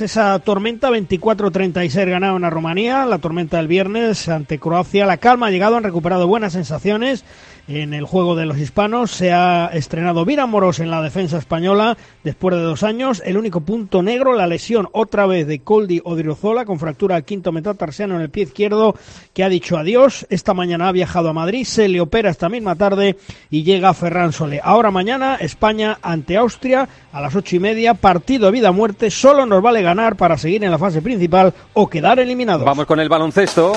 esa 0.00 0.38
tormenta 0.38 0.88
24-36 0.88 2.08
ganaron 2.08 2.44
a 2.44 2.50
Rumanía, 2.50 3.04
la 3.04 3.18
tormenta 3.18 3.58
del 3.58 3.68
viernes 3.68 4.28
ante 4.30 4.58
Croacia. 4.58 5.04
La 5.04 5.18
calma 5.18 5.46
ha 5.46 5.50
llegado, 5.50 5.76
han 5.76 5.84
recuperado 5.84 6.26
buenas 6.26 6.54
sensaciones 6.54 7.24
en 7.68 7.92
el 7.94 8.04
juego 8.04 8.34
de 8.34 8.46
los 8.46 8.58
hispanos. 8.58 9.10
Se 9.10 9.32
ha 9.32 9.66
estrenado 9.66 10.24
Vira 10.24 10.46
Moros 10.46 10.80
en 10.80 10.90
la 10.90 11.02
defensa 11.02 11.38
española 11.38 11.96
después 12.24 12.56
de 12.56 12.62
dos 12.62 12.82
años. 12.82 13.22
El 13.24 13.36
único 13.36 13.60
punto 13.60 14.02
negro, 14.02 14.32
la 14.32 14.46
lesión 14.46 14.88
otra 14.92 15.26
vez 15.26 15.46
de 15.46 15.60
Coldi 15.60 16.00
Odriozola 16.02 16.64
con 16.64 16.78
fractura 16.78 17.16
al 17.16 17.24
quinto 17.24 17.52
metatarsiano 17.52 18.16
en 18.16 18.22
el 18.22 18.30
pie 18.30 18.44
izquierdo 18.44 18.94
que 19.34 19.44
ha 19.44 19.48
dicho 19.48 19.76
adiós. 19.76 20.26
Esta 20.30 20.54
mañana 20.54 20.88
ha 20.88 20.92
viajado 20.92 21.28
a 21.28 21.32
Madrid, 21.34 21.64
se 21.64 21.88
le 21.88 22.00
opera 22.00 22.30
esta 22.30 22.48
misma 22.48 22.74
tarde 22.74 23.16
y 23.50 23.62
llega 23.62 23.90
a 23.90 23.94
Ferran 23.94 24.32
Sole. 24.32 24.60
Ahora 24.62 24.90
mañana 24.90 25.36
España 25.36 25.98
ante 26.02 26.36
Austria 26.36 26.88
a 27.12 27.20
las 27.20 27.36
ocho 27.36 27.56
y 27.56 27.60
media, 27.60 27.94
partido 27.94 28.50
vida-muerte. 28.50 29.10
Solo 29.10 29.44
nos 29.44 29.62
vale 29.62 29.82
ganar 29.82 30.16
para 30.16 30.38
seguir 30.38 30.64
en 30.64 30.70
la 30.70 30.78
fase 30.78 31.02
principal 31.02 31.52
o 31.74 31.88
quedar 31.88 32.18
eliminados. 32.18 32.64
Vamos 32.64 32.86
con 32.86 33.00
el 33.00 33.08
baloncesto. 33.08 33.72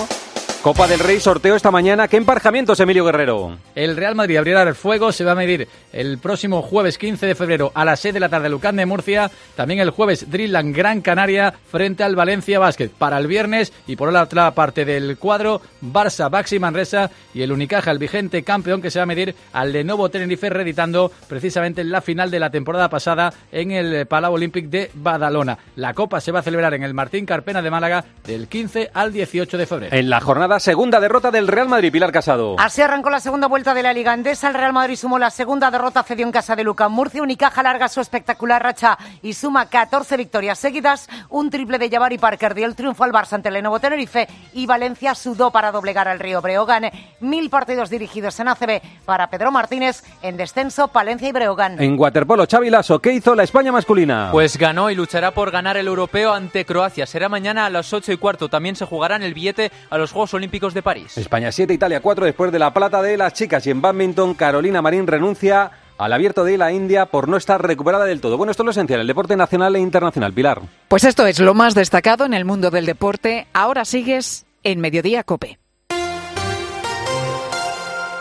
Copa 0.61 0.87
del 0.87 0.99
Rey 0.99 1.19
sorteo 1.19 1.55
esta 1.55 1.71
mañana. 1.71 2.07
¿Qué 2.07 2.17
emparejamientos, 2.17 2.79
Emilio 2.79 3.03
Guerrero? 3.03 3.57
El 3.73 3.97
Real 3.97 4.13
Madrid 4.13 4.37
abrirá 4.37 4.61
el 4.61 4.75
fuego, 4.75 5.11
se 5.11 5.23
va 5.23 5.31
a 5.31 5.35
medir 5.35 5.67
el 5.91 6.19
próximo 6.19 6.61
jueves 6.61 6.99
15 6.99 7.25
de 7.25 7.33
febrero 7.33 7.71
a 7.73 7.83
las 7.83 7.99
6 8.01 8.13
de 8.13 8.19
la 8.19 8.29
tarde 8.29 8.47
Lucán 8.47 8.75
de 8.75 8.85
Murcia. 8.85 9.31
También 9.55 9.79
el 9.79 9.89
jueves 9.89 10.29
Dreamland 10.29 10.75
Gran 10.75 11.01
Canaria 11.01 11.51
frente 11.71 12.03
al 12.03 12.15
Valencia 12.15 12.59
Basket. 12.59 12.89
Para 12.89 13.17
el 13.17 13.25
viernes 13.25 13.73
y 13.87 13.95
por 13.95 14.13
la 14.13 14.21
otra 14.21 14.51
parte 14.51 14.85
del 14.85 15.17
cuadro, 15.17 15.63
Barça, 15.81 16.29
Baxi 16.29 16.59
Manresa 16.59 17.09
y 17.33 17.41
el 17.41 17.51
Unicaja, 17.51 17.89
el 17.89 17.97
vigente 17.97 18.43
campeón 18.43 18.83
que 18.83 18.91
se 18.91 18.99
va 18.99 19.03
a 19.03 19.07
medir 19.07 19.33
al 19.53 19.73
Lenovo 19.73 20.09
Tenerife, 20.09 20.51
reeditando 20.51 21.11
precisamente 21.27 21.83
la 21.83 22.01
final 22.01 22.29
de 22.29 22.39
la 22.39 22.51
temporada 22.51 22.87
pasada 22.87 23.33
en 23.51 23.71
el 23.71 24.05
Palau 24.05 24.35
Olímpic 24.35 24.69
de 24.69 24.91
Badalona. 24.93 25.57
La 25.75 25.95
Copa 25.95 26.21
se 26.21 26.31
va 26.31 26.41
a 26.41 26.43
celebrar 26.43 26.75
en 26.75 26.83
el 26.83 26.93
Martín 26.93 27.25
Carpena 27.25 27.63
de 27.63 27.71
Málaga 27.71 28.05
del 28.27 28.47
15 28.47 28.91
al 28.93 29.11
18 29.11 29.57
de 29.57 29.65
febrero. 29.65 29.95
En 29.95 30.11
la 30.11 30.21
jornada 30.21 30.50
segunda 30.59 30.99
derrota 30.99 31.31
del 31.31 31.47
Real 31.47 31.67
Madrid, 31.67 31.91
Pilar 31.91 32.11
Casado. 32.11 32.55
Así 32.59 32.81
arrancó 32.81 33.09
la 33.09 33.19
segunda 33.19 33.47
vuelta 33.47 33.73
de 33.73 33.83
la 33.83 33.93
Liga 33.93 34.11
Andesa. 34.11 34.47
El 34.47 34.53
Real 34.53 34.73
Madrid 34.73 34.95
sumó 34.95 35.17
la 35.17 35.29
segunda 35.29 35.71
derrota, 35.71 36.03
cedió 36.03 36.25
en 36.25 36.31
casa 36.31 36.55
de 36.55 36.63
Lucas 36.63 36.89
Murcia. 36.89 37.23
Unicaja 37.23 37.63
larga 37.63 37.87
su 37.87 38.01
espectacular 38.01 38.61
racha 38.61 38.97
y 39.21 39.33
suma 39.33 39.67
14 39.67 40.17
victorias 40.17 40.59
seguidas. 40.59 41.09
Un 41.29 41.49
triple 41.49 41.79
de 41.79 41.89
Jabari 41.89 42.17
Parker 42.17 42.53
dio 42.53 42.65
el 42.65 42.75
triunfo 42.75 43.03
al 43.03 43.11
Barça 43.11 43.33
ante 43.33 43.47
el 43.47 43.55
Lenovo 43.55 43.79
Tenerife 43.79 44.27
y 44.53 44.65
Valencia 44.65 45.15
sudó 45.15 45.51
para 45.51 45.71
doblegar 45.71 46.07
al 46.07 46.19
Río 46.19 46.41
Breogán. 46.41 46.91
Mil 47.19 47.49
partidos 47.49 47.89
dirigidos 47.89 48.39
en 48.39 48.49
ACB 48.49 48.81
para 49.05 49.29
Pedro 49.29 49.51
Martínez 49.51 50.03
en 50.21 50.37
descenso, 50.37 50.89
Palencia 50.89 51.29
y 51.29 51.31
Breogán. 51.31 51.81
En 51.81 51.97
waterpolo, 51.97 52.45
Xavi 52.49 52.69
Lasso, 52.69 52.99
¿qué 52.99 53.13
hizo 53.13 53.35
la 53.35 53.43
España 53.43 53.71
masculina? 53.71 54.29
Pues 54.31 54.57
ganó 54.57 54.89
y 54.89 54.95
luchará 54.95 55.31
por 55.31 55.51
ganar 55.51 55.77
el 55.77 55.87
europeo 55.87 56.33
ante 56.33 56.65
Croacia. 56.65 57.05
Será 57.05 57.29
mañana 57.29 57.65
a 57.65 57.69
las 57.69 57.93
8 57.93 58.11
y 58.11 58.17
cuarto. 58.17 58.49
También 58.49 58.75
se 58.75 58.85
jugará 58.85 59.15
en 59.15 59.23
el 59.23 59.33
billete 59.33 59.71
a 59.89 59.97
los 59.97 60.11
Juegos 60.11 60.33
Olímpicos 60.33 60.40
de 60.41 60.81
París. 60.81 61.17
España 61.17 61.51
7, 61.51 61.73
Italia 61.73 61.99
4 62.01 62.25
después 62.25 62.51
de 62.51 62.59
la 62.59 62.73
plata 62.73 63.01
de 63.01 63.17
las 63.17 63.33
chicas. 63.33 63.65
Y 63.67 63.71
en 63.71 63.81
badminton, 63.81 64.33
Carolina 64.33 64.81
Marín 64.81 65.07
renuncia 65.07 65.71
al 65.97 66.13
abierto 66.13 66.43
de 66.43 66.57
la 66.57 66.71
India 66.71 67.05
por 67.05 67.27
no 67.27 67.37
estar 67.37 67.61
recuperada 67.61 68.05
del 68.05 68.21
todo. 68.21 68.37
Bueno, 68.37 68.51
esto 68.51 68.63
es 68.63 68.65
lo 68.65 68.71
esencial, 68.71 69.01
el 69.01 69.07
deporte 69.07 69.35
nacional 69.35 69.75
e 69.75 69.79
internacional. 69.79 70.33
Pilar. 70.33 70.61
Pues 70.87 71.03
esto 71.03 71.25
es 71.27 71.39
lo 71.39 71.53
más 71.53 71.75
destacado 71.75 72.25
en 72.25 72.33
el 72.33 72.45
mundo 72.45 72.71
del 72.71 72.85
deporte. 72.85 73.47
Ahora 73.53 73.85
sigues 73.85 74.45
en 74.63 74.79
Mediodía 74.79 75.23
Cope. 75.23 75.59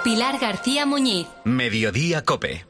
Pilar 0.05 0.39
García 0.39 0.87
Muñiz. 0.87 1.27
Mediodía 1.45 2.25
Cope. 2.25 2.70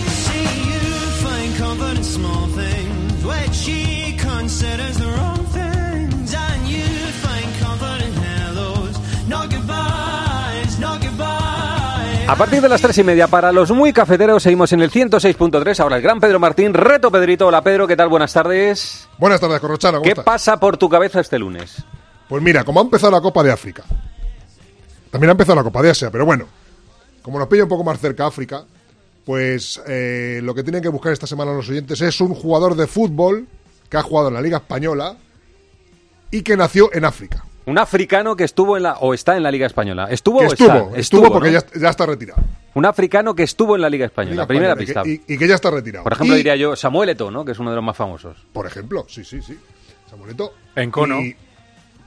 A 12.27 12.35
partir 12.35 12.61
de 12.61 12.69
las 12.69 12.81
tres 12.81 12.97
y 12.97 13.03
media, 13.03 13.27
para 13.27 13.51
los 13.51 13.71
muy 13.71 13.91
cafeteros, 13.91 14.41
seguimos 14.41 14.71
en 14.71 14.81
el 14.81 14.89
106.3. 14.89 15.79
Ahora 15.81 15.97
el 15.97 16.01
gran 16.01 16.19
Pedro 16.19 16.39
Martín, 16.39 16.73
reto 16.73 17.11
Pedrito. 17.11 17.47
Hola 17.47 17.61
Pedro, 17.61 17.85
¿qué 17.87 17.97
tal? 17.97 18.07
Buenas 18.07 18.31
tardes. 18.31 19.07
Buenas 19.17 19.41
tardes, 19.41 19.59
Corrochano. 19.59 19.97
¿cómo 19.97 20.03
¿Qué 20.05 20.11
estás? 20.11 20.23
pasa 20.25 20.57
por 20.57 20.77
tu 20.77 20.87
cabeza 20.87 21.19
este 21.19 21.37
lunes? 21.37 21.83
Pues 22.29 22.41
mira, 22.41 22.63
como 22.63 22.79
ha 22.79 22.83
empezado 22.83 23.11
la 23.11 23.19
Copa 23.21 23.43
de 23.43 23.51
África, 23.51 23.83
también 25.09 25.29
ha 25.29 25.31
empezado 25.33 25.57
la 25.57 25.63
Copa 25.63 25.81
de 25.81 25.89
Asia, 25.89 26.09
pero 26.09 26.25
bueno, 26.25 26.45
como 27.21 27.37
nos 27.37 27.49
pilla 27.49 27.63
un 27.63 27.69
poco 27.69 27.83
más 27.83 27.99
cerca 27.99 28.25
África, 28.25 28.63
pues 29.25 29.81
eh, 29.87 30.39
lo 30.43 30.53
que 30.55 30.63
tienen 30.63 30.81
que 30.81 30.89
buscar 30.89 31.13
esta 31.13 31.27
semana 31.27 31.53
los 31.53 31.69
oyentes 31.69 32.01
es 32.01 32.19
un 32.21 32.33
jugador 32.33 32.75
de 32.75 32.87
fútbol 32.87 33.47
que 33.89 33.97
ha 33.97 34.01
jugado 34.01 34.29
en 34.29 34.33
la 34.35 34.41
Liga 34.41 34.57
Española 34.57 35.15
y 36.31 36.41
que 36.41 36.55
nació 36.57 36.93
en 36.93 37.05
África. 37.05 37.43
Un 37.65 37.77
africano 37.77 38.35
que 38.35 38.43
estuvo 38.43 38.75
en 38.77 38.83
la 38.83 38.93
o 38.99 39.13
está 39.13 39.37
en 39.37 39.43
la 39.43 39.51
Liga 39.51 39.67
Española. 39.67 40.07
¿Estuvo 40.09 40.39
Que 40.39 40.45
o 40.45 40.47
estuvo, 40.53 40.67
está? 40.87 40.97
estuvo 40.99 41.31
porque 41.31 41.51
¿no? 41.51 41.59
ya, 41.59 41.79
ya 41.79 41.89
está 41.89 42.05
retirado. 42.07 42.41
Un 42.73 42.85
africano 42.85 43.35
que 43.35 43.43
estuvo 43.43 43.75
en 43.75 43.81
la 43.81 43.89
Liga 43.89 44.05
Española. 44.07 44.33
Liga 44.33 44.47
primera 44.47 44.73
Española, 44.73 45.03
pista. 45.03 45.07
y 45.07 45.19
que- 45.19 45.33
y- 45.33 45.35
y 45.35 45.37
que 45.37 45.47
ya 45.47 45.55
está 45.55 45.69
retirado. 45.69 46.03
Por 46.03 46.13
ejemplo, 46.13 46.33
Y- 46.35 46.37
diría 46.37 46.55
yo 46.55 46.75
Samuel 46.75 47.09
Eto'o, 47.09 47.29
¿no? 47.29 47.45
Que 47.45 47.51
es 47.51 47.59
uno 47.59 47.69
de 47.69 47.75
los 47.75 47.85
más 47.85 47.95
famosos. 47.95 48.37
Por 48.53 48.65
ejemplo, 48.65 49.05
sí, 49.07 49.23
sí, 49.23 49.41
sí. 49.41 49.57
Samuelito. 50.09 50.53
En 50.75 50.89
Cono. 50.89 51.19
Y- 51.21 51.35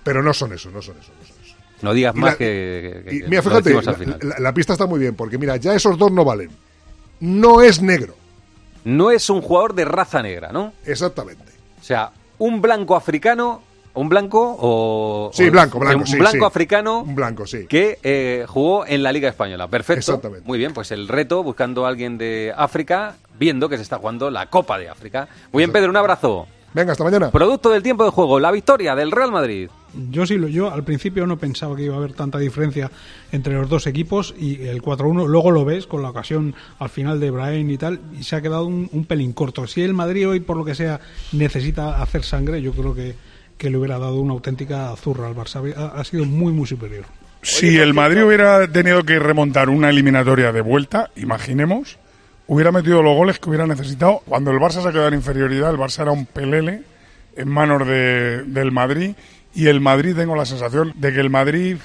Pero 0.03 0.22
no 0.22 0.35
son 0.35 0.53
eso, 0.53 0.70
no 0.70 0.83
son 0.83 0.96
eso. 0.98 1.12
No, 1.18 1.27
son 1.27 1.37
eso. 1.44 1.55
No 1.83 1.94
digas 1.94 2.14
Y 2.16 2.18
más 2.18 2.33
la- 2.33 2.37
que, 2.38 3.03
que- 3.07 3.14
y 3.16 3.20
que 3.20 3.29
mira, 3.29 3.42
fíjate, 3.42 3.62
decimos 3.62 3.85
la, 3.87 3.92
al 3.92 3.98
final. 3.98 4.18
la- 4.22 4.38
la 4.40 4.53
pista 4.55 4.72
está 4.72 4.87
muy 4.87 4.98
bien, 4.98 5.14
porque 5.14 5.38
mira, 5.38 5.57
ya 5.57 5.74
esos 5.74 5.96
dos 5.96 6.11
no 6.11 6.24
valen. 6.24 6.50
No 7.25 7.63
es 7.63 7.81
negro. 7.81 8.15
No 8.85 9.11
es 9.11 9.31
un 9.31 9.41
jugador 9.41 9.75
de 9.75 9.87
raza 9.87 10.23
negra, 10.23 10.53
¿no? 10.53 10.75
Exactamente. 10.85 11.53
O 11.81 11.83
sea, 11.83 12.11
un 12.37 12.61
blanco 12.61 12.97
africano, 12.97 13.63
un 13.95 14.11
blanco 14.11 14.55
o... 14.61 15.31
Sí, 15.33 15.49
blanco, 15.49 15.79
blanco, 15.79 16.01
Un 16.01 16.07
sí, 16.07 16.19
blanco 16.19 16.39
sí. 16.39 16.45
africano 16.45 17.01
Un 17.01 17.15
blanco, 17.15 17.47
sí. 17.47 17.67
que 17.67 17.99
eh, 18.03 18.45
jugó 18.47 18.85
en 18.87 19.03
la 19.03 19.11
Liga 19.11 19.31
Española. 19.31 19.69
Perfecto. 19.69 20.01
Exactamente. 20.01 20.47
Muy 20.47 20.59
bien, 20.59 20.75
pues 20.75 20.91
el 20.91 21.09
reto 21.09 21.43
buscando 21.43 21.87
a 21.87 21.89
alguien 21.89 22.19
de 22.19 22.53
África, 22.55 23.15
viendo 23.39 23.71
que 23.71 23.77
se 23.79 23.83
está 23.85 23.97
jugando 23.97 24.31
la 24.31 24.51
Copa 24.51 24.77
de 24.77 24.91
África. 24.91 25.27
Muy 25.51 25.63
bien, 25.63 25.73
Pedro, 25.73 25.89
un 25.89 25.97
abrazo. 25.97 26.47
Venga, 26.75 26.93
hasta 26.93 27.05
mañana. 27.05 27.31
Producto 27.31 27.71
del 27.71 27.83
tiempo 27.85 28.05
de 28.05 28.11
juego, 28.11 28.41
la 28.41 28.51
victoria 28.51 28.95
del 28.97 29.13
Real 29.13 29.31
Madrid. 29.31 29.71
Yo 30.11 30.27
sí, 30.27 30.37
lo- 30.37 30.49
yo 30.49 30.73
al 30.73 30.83
principio 30.83 31.25
no 31.25 31.39
pensaba 31.39 31.77
que 31.77 31.85
iba 31.85 31.95
a 31.95 31.99
haber 31.99 32.15
tanta 32.15 32.37
diferencia 32.39 32.91
entre 33.31 33.55
los 33.55 33.69
dos 33.69 33.87
equipos 33.87 34.35
y 34.37 34.67
el 34.67 34.83
4-1 34.83 35.29
luego 35.29 35.53
lo 35.53 35.65
ves 35.65 35.87
con 35.87 36.03
la 36.03 36.11
ocasión 36.11 36.53
al 36.81 36.89
final 36.89 37.21
de 37.21 37.31
Brain 37.31 37.71
y 37.71 37.79
tal 37.79 38.01
y 38.19 38.25
se 38.25 38.35
ha 38.35 38.43
quedado 38.43 38.67
un, 38.67 38.89
un 38.93 39.05
pelín 39.05 39.33
corto. 39.33 39.69
Si 39.69 39.83
el 39.83 39.95
Madrid 39.95 40.29
hoy 40.29 40.41
por 40.41 40.57
lo 40.57 40.65
que 40.65 40.75
sea 40.75 40.99
necesita 41.33 42.03
hacer 42.03 42.25
sangre, 42.25 42.61
yo 42.61 42.73
creo 42.73 42.93
que, 42.93 43.15
que 43.57 43.71
le 43.71 43.79
hubiera 43.79 44.01
dado 44.01 44.17
una 44.17 44.33
auténtica 44.33 44.93
zurra 44.97 45.29
al 45.29 45.37
Barça. 45.37 45.63
Ha, 45.77 46.01
ha 46.01 46.05
sido 46.05 46.25
muy 46.25 46.53
muy 46.53 46.67
superior. 46.67 47.05
Si 47.43 47.77
el 47.77 47.95
Madrid 47.95 48.25
hubiera 48.25 48.67
tenido 48.73 49.05
que 49.05 49.21
remontar 49.21 49.69
una 49.69 49.91
eliminatoria 49.91 50.51
de 50.51 50.61
vuelta, 50.63 51.11
imaginemos, 51.15 51.99
hubiera 52.46 52.70
metido 52.72 53.02
los 53.02 53.16
goles 53.16 53.38
que 53.38 53.48
hubiera 53.48 53.66
necesitado. 53.66 54.20
Cuando 54.26 54.50
el 54.50 54.59
Barça 54.59 54.83
se 54.83 54.90
quedó 54.92 55.09
en 55.09 55.14
inferioridad, 55.14 55.70
el 55.70 55.78
Barça 55.78 56.02
era 56.02 56.11
un 56.12 56.26
pelele 56.26 56.83
en 57.37 57.48
manos 57.48 57.87
de- 57.87 58.42
del 58.44 58.70
Madrid 58.72 59.14
y 59.54 59.66
el 59.68 59.80
Madrid, 59.80 60.14
tengo 60.16 60.37
la 60.37 60.44
sensación 60.44 60.92
de 60.96 61.12
que 61.12 61.20
el 61.20 61.30
Madrid, 61.30 61.78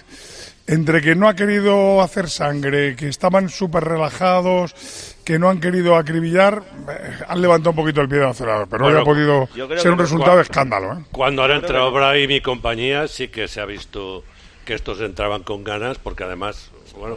entre 0.68 1.02
que 1.02 1.16
no 1.16 1.28
ha 1.28 1.36
querido 1.36 2.02
hacer 2.02 2.30
sangre, 2.30 2.96
que 2.96 3.08
estaban 3.08 3.50
súper 3.50 3.84
relajados, 3.84 5.16
que 5.24 5.40
no 5.40 5.50
han 5.50 5.60
querido 5.60 5.96
acribillar, 5.96 6.64
eh, 6.90 7.12
han 7.28 7.42
levantado 7.42 7.72
un 7.72 7.76
poquito 7.78 8.02
el 8.02 8.10
pie 8.10 8.20
del 8.20 8.28
acelerador, 8.30 8.68
pero 8.70 8.84
no 8.84 8.90
haya 8.90 9.04
podido 9.04 9.48
ser 9.78 9.92
un 9.92 10.00
resultado 10.00 10.36
de 10.38 10.44
escándalo. 10.44 10.94
¿eh? 10.94 11.04
Cuando 11.12 11.42
ahora 11.44 11.56
entrado 11.56 11.92
Brahim 11.92 12.32
y 12.32 12.42
compañía, 12.42 13.08
sí 13.08 13.28
que 13.30 13.48
se 13.48 13.62
ha 13.62 13.66
visto 13.66 14.24
que 14.66 14.74
estos 14.76 15.00
entraban 15.02 15.44
con 15.44 15.64
ganas, 15.64 15.98
porque 16.00 16.24
además, 16.24 16.70
bueno, 17.00 17.16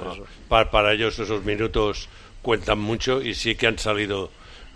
para, 0.49 0.71
para 0.71 0.93
ellos 0.93 1.19
esos 1.19 1.45
minutos 1.45 2.09
cuentan 2.43 2.79
mucho 2.79 3.23
y 3.23 3.35
sí 3.35 3.55
que 3.55 3.69
han 3.69 3.79
salido 3.79 4.31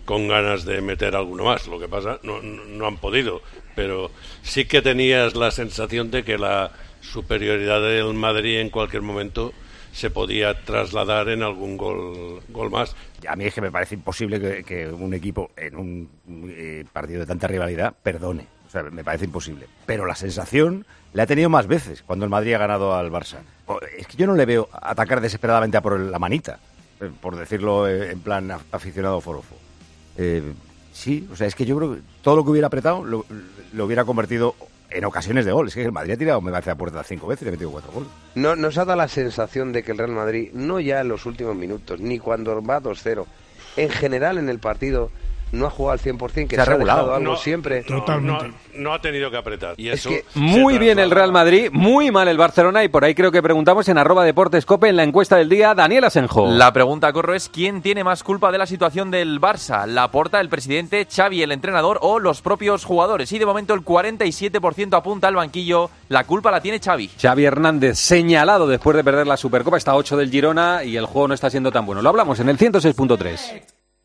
con 0.07 0.29
ganas 0.29 0.64
de 0.64 0.81
meter 0.81 1.14
alguno 1.14 1.44
más. 1.44 1.66
Lo 1.66 1.79
que 1.79 1.88
pasa, 1.88 2.18
no, 2.22 2.40
no, 2.40 2.87
han 2.87 2.96
podido, 2.96 3.42
pero 3.74 4.11
sí 4.42 4.64
que 4.64 4.81
tenías 4.81 5.35
la 5.35 5.50
sensación 5.50 6.11
de 6.11 6.24
que 6.24 6.38
la 6.38 6.70
superioridad 7.02 7.83
del 7.83 8.14
Madrid 8.14 8.61
en 8.61 8.70
cualquier 8.70 9.02
momento 9.02 9.52
se 9.92 10.11
podía 10.11 10.62
trasladar 10.64 11.29
en 11.29 11.42
algún 11.42 11.76
gol, 11.76 12.40
gol 12.48 12.70
más. 12.70 12.94
A 13.29 13.35
mí 13.35 13.46
es 13.46 13.55
que 13.55 13.61
me 13.61 13.70
parece 13.70 13.94
imposible 13.94 14.62
que, 14.62 14.88
un 14.88 15.14
equipo 15.14 15.50
en 15.57 15.76
un 15.76 16.11
eh, 16.48 16.85
partido 16.92 17.20
de 17.20 17.26
tanta 17.26 17.48
rivalidad 17.48 17.94
perdone. 18.02 18.46
O 18.66 18.70
sea, 18.70 18.83
me 18.83 19.05
parece 19.05 19.24
imposible. 19.24 19.66
Pero 19.87 20.07
la 20.07 20.14
sensación 20.14 20.85
la 21.12 21.22
ha 21.22 21.26
tenido 21.26 21.48
más 21.48 21.66
veces 21.66 22.02
cuando 22.02 22.24
el 22.24 22.31
Madrid 22.31 22.55
ha 22.55 22.59
ganado 22.59 22.94
al 22.94 23.11
Barça. 23.11 23.38
Es 23.96 24.07
que 24.07 24.16
yo 24.16 24.26
no 24.26 24.35
le 24.35 24.44
veo 24.44 24.68
atacar 24.72 25.20
desesperadamente 25.20 25.79
a 25.79 25.81
por 25.81 25.98
la 25.98 26.18
manita, 26.18 26.59
por 27.21 27.37
decirlo 27.37 27.87
eh, 27.89 28.11
en 28.13 28.21
plan 28.21 28.49
af- 28.51 28.61
aficionado 28.73 29.21
forofo. 29.21 29.55
Eh, 30.17 30.43
sí, 30.93 31.29
o 31.33 31.37
sea, 31.37 31.47
es 31.47 31.55
que 31.55 31.65
yo 31.67 31.77
creo 31.77 31.95
que 31.95 32.01
todo 32.23 32.37
lo 32.37 32.45
que 32.45 32.51
hubiera 32.51 32.67
apretado 32.69 33.05
lo, 33.05 33.25
lo 33.73 33.85
hubiera 33.85 34.05
convertido 34.05 34.55
en 34.91 35.05
ocasiones 35.05 35.45
de 35.45 35.53
gol. 35.53 35.69
Es 35.69 35.75
que 35.75 35.83
el 35.85 35.93
Madrid 35.93 36.13
ha 36.15 36.17
tirado, 36.17 36.41
me 36.41 36.51
parece, 36.53 36.71
a 36.71 36.75
puerta 36.77 37.03
cinco 37.03 37.27
veces 37.27 37.45
y 37.45 37.49
ha 37.49 37.53
metido 37.53 37.71
cuatro 37.71 37.93
goles. 37.93 38.09
No, 38.35 38.57
nos 38.57 38.79
ha 38.79 38.85
dado 38.85 38.97
la 38.99 39.09
sensación 39.09 39.73
de 39.73 39.83
que 39.83 39.93
el 39.93 39.99
Real 39.99 40.13
Madrid, 40.13 40.51
no 40.55 40.81
ya 40.81 41.01
en 41.01 41.09
los 41.09 41.27
últimos 41.27 41.57
minutos, 41.57 42.01
ni 42.01 42.19
cuando 42.19 42.63
va 42.63 42.81
2-0, 42.81 43.25
en 43.77 43.91
general 43.91 44.39
en 44.39 44.49
el 44.49 44.59
partido, 44.59 45.11
no 45.53 45.67
ha 45.67 45.71
jugado 45.71 45.93
al 45.93 46.01
100%, 46.01 46.49
que 46.49 46.57
Se 46.57 46.61
ha 46.63 46.65
se, 46.65 46.71
ha 46.71 46.75
regulado. 46.75 47.15
algo 47.15 47.33
No, 47.33 47.37
siempre. 47.37 47.85
no, 47.89 48.05
No, 48.21 48.39
no 48.75 48.93
ha 48.95 49.01
tenido 49.01 49.31
que 49.31 49.37
apretar. 49.37 49.75
Y 49.77 49.89
Es 49.89 50.01
eso 50.01 50.11
que- 50.11 50.25
se 50.29 50.39
Muy 50.39 50.79
bien 50.79 50.99
el. 50.99 51.11
Real 51.11 51.33
Madrid, 51.33 51.69
muy 51.73 52.11
mal 52.11 52.29
el 52.29 52.37
Barcelona 52.37 52.85
y 52.85 52.89
por 52.89 53.05
ahí 53.05 53.15
creo 53.15 53.33
que 53.33 53.43
preguntamos 53.43 53.89
en 53.89 53.97
arroba 53.97 54.25
deportes 54.25 54.67
cope 54.67 54.89
en 54.89 54.97
la 54.97 55.03
encuesta 55.05 55.37
del 55.37 55.49
día 55.49 55.75
Daniel 55.75 56.05
Asenjo. 56.05 56.47
La 56.49 56.73
pregunta, 56.73 57.13
Corro, 57.13 57.35
es 57.35 57.49
¿quién 57.49 57.81
tiene 57.81 58.05
más 58.05 58.23
culpa 58.23 58.53
de 58.53 58.59
la 58.59 58.67
situación 58.67 59.11
del 59.11 59.41
Barça? 59.41 59.87
¿La 59.87 60.11
porta 60.11 60.41
el 60.41 60.49
presidente, 60.49 61.07
Xavi, 61.11 61.43
el 61.43 61.53
entrenador 61.53 61.99
o 62.03 62.19
los 62.19 62.43
propios 62.43 62.85
jugadores? 62.85 63.33
Y 63.33 63.39
de 63.39 63.47
momento 63.47 63.73
el 63.73 63.83
47% 63.83 64.97
apunta 64.97 65.29
al 65.29 65.37
banquillo. 65.37 65.91
La 66.09 66.25
culpa 66.25 66.51
la 66.51 66.61
tiene 66.61 66.81
Xavi. 66.81 67.11
Xavi 67.21 67.45
Hernández 67.45 67.99
señalado 67.99 68.67
después 68.67 68.97
de 68.97 69.05
perder 69.05 69.27
la 69.27 69.37
Supercopa, 69.37 69.77
está 69.79 69.93
a 69.93 69.97
8 69.97 70.17
del 70.17 70.31
Girona 70.31 70.85
y 70.85 70.97
el 70.97 71.07
juego 71.07 71.29
no 71.29 71.35
está 71.35 71.49
siendo 71.51 71.71
tan 71.73 71.87
bueno. 71.87 72.03
Lo 72.03 72.09
hablamos 72.11 72.41
en 72.41 72.49
el 72.49 72.59
106.3. 72.59 73.76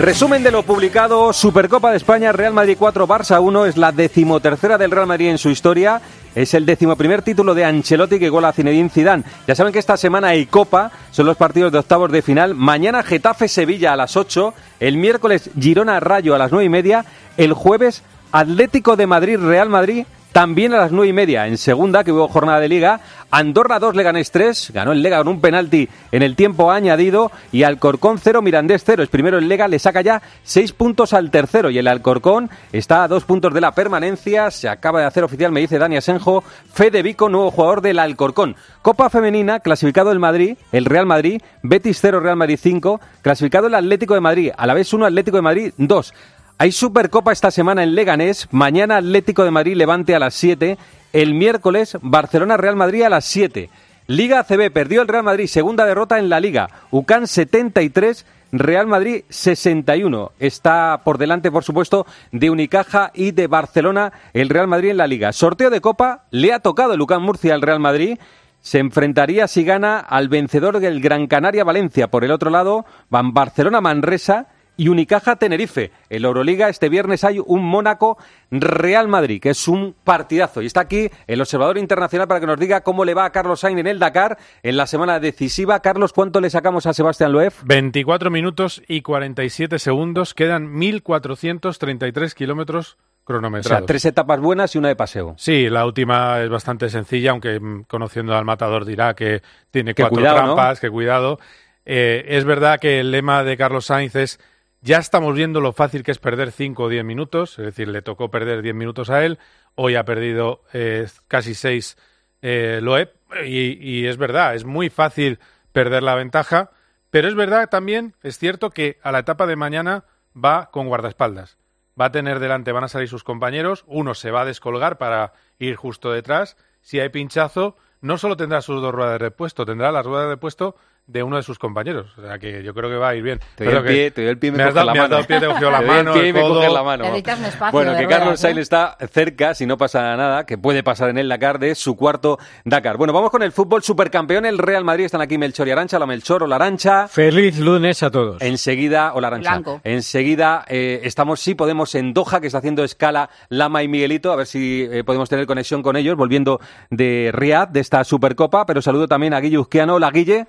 Resumen 0.00 0.42
de 0.42 0.50
lo 0.50 0.62
publicado, 0.62 1.30
Supercopa 1.30 1.90
de 1.90 1.98
España, 1.98 2.32
Real 2.32 2.54
Madrid 2.54 2.76
4, 2.78 3.06
Barça 3.06 3.38
1, 3.38 3.66
es 3.66 3.76
la 3.76 3.92
decimotercera 3.92 4.78
del 4.78 4.90
Real 4.90 5.06
Madrid 5.06 5.28
en 5.28 5.36
su 5.36 5.50
historia, 5.50 6.00
es 6.34 6.54
el 6.54 6.64
decimoprimer 6.64 7.20
título 7.20 7.54
de 7.54 7.66
Ancelotti 7.66 8.18
que 8.18 8.30
gola 8.30 8.48
a 8.48 8.52
Zinedine 8.54 8.88
Zidane. 8.88 9.24
Ya 9.46 9.54
saben 9.54 9.74
que 9.74 9.78
esta 9.78 9.98
semana 9.98 10.28
hay 10.28 10.46
Copa, 10.46 10.90
son 11.10 11.26
los 11.26 11.36
partidos 11.36 11.70
de 11.70 11.80
octavos 11.80 12.10
de 12.10 12.22
final, 12.22 12.54
mañana 12.54 13.02
Getafe-Sevilla 13.02 13.92
a 13.92 13.96
las 13.96 14.16
8, 14.16 14.54
el 14.80 14.96
miércoles 14.96 15.50
Girona-Rayo 15.60 16.34
a 16.34 16.38
las 16.38 16.50
9 16.50 16.64
y 16.64 16.70
media, 16.70 17.04
el 17.36 17.52
jueves 17.52 18.02
Atlético 18.32 18.96
de 18.96 19.06
Madrid-Real 19.06 19.68
Madrid 19.68 20.06
también 20.32 20.72
a 20.74 20.78
las 20.78 20.92
nueve 20.92 21.08
y 21.08 21.12
media 21.12 21.46
en 21.46 21.58
segunda, 21.58 22.04
que 22.04 22.12
hubo 22.12 22.28
jornada 22.28 22.60
de 22.60 22.68
liga. 22.68 23.00
Andorra 23.30 23.78
2, 23.78 23.94
Leganés 23.94 24.30
3. 24.30 24.72
Ganó 24.74 24.92
el 24.92 25.02
Lega 25.02 25.18
con 25.18 25.28
un 25.28 25.40
penalti 25.40 25.88
en 26.10 26.22
el 26.22 26.36
tiempo 26.36 26.70
añadido. 26.70 27.30
Y 27.52 27.62
Alcorcón 27.62 28.18
0, 28.18 28.42
Mirandés 28.42 28.82
0. 28.84 29.02
Es 29.02 29.08
primero 29.08 29.38
el 29.38 29.48
Lega, 29.48 29.68
le 29.68 29.78
saca 29.78 30.00
ya 30.00 30.22
seis 30.42 30.72
puntos 30.72 31.12
al 31.12 31.30
tercero. 31.30 31.70
Y 31.70 31.78
el 31.78 31.86
Alcorcón 31.86 32.50
está 32.72 33.04
a 33.04 33.08
dos 33.08 33.24
puntos 33.24 33.54
de 33.54 33.60
la 33.60 33.72
permanencia. 33.72 34.50
Se 34.50 34.68
acaba 34.68 35.00
de 35.00 35.06
hacer 35.06 35.24
oficial, 35.24 35.52
me 35.52 35.60
dice 35.60 35.78
Dani 35.78 35.96
Asenjo. 35.96 36.42
Fede 36.72 37.02
Vico, 37.02 37.28
nuevo 37.28 37.50
jugador 37.50 37.80
del 37.82 37.98
Alcorcón. 37.98 38.56
Copa 38.82 39.10
Femenina, 39.10 39.60
clasificado 39.60 40.12
el 40.12 40.18
Madrid, 40.18 40.56
el 40.72 40.84
Real 40.84 41.06
Madrid. 41.06 41.40
Betis 41.62 41.98
0, 42.00 42.20
Real 42.20 42.36
Madrid 42.36 42.58
5. 42.60 43.00
Clasificado 43.22 43.68
el 43.68 43.74
Atlético 43.74 44.14
de 44.14 44.20
Madrid. 44.20 44.50
A 44.56 44.66
la 44.66 44.74
vez 44.74 44.92
1, 44.92 45.06
Atlético 45.06 45.36
de 45.36 45.42
Madrid 45.42 45.72
2. 45.76 46.14
Hay 46.60 46.72
Supercopa 46.72 47.32
esta 47.32 47.50
semana 47.50 47.82
en 47.82 47.94
Leganés, 47.94 48.46
mañana 48.50 48.98
Atlético 48.98 49.44
de 49.44 49.50
Madrid 49.50 49.76
Levante 49.76 50.14
a 50.14 50.18
las 50.18 50.34
7, 50.34 50.76
el 51.12 51.34
miércoles 51.34 51.98
Barcelona 52.02 52.56
Real 52.56 52.76
Madrid 52.76 53.02
a 53.02 53.08
las 53.08 53.24
7. 53.24 53.70
Liga 54.06 54.40
ACB 54.40 54.72
perdió 54.72 55.02
el 55.02 55.08
Real 55.08 55.22
Madrid, 55.22 55.46
segunda 55.46 55.84
derrota 55.86 56.18
en 56.18 56.28
la 56.28 56.40
Liga. 56.40 56.68
UCAN 56.90 57.26
73, 57.26 58.26
Real 58.52 58.86
Madrid 58.86 59.22
61. 59.28 60.32
Está 60.40 61.02
por 61.04 61.18
delante, 61.18 61.52
por 61.52 61.62
supuesto, 61.62 62.06
de 62.32 62.50
Unicaja 62.50 63.12
y 63.14 63.30
de 63.30 63.46
Barcelona 63.46 64.12
el 64.32 64.48
Real 64.48 64.66
Madrid 64.66 64.90
en 64.90 64.96
la 64.96 65.06
Liga. 65.06 65.32
Sorteo 65.32 65.70
de 65.70 65.80
Copa, 65.80 66.24
le 66.32 66.52
ha 66.52 66.58
tocado 66.58 66.94
el 66.94 67.00
UCAN 67.00 67.22
Murcia 67.22 67.54
al 67.54 67.62
Real 67.62 67.78
Madrid. 67.78 68.18
Se 68.60 68.78
enfrentaría 68.78 69.46
si 69.46 69.64
gana 69.64 70.00
al 70.00 70.28
vencedor 70.28 70.80
del 70.80 71.00
Gran 71.00 71.28
Canaria 71.28 71.64
Valencia. 71.64 72.08
Por 72.08 72.24
el 72.24 72.32
otro 72.32 72.50
lado, 72.50 72.84
van 73.08 73.32
Barcelona 73.32 73.80
Manresa 73.80 74.48
y 74.80 74.88
Unicaja 74.88 75.36
Tenerife. 75.36 75.90
En 76.08 76.22
la 76.22 76.28
Euroliga 76.28 76.70
este 76.70 76.88
viernes 76.88 77.22
hay 77.22 77.38
un 77.44 77.62
Mónaco 77.62 78.16
Real 78.50 79.08
Madrid, 79.08 79.38
que 79.38 79.50
es 79.50 79.68
un 79.68 79.94
partidazo. 80.04 80.62
Y 80.62 80.66
está 80.66 80.80
aquí 80.80 81.10
el 81.26 81.38
observador 81.42 81.76
internacional 81.76 82.26
para 82.26 82.40
que 82.40 82.46
nos 82.46 82.58
diga 82.58 82.80
cómo 82.80 83.04
le 83.04 83.12
va 83.12 83.26
a 83.26 83.30
Carlos 83.30 83.60
Sainz 83.60 83.78
en 83.78 83.86
el 83.86 83.98
Dakar 83.98 84.38
en 84.62 84.78
la 84.78 84.86
semana 84.86 85.20
decisiva. 85.20 85.80
Carlos, 85.80 86.14
¿cuánto 86.14 86.40
le 86.40 86.48
sacamos 86.48 86.86
a 86.86 86.94
Sebastián 86.94 87.30
Loeb? 87.30 87.52
24 87.64 88.30
minutos 88.30 88.82
y 88.88 89.02
47 89.02 89.78
segundos. 89.78 90.32
Quedan 90.32 90.72
1.433 90.74 92.32
kilómetros 92.32 92.96
O 93.22 93.24
cronometrados. 93.26 93.78
sea, 93.80 93.86
tres 93.86 94.06
etapas 94.06 94.40
buenas 94.40 94.74
y 94.74 94.78
una 94.78 94.88
de 94.88 94.96
paseo. 94.96 95.34
Sí, 95.36 95.68
la 95.68 95.84
última 95.84 96.40
es 96.40 96.48
bastante 96.48 96.88
sencilla, 96.88 97.32
aunque 97.32 97.60
mm, 97.60 97.82
conociendo 97.82 98.34
al 98.34 98.46
matador 98.46 98.86
dirá 98.86 99.12
que 99.12 99.42
tiene 99.70 99.92
Que 99.92 100.04
cuatro 100.04 100.16
cuidado, 100.16 100.36
¿no? 100.38 100.54
trampas, 100.54 100.80
que 100.80 100.88
cuidado. 100.88 101.38
Eh, 101.84 102.24
es 102.28 102.44
verdad 102.44 102.78
que 102.80 103.00
el 103.00 103.10
lema 103.10 103.42
de 103.44 103.56
Carlos 103.58 103.86
Sainz 103.86 104.14
es 104.16 104.40
ya 104.82 104.98
estamos 104.98 105.34
viendo 105.34 105.60
lo 105.60 105.72
fácil 105.72 106.02
que 106.02 106.10
es 106.10 106.18
perder 106.18 106.52
5 106.52 106.84
o 106.84 106.88
10 106.88 107.04
minutos, 107.04 107.58
es 107.58 107.66
decir, 107.66 107.88
le 107.88 108.02
tocó 108.02 108.30
perder 108.30 108.62
10 108.62 108.74
minutos 108.74 109.10
a 109.10 109.24
él, 109.24 109.38
hoy 109.74 109.96
ha 109.96 110.04
perdido 110.04 110.62
eh, 110.72 111.06
casi 111.28 111.54
6 111.54 111.96
eh, 112.42 112.80
Loeb, 112.82 113.12
y, 113.44 113.78
y 113.78 114.06
es 114.06 114.16
verdad, 114.16 114.54
es 114.54 114.64
muy 114.64 114.88
fácil 114.88 115.38
perder 115.72 116.02
la 116.02 116.14
ventaja, 116.14 116.70
pero 117.10 117.28
es 117.28 117.34
verdad 117.34 117.68
también, 117.68 118.14
es 118.22 118.38
cierto 118.38 118.70
que 118.70 118.98
a 119.02 119.12
la 119.12 119.20
etapa 119.20 119.46
de 119.46 119.56
mañana 119.56 120.04
va 120.36 120.70
con 120.70 120.88
guardaespaldas. 120.88 121.58
Va 122.00 122.06
a 122.06 122.12
tener 122.12 122.38
delante, 122.38 122.72
van 122.72 122.84
a 122.84 122.88
salir 122.88 123.08
sus 123.08 123.24
compañeros, 123.24 123.84
uno 123.86 124.14
se 124.14 124.30
va 124.30 124.42
a 124.42 124.44
descolgar 124.44 124.96
para 124.96 125.32
ir 125.58 125.76
justo 125.76 126.12
detrás. 126.12 126.56
Si 126.80 126.98
hay 126.98 127.10
pinchazo, 127.10 127.76
no 128.00 128.16
solo 128.16 128.36
tendrá 128.36 128.62
sus 128.62 128.80
dos 128.80 128.94
ruedas 128.94 129.14
de 129.14 129.18
repuesto, 129.18 129.66
tendrá 129.66 129.92
las 129.92 130.06
ruedas 130.06 130.26
de 130.26 130.34
repuesto 130.34 130.76
de 131.06 131.22
uno 131.24 131.36
de 131.36 131.42
sus 131.42 131.58
compañeros. 131.58 132.06
O 132.16 132.22
sea 132.22 132.38
que 132.38 132.62
yo 132.62 132.72
creo 132.72 132.88
que 132.88 132.96
va 132.96 133.08
a 133.08 133.14
ir 133.16 133.22
bien. 133.24 133.40
Te 133.56 133.64
doy 133.64 133.74
el 133.74 133.82
pie, 133.84 134.10
te 134.12 134.22
doy 134.22 134.30
el 134.30 134.38
pie 134.38 134.48
y 134.50 134.52
me 134.52 134.62
has 134.62 134.74
dado, 134.74 134.86
la 134.86 134.92
me 134.92 134.98
has 135.00 135.04
mano. 135.04 135.10
dado 135.10 135.20
el 135.22 135.26
pie, 135.26 135.40
te 135.40 135.46
he 135.46 135.48
cogido 135.48 135.70
la 135.72 135.78
Te 135.80 135.84
doy 135.86 135.96
el 135.98 136.04
mano, 136.04 136.12
pie 136.12 136.22
y 136.22 136.28
el 136.28 136.34
me 136.34 136.40
coges 136.40 136.64
codo. 136.66 136.74
la 136.74 136.82
mano. 136.84 137.04
Necesitas 137.04 137.38
un 137.40 137.44
espacio 137.46 137.72
Bueno, 137.72 137.90
que 137.92 137.96
ruedas, 138.04 138.18
Carlos 138.18 138.34
¿eh? 138.34 138.42
Sainz 138.42 138.58
está 138.60 138.96
cerca, 139.10 139.54
si 139.54 139.66
no 139.66 139.76
pasa 139.76 140.16
nada, 140.16 140.46
que 140.46 140.56
puede 140.56 140.82
pasar 140.84 141.10
en 141.10 141.18
el 141.18 141.28
Dakar 141.28 141.58
de 141.58 141.74
su 141.74 141.96
cuarto 141.96 142.38
Dakar. 142.64 142.96
Bueno, 142.96 143.12
vamos 143.12 143.30
con 143.30 143.42
el 143.42 143.50
fútbol 143.50 143.82
supercampeón, 143.82 144.44
el 144.46 144.58
Real 144.58 144.84
Madrid. 144.84 145.06
Están 145.06 145.20
aquí 145.20 145.36
Melchor 145.36 145.66
y 145.66 145.72
Arancha, 145.72 145.98
la 145.98 146.06
Melchor 146.06 146.44
o 146.44 146.46
la 146.46 146.56
Arancha. 146.56 147.08
Feliz 147.08 147.58
lunes 147.58 148.02
a 148.04 148.10
todos. 148.10 148.40
Enseguida, 148.40 149.12
o 149.14 149.20
la 149.20 149.26
Arancha. 149.28 149.50
Blanco. 149.50 149.80
Enseguida 149.82 150.64
eh, 150.68 151.00
estamos, 151.02 151.40
sí 151.40 151.54
podemos, 151.56 151.94
en 151.96 152.14
Doha, 152.14 152.40
que 152.40 152.46
está 152.46 152.58
haciendo 152.58 152.84
escala 152.84 153.30
Lama 153.48 153.82
y 153.82 153.88
Miguelito, 153.88 154.32
a 154.32 154.36
ver 154.36 154.46
si 154.46 154.86
eh, 154.90 155.02
podemos 155.02 155.28
tener 155.28 155.46
conexión 155.46 155.82
con 155.82 155.96
ellos, 155.96 156.16
volviendo 156.16 156.60
de 156.90 157.30
Riyadh, 157.32 157.70
de 157.70 157.80
esta 157.80 158.04
Supercopa. 158.04 158.64
Pero 158.64 158.80
saludo 158.80 159.08
también 159.08 159.34
a 159.34 159.40
Guille 159.40 159.58
Uzquiano. 159.58 159.96
Hola, 159.96 160.10
Guille. 160.12 160.46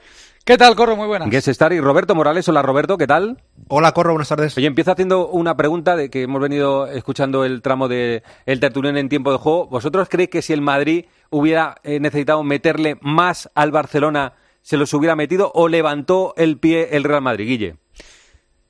¿Qué 0.52 0.58
tal, 0.58 0.76
Corro? 0.76 0.98
Muy 0.98 1.08
buenas. 1.08 1.30
Guest 1.30 1.48
Star 1.48 1.72
y 1.72 1.80
Roberto 1.80 2.14
Morales. 2.14 2.46
Hola, 2.50 2.62
Roberto, 2.62 2.98
¿qué 2.98 3.08
tal? 3.08 3.42
Hola, 3.70 3.94
Corro, 3.94 4.12
buenas 4.12 4.28
tardes. 4.28 4.58
Oye, 4.58 4.68
empiezo 4.68 4.92
haciendo 4.92 5.30
una 5.30 5.56
pregunta 5.56 5.96
de 5.96 6.10
que 6.10 6.24
hemos 6.24 6.42
venido 6.42 6.88
escuchando 6.88 7.46
el 7.46 7.62
tramo 7.62 7.88
de 7.88 8.22
el 8.46 8.60
tertulión 8.60 8.98
en 8.98 9.08
tiempo 9.08 9.32
de 9.32 9.38
juego. 9.38 9.68
¿Vosotros 9.68 10.10
creéis 10.10 10.30
que 10.30 10.42
si 10.42 10.52
el 10.52 10.60
Madrid 10.60 11.06
hubiera 11.30 11.76
eh, 11.84 12.02
necesitado 12.02 12.44
meterle 12.44 12.98
más 13.00 13.50
al 13.56 13.72
Barcelona, 13.72 14.34
se 14.62 14.76
los 14.76 14.94
hubiera 14.94 15.16
metido 15.16 15.54
o 15.56 15.70
levantó 15.70 16.34
el 16.36 16.60
pie 16.60 16.98
el 16.98 17.06
Real 17.06 17.22
Madrid, 17.22 17.48
Guille? 17.48 17.81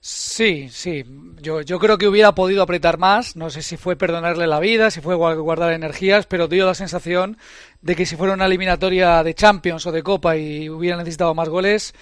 Sí, 0.03 0.67
sí. 0.69 1.05
Yo, 1.41 1.61
yo 1.61 1.77
creo 1.77 1.99
que 1.99 2.07
hubiera 2.07 2.33
podido 2.33 2.63
apretar 2.63 2.97
más. 2.97 3.35
No 3.35 3.51
sé 3.51 3.61
si 3.61 3.77
fue 3.77 3.95
perdonarle 3.95 4.47
la 4.47 4.59
vida, 4.59 4.89
si 4.89 4.99
fue 4.99 5.13
guardar 5.13 5.73
energías, 5.73 6.25
pero 6.25 6.47
dio 6.47 6.65
la 6.65 6.73
sensación 6.73 7.37
de 7.81 7.95
que 7.95 8.07
si 8.07 8.15
fuera 8.15 8.33
una 8.33 8.47
eliminatoria 8.47 9.21
de 9.21 9.35
Champions 9.35 9.85
o 9.85 9.91
de 9.91 10.01
Copa 10.01 10.37
y 10.37 10.71
hubiera 10.71 10.97
necesitado 10.97 11.35
más 11.35 11.49
goles, 11.49 11.93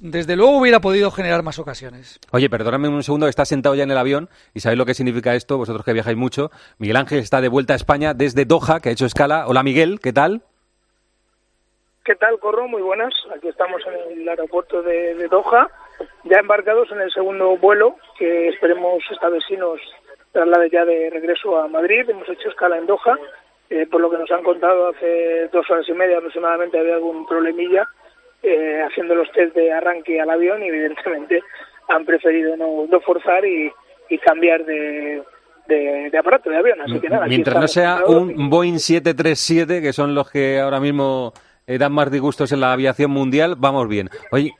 desde 0.00 0.34
luego 0.34 0.58
hubiera 0.58 0.80
podido 0.80 1.12
generar 1.12 1.44
más 1.44 1.60
ocasiones. 1.60 2.18
Oye, 2.32 2.50
perdóname 2.50 2.88
un 2.88 3.04
segundo, 3.04 3.28
está 3.28 3.44
sentado 3.44 3.76
ya 3.76 3.84
en 3.84 3.92
el 3.92 3.98
avión 3.98 4.28
y 4.52 4.58
sabéis 4.58 4.78
lo 4.78 4.86
que 4.86 4.94
significa 4.94 5.36
esto, 5.36 5.56
vosotros 5.56 5.84
que 5.84 5.92
viajáis 5.92 6.16
mucho. 6.16 6.50
Miguel 6.78 6.96
Ángel 6.96 7.20
está 7.20 7.40
de 7.40 7.48
vuelta 7.48 7.74
a 7.74 7.76
España 7.76 8.12
desde 8.12 8.44
Doha, 8.44 8.80
que 8.80 8.88
ha 8.88 8.92
hecho 8.92 9.06
escala. 9.06 9.46
Hola 9.46 9.62
Miguel, 9.62 10.00
¿qué 10.00 10.12
tal? 10.12 10.42
¿Qué 12.04 12.16
tal, 12.16 12.40
Corro? 12.40 12.66
Muy 12.66 12.82
buenas. 12.82 13.14
Aquí 13.36 13.46
estamos 13.46 13.80
en 13.86 14.20
el 14.22 14.28
aeropuerto 14.28 14.82
de, 14.82 15.14
de 15.14 15.28
Doha 15.28 15.70
ya 16.24 16.38
embarcados 16.38 16.90
en 16.92 17.00
el 17.00 17.10
segundo 17.12 17.56
vuelo, 17.56 17.96
que 18.18 18.48
esperemos 18.48 19.02
esta 19.10 19.28
vez 19.28 19.44
sí 19.48 19.56
nos 19.56 19.80
traslade 20.32 20.70
ya 20.70 20.84
de 20.84 21.10
regreso 21.10 21.58
a 21.58 21.68
Madrid. 21.68 22.08
Hemos 22.08 22.28
hecho 22.28 22.48
escala 22.48 22.78
en 22.78 22.86
Doha. 22.86 23.18
Eh, 23.68 23.86
por 23.90 24.00
lo 24.00 24.08
que 24.08 24.18
nos 24.18 24.30
han 24.30 24.44
contado 24.44 24.88
hace 24.88 25.48
dos 25.52 25.68
horas 25.68 25.88
y 25.88 25.92
media 25.92 26.18
aproximadamente 26.18 26.78
había 26.78 26.94
algún 26.94 27.26
problemilla 27.26 27.88
eh, 28.40 28.80
haciendo 28.86 29.16
los 29.16 29.30
test 29.32 29.56
de 29.56 29.72
arranque 29.72 30.20
al 30.20 30.30
avión 30.30 30.62
y 30.62 30.68
evidentemente 30.68 31.42
han 31.88 32.04
preferido 32.04 32.56
no, 32.56 32.86
no 32.88 33.00
forzar 33.00 33.44
y, 33.44 33.72
y 34.08 34.18
cambiar 34.18 34.64
de, 34.64 35.20
de, 35.66 36.10
de, 36.10 36.18
aparato 36.18 36.48
de 36.48 36.58
avión. 36.58 36.80
Así 36.80 37.00
que 37.00 37.08
nada, 37.08 37.26
Mientras 37.26 37.60
no 37.60 37.66
sea 37.66 38.04
un 38.06 38.48
Boeing 38.48 38.78
737, 38.78 39.82
que 39.82 39.92
son 39.92 40.14
los 40.14 40.30
que 40.30 40.60
ahora 40.60 40.78
mismo 40.78 41.32
eh, 41.66 41.78
dan 41.78 41.92
más 41.92 42.10
disgustos 42.10 42.52
en 42.52 42.60
la 42.60 42.72
aviación 42.72 43.10
mundial, 43.10 43.54
vamos 43.58 43.88
bien. 43.88 44.10
Oye, 44.30 44.52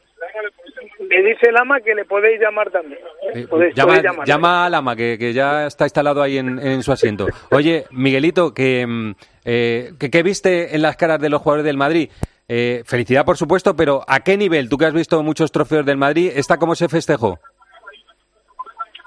me 1.17 1.31
dice 1.31 1.49
el 1.49 1.57
ama 1.57 1.81
que 1.81 1.95
le 1.95 2.05
podéis 2.05 2.41
llamar 2.41 2.71
también. 2.71 3.01
¿eh? 3.35 3.47
llama, 3.75 4.25
llama 4.25 4.67
al 4.67 4.75
ama, 4.75 4.97
que, 4.97 5.17
que, 5.19 5.33
ya 5.33 5.67
está 5.67 5.85
instalado 5.85 6.23
ahí 6.23 6.39
en, 6.39 6.59
en 6.59 6.83
su 6.83 6.93
asiento. 6.93 7.27
Oye, 7.51 7.85
Miguelito, 7.91 8.53
que, 8.53 8.87
mm, 8.87 9.13
eh, 9.45 9.93
que, 9.99 10.11
¿qué 10.11 10.23
viste 10.23 10.75
en 10.75 10.83
las 10.83 10.97
caras 10.97 11.21
de 11.21 11.31
los 11.31 11.41
jugadores 11.41 11.65
del 11.65 11.77
Madrid? 11.77 12.11
Eh, 12.49 12.83
felicidad, 12.87 13.25
por 13.25 13.37
supuesto, 13.37 13.75
pero 13.75 14.03
¿a 14.07 14.21
qué 14.21 14.37
nivel? 14.37 14.69
Tú 14.69 14.79
que 14.79 14.87
has 14.87 14.95
visto 14.95 15.23
muchos 15.23 15.51
trofeos 15.51 15.85
del 15.87 15.97
Madrid, 15.97 16.33
¿esta 16.35 16.59
cómo 16.59 16.75
se 16.75 16.89
festejó? 16.89 17.39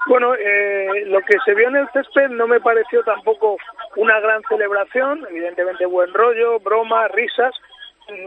Bueno, 0.08 0.34
eh, 0.34 1.04
lo 1.06 1.20
que 1.20 1.38
se 1.44 1.54
vio 1.54 1.68
en 1.68 1.76
el 1.76 1.88
césped 1.92 2.30
no 2.30 2.48
me 2.48 2.60
pareció 2.60 3.02
tampoco 3.04 3.56
una 3.96 4.18
gran 4.20 4.42
celebración, 4.48 5.24
evidentemente 5.30 5.86
buen 5.86 6.12
rollo, 6.12 6.58
broma, 6.58 7.06
risas. 7.08 7.54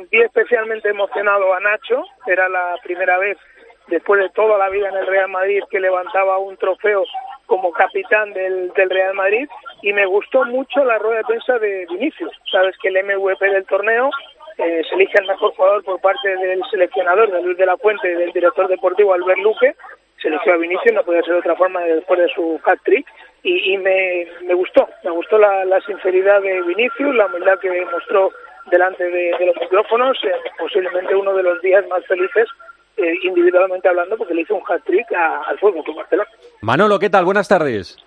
Vi 0.09 0.21
especialmente 0.21 0.89
emocionado 0.89 1.53
a 1.53 1.59
Nacho, 1.59 2.05
era 2.25 2.47
la 2.47 2.75
primera 2.83 3.17
vez 3.17 3.37
después 3.87 4.21
de 4.21 4.29
toda 4.29 4.57
la 4.57 4.69
vida 4.69 4.89
en 4.89 4.95
el 4.95 5.07
Real 5.07 5.29
Madrid, 5.29 5.63
que 5.69 5.79
levantaba 5.79 6.37
un 6.37 6.57
trofeo 6.57 7.03
como 7.45 7.71
capitán 7.71 8.33
del, 8.33 8.71
del 8.73 8.89
Real 8.89 9.13
Madrid 9.13 9.47
y 9.81 9.93
me 9.93 10.05
gustó 10.05 10.45
mucho 10.45 10.83
la 10.85 10.97
rueda 10.97 11.17
de 11.17 11.25
prensa 11.25 11.59
de 11.59 11.85
Vinicius. 11.89 12.31
Sabes 12.51 12.75
que 12.81 12.87
el 12.87 13.03
MVP 13.03 13.45
del 13.45 13.65
torneo 13.65 14.09
eh, 14.57 14.81
se 14.87 14.95
elige 14.95 15.19
el 15.19 15.27
mejor 15.27 15.53
jugador 15.55 15.83
por 15.83 15.99
parte 15.99 16.35
del 16.37 16.61
seleccionador, 16.71 17.31
de 17.31 17.41
Luis 17.41 17.57
de 17.57 17.65
la 17.65 17.77
Fuente 17.77 18.11
y 18.11 18.15
del 18.15 18.31
director 18.31 18.67
deportivo 18.67 19.13
Albert 19.13 19.39
Luque. 19.39 19.75
Se 20.21 20.29
eligió 20.29 20.53
a 20.53 20.57
Vinicius, 20.57 20.93
no 20.93 21.03
podía 21.03 21.21
ser 21.23 21.33
de 21.33 21.39
otra 21.39 21.55
forma 21.55 21.81
después 21.81 22.19
de 22.19 22.29
su 22.29 22.59
hat-trick. 22.63 23.05
Y, 23.45 23.77
me, 23.77 24.25
gustó, 24.53 24.87
me 25.03 25.11
gustó 25.11 25.37
la, 25.37 25.81
sinceridad 25.85 26.41
de 26.41 26.61
Vinicius, 26.61 27.13
la 27.13 27.25
humildad 27.25 27.59
que 27.59 27.85
mostró 27.91 28.31
delante 28.71 29.03
de, 29.03 29.35
de 29.37 29.45
los 29.47 29.57
micrófonos, 29.57 30.17
eh, 30.23 30.31
posiblemente 30.57 31.13
uno 31.13 31.33
de 31.33 31.43
los 31.43 31.61
días 31.61 31.85
más 31.89 32.05
felices 32.05 32.47
eh, 32.97 33.15
individualmente 33.23 33.87
hablando, 33.87 34.17
porque 34.17 34.33
le 34.33 34.41
hizo 34.41 34.55
un 34.55 34.63
hat-trick 34.67 35.11
al 35.13 35.57
Fútbol 35.59 35.83
Club 35.83 35.97
Barcelona. 35.97 36.29
Manolo, 36.61 36.99
¿qué 36.99 37.09
tal? 37.09 37.25
Buenas 37.25 37.47
tardes. 37.47 37.97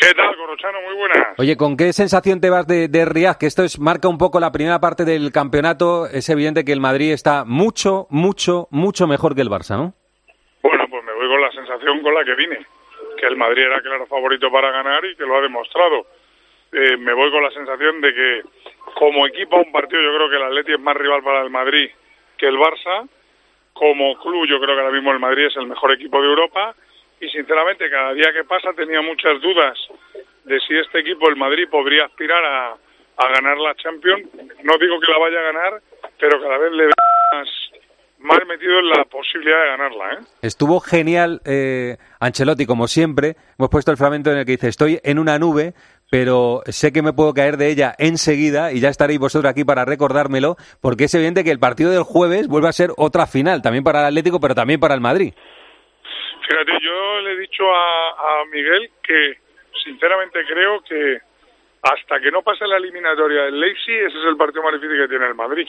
¿Qué 0.00 0.14
tal, 0.14 0.36
Corrochano? 0.36 0.80
Muy 0.82 0.94
buenas. 0.94 1.26
Oye, 1.38 1.56
¿con 1.56 1.76
qué 1.76 1.92
sensación 1.92 2.40
te 2.40 2.50
vas 2.50 2.66
de, 2.66 2.86
de 2.88 3.04
Riyadh? 3.04 3.36
Que 3.36 3.46
esto 3.46 3.64
es, 3.64 3.80
marca 3.80 4.06
un 4.08 4.18
poco 4.18 4.38
la 4.38 4.52
primera 4.52 4.78
parte 4.78 5.04
del 5.04 5.32
campeonato. 5.32 6.06
Es 6.06 6.28
evidente 6.28 6.64
que 6.64 6.72
el 6.72 6.80
Madrid 6.80 7.12
está 7.12 7.44
mucho, 7.44 8.06
mucho, 8.10 8.68
mucho 8.70 9.06
mejor 9.08 9.34
que 9.34 9.40
el 9.40 9.50
Barça, 9.50 9.76
¿no? 9.76 9.94
Bueno, 10.62 10.84
pues 10.88 11.04
me 11.04 11.12
voy 11.14 11.26
con 11.26 11.40
la 11.40 11.50
sensación 11.50 12.00
con 12.02 12.14
la 12.14 12.24
que 12.24 12.34
vine. 12.34 12.58
Que 13.18 13.26
el 13.26 13.36
Madrid 13.36 13.62
era 13.62 13.80
claro 13.80 14.06
favorito 14.06 14.52
para 14.52 14.70
ganar 14.70 15.04
y 15.04 15.16
que 15.16 15.24
lo 15.24 15.36
ha 15.36 15.40
demostrado. 15.40 16.06
Eh, 16.70 16.96
me 16.96 17.12
voy 17.14 17.30
con 17.32 17.42
la 17.42 17.50
sensación 17.50 18.00
de 18.00 18.14
que 18.14 18.42
como 18.94 19.26
equipo 19.26 19.56
a 19.56 19.60
un 19.62 19.72
partido 19.72 20.00
yo 20.00 20.14
creo 20.14 20.30
que 20.30 20.36
el 20.36 20.42
Atleti 20.42 20.72
es 20.74 20.80
más 20.80 20.96
rival 20.96 21.22
para 21.24 21.42
el 21.42 21.50
Madrid 21.50 21.90
que 22.36 22.46
el 22.46 22.56
Barça 22.56 23.08
como 23.78 24.18
club 24.18 24.46
yo 24.46 24.58
creo 24.60 24.74
que 24.74 24.80
ahora 24.80 24.92
mismo 24.92 25.12
el 25.12 25.20
Madrid 25.20 25.46
es 25.46 25.56
el 25.56 25.66
mejor 25.66 25.92
equipo 25.92 26.20
de 26.20 26.28
Europa 26.28 26.74
y 27.20 27.28
sinceramente 27.28 27.88
cada 27.90 28.12
día 28.12 28.32
que 28.32 28.44
pasa 28.44 28.72
tenía 28.74 29.00
muchas 29.02 29.40
dudas 29.40 29.78
de 30.44 30.58
si 30.60 30.76
este 30.76 31.00
equipo, 31.00 31.28
el 31.28 31.36
Madrid, 31.36 31.68
podría 31.70 32.06
aspirar 32.06 32.44
a, 32.44 32.72
a 33.18 33.28
ganar 33.28 33.58
la 33.58 33.74
Champions. 33.74 34.26
No 34.62 34.78
digo 34.78 34.98
que 34.98 35.12
la 35.12 35.18
vaya 35.18 35.38
a 35.38 35.52
ganar, 35.52 35.82
pero 36.18 36.40
cada 36.40 36.58
vez 36.58 36.72
le 36.72 36.84
veo 36.84 36.92
más, 38.18 38.46
metido 38.46 38.78
en 38.78 38.88
la 38.88 39.04
posibilidad 39.04 39.60
de 39.62 39.68
ganarla. 39.68 40.12
¿eh? 40.14 40.18
Estuvo 40.42 40.80
genial 40.80 41.40
eh, 41.44 41.98
Ancelotti, 42.18 42.66
como 42.66 42.88
siempre. 42.88 43.36
Hemos 43.58 43.68
puesto 43.70 43.90
el 43.90 43.96
fragmento 43.96 44.32
en 44.32 44.38
el 44.38 44.46
que 44.46 44.52
dice, 44.52 44.68
estoy 44.68 45.00
en 45.04 45.18
una 45.18 45.38
nube, 45.38 45.74
pero 46.10 46.62
sé 46.66 46.92
que 46.92 47.02
me 47.02 47.12
puedo 47.12 47.34
caer 47.34 47.56
de 47.56 47.70
ella 47.70 47.94
enseguida 47.98 48.72
y 48.72 48.80
ya 48.80 48.88
estaréis 48.88 49.18
vosotros 49.20 49.50
aquí 49.50 49.64
para 49.64 49.84
recordármelo, 49.84 50.56
porque 50.80 51.04
es 51.04 51.14
evidente 51.14 51.44
que 51.44 51.50
el 51.50 51.58
partido 51.58 51.90
del 51.90 52.02
jueves 52.02 52.48
vuelve 52.48 52.68
a 52.68 52.72
ser 52.72 52.90
otra 52.96 53.26
final, 53.26 53.62
también 53.62 53.84
para 53.84 54.00
el 54.00 54.06
Atlético, 54.06 54.40
pero 54.40 54.54
también 54.54 54.80
para 54.80 54.94
el 54.94 55.00
Madrid. 55.00 55.34
Fíjate, 56.48 56.72
yo 56.80 57.20
le 57.20 57.32
he 57.32 57.38
dicho 57.40 57.64
a, 57.70 58.44
Miguel 58.50 58.90
que 59.02 59.38
sinceramente 59.84 60.40
creo 60.46 60.80
que 60.82 61.18
hasta 61.82 62.20
que 62.20 62.30
no 62.30 62.42
pase 62.42 62.66
la 62.66 62.78
eliminatoria 62.78 63.42
del 63.42 63.60
Leipzig, 63.60 63.94
ese 63.94 64.18
es 64.18 64.24
el 64.24 64.36
partido 64.36 64.62
más 64.62 64.72
difícil 64.72 64.96
que 64.96 65.08
tiene 65.08 65.26
el 65.26 65.34
Madrid. 65.34 65.68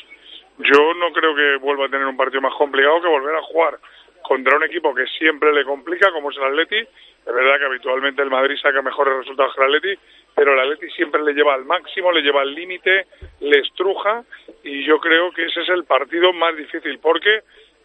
Yo 0.60 0.94
no 0.94 1.12
creo 1.12 1.36
que 1.36 1.58
vuelva 1.58 1.86
a 1.86 1.90
tener 1.90 2.06
un 2.06 2.16
partido 2.16 2.42
más 2.42 2.54
complicado 2.56 3.02
que 3.02 3.08
volver 3.08 3.36
a 3.36 3.42
jugar 3.42 3.80
contra 4.22 4.58
un 4.58 4.64
equipo 4.64 4.96
que 4.96 5.06
siempre 5.18 5.52
le 5.54 5.66
complica, 5.66 6.12
como 6.12 6.32
es 6.32 6.38
el 6.38 6.44
Atleti. 6.44 6.88
Es 7.26 7.34
verdad 7.34 7.60
que 7.60 7.66
habitualmente 7.66 8.22
el 8.22 8.30
Madrid 8.30 8.58
saca 8.62 8.82
mejores 8.82 9.18
resultados 9.18 9.54
que 9.54 9.62
el 9.62 9.76
Atleti, 9.76 10.02
pero 10.36 10.54
el 10.54 10.60
Atleti 10.60 10.90
siempre 10.96 11.22
le 11.22 11.34
lleva 11.34 11.54
al 11.54 11.66
máximo, 11.66 12.12
le 12.12 12.22
lleva 12.22 12.42
al 12.42 12.54
límite, 12.54 13.06
le 13.42 13.60
estruja, 13.60 14.24
y 14.64 14.84
yo 14.84 15.00
creo 15.00 15.32
que 15.32 15.46
ese 15.46 15.62
es 15.62 15.70
el 15.70 15.84
partido 15.84 16.34
más 16.34 16.56
difícil, 16.56 16.98
porque 17.00 17.42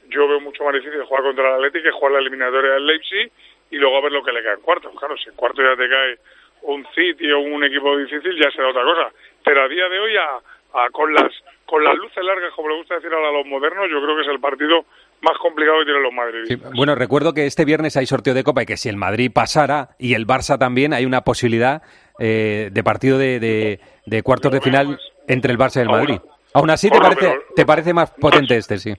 yo 0.08 0.28
veo 0.28 0.40
mucho 0.40 0.64
más 0.64 0.74
difícil 0.74 1.02
jugar 1.02 1.24
contra 1.24 1.48
el 1.48 1.54
Atleti 1.56 1.82
que 1.82 1.90
jugar 1.90 2.12
la 2.12 2.18
eliminatoria 2.20 2.72
del 2.72 2.86
Leipzig 2.86 3.30
y 3.70 3.76
luego 3.76 3.96
a 3.96 4.02
ver 4.02 4.12
lo 4.12 4.22
que 4.22 4.32
le 4.32 4.42
cae 4.42 4.54
en 4.54 4.60
cuarto. 4.60 4.90
Claro, 4.92 5.16
si 5.16 5.28
en 5.28 5.34
cuarto 5.34 5.62
ya 5.62 5.76
te 5.76 5.88
cae 5.88 6.18
un 6.62 6.86
City 6.94 7.30
o 7.32 7.40
un 7.40 7.64
equipo 7.64 7.96
difícil, 7.96 8.38
ya 8.38 8.50
será 8.50 8.68
otra 8.68 8.84
cosa. 8.84 9.10
Pero 9.44 9.62
a 9.62 9.68
día 9.68 9.88
de 9.88 9.98
hoy, 9.98 10.16
a, 10.16 10.38
a, 10.74 10.90
con 10.90 11.12
las 11.12 11.32
con 11.66 11.82
las 11.82 11.96
luces 11.96 12.22
largas, 12.22 12.52
como 12.52 12.68
le 12.68 12.76
gusta 12.76 12.96
decir 12.96 13.12
ahora 13.12 13.30
a 13.30 13.32
los 13.32 13.46
modernos, 13.46 13.88
yo 13.90 14.02
creo 14.02 14.16
que 14.16 14.22
es 14.22 14.28
el 14.28 14.40
partido 14.40 14.84
más 15.24 15.36
complicado 15.38 15.80
que 15.80 15.84
tienen 15.86 16.02
los 16.02 16.12
madridistas. 16.12 16.70
Sí, 16.70 16.76
bueno, 16.76 16.94
recuerdo 16.94 17.34
que 17.34 17.46
este 17.46 17.64
viernes 17.64 17.96
hay 17.96 18.06
sorteo 18.06 18.34
de 18.34 18.44
Copa 18.44 18.62
y 18.62 18.66
que 18.66 18.76
si 18.76 18.88
el 18.88 18.96
Madrid 18.96 19.30
pasara 19.34 19.88
y 19.98 20.14
el 20.14 20.26
Barça 20.26 20.58
también, 20.58 20.92
hay 20.92 21.04
una 21.04 21.22
posibilidad 21.22 21.82
eh, 22.20 22.68
de 22.70 22.84
partido 22.84 23.18
de, 23.18 23.40
de, 23.40 23.80
de 24.06 24.22
cuartos 24.22 24.52
de 24.52 24.60
final 24.60 25.00
entre 25.26 25.50
el 25.50 25.58
Barça 25.58 25.78
y 25.78 25.80
el 25.80 25.88
Madrid. 25.88 26.18
Aún 26.54 26.70
así, 26.70 26.88
¿te, 26.88 27.00
parece, 27.00 27.20
pero, 27.20 27.42
¿te 27.56 27.66
parece 27.66 27.92
más 27.92 28.12
potente 28.12 28.56
este, 28.56 28.78
sí? 28.78 28.94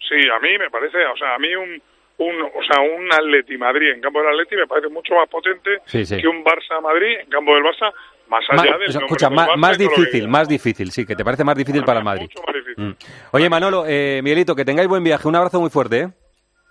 Sí, 0.00 0.28
a 0.28 0.40
mí 0.40 0.58
me 0.58 0.68
parece, 0.68 1.06
o 1.06 1.16
sea, 1.16 1.36
a 1.36 1.38
mí 1.38 1.54
un, 1.54 1.80
un, 2.18 2.42
o 2.42 2.62
sea, 2.64 2.80
un 2.80 3.12
Atleti 3.12 3.56
Madrid 3.56 3.92
en 3.92 4.00
campo 4.00 4.18
del 4.20 4.30
Atleti 4.30 4.56
me 4.56 4.66
parece 4.66 4.88
mucho 4.88 5.14
más 5.14 5.28
potente 5.28 5.78
sí, 5.86 6.04
sí. 6.04 6.20
que 6.20 6.26
un 6.26 6.44
Barça 6.44 6.82
Madrid 6.82 7.18
en 7.20 7.30
campo 7.30 7.54
del 7.54 7.62
Barça, 7.62 7.92
más 8.28 8.44
allá 8.50 8.72
Ma, 8.72 8.78
del 8.78 8.88
escucha, 8.88 9.30
más, 9.30 9.48
más 9.56 9.78
difícil, 9.78 10.28
más 10.28 10.48
difícil, 10.48 10.90
sí, 10.90 11.04
que 11.06 11.14
te 11.14 11.24
parece 11.24 11.44
más 11.44 11.56
difícil 11.56 11.84
para 11.84 11.98
el 11.98 12.04
Madrid. 12.04 12.28
Mm. 12.76 12.90
Oye, 13.32 13.50
Manolo, 13.50 13.84
eh, 13.86 14.20
Miguelito, 14.22 14.54
que 14.54 14.64
tengáis 14.64 14.88
buen 14.88 15.04
viaje, 15.04 15.28
un 15.28 15.36
abrazo 15.36 15.60
muy 15.60 15.70
fuerte, 15.70 16.00
¿eh? 16.00 16.08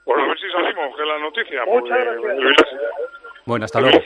Bueno, 0.05 0.23
a 0.23 0.27
ver 0.27 0.39
si 0.39 0.49
salimos, 0.51 0.95
que 0.95 1.05
la 1.05 1.19
noticia. 1.19 1.65
Muchas 1.65 1.97
gracias. 1.97 2.55
Bueno, 3.45 3.65
hasta 3.65 3.81
luego. 3.81 3.99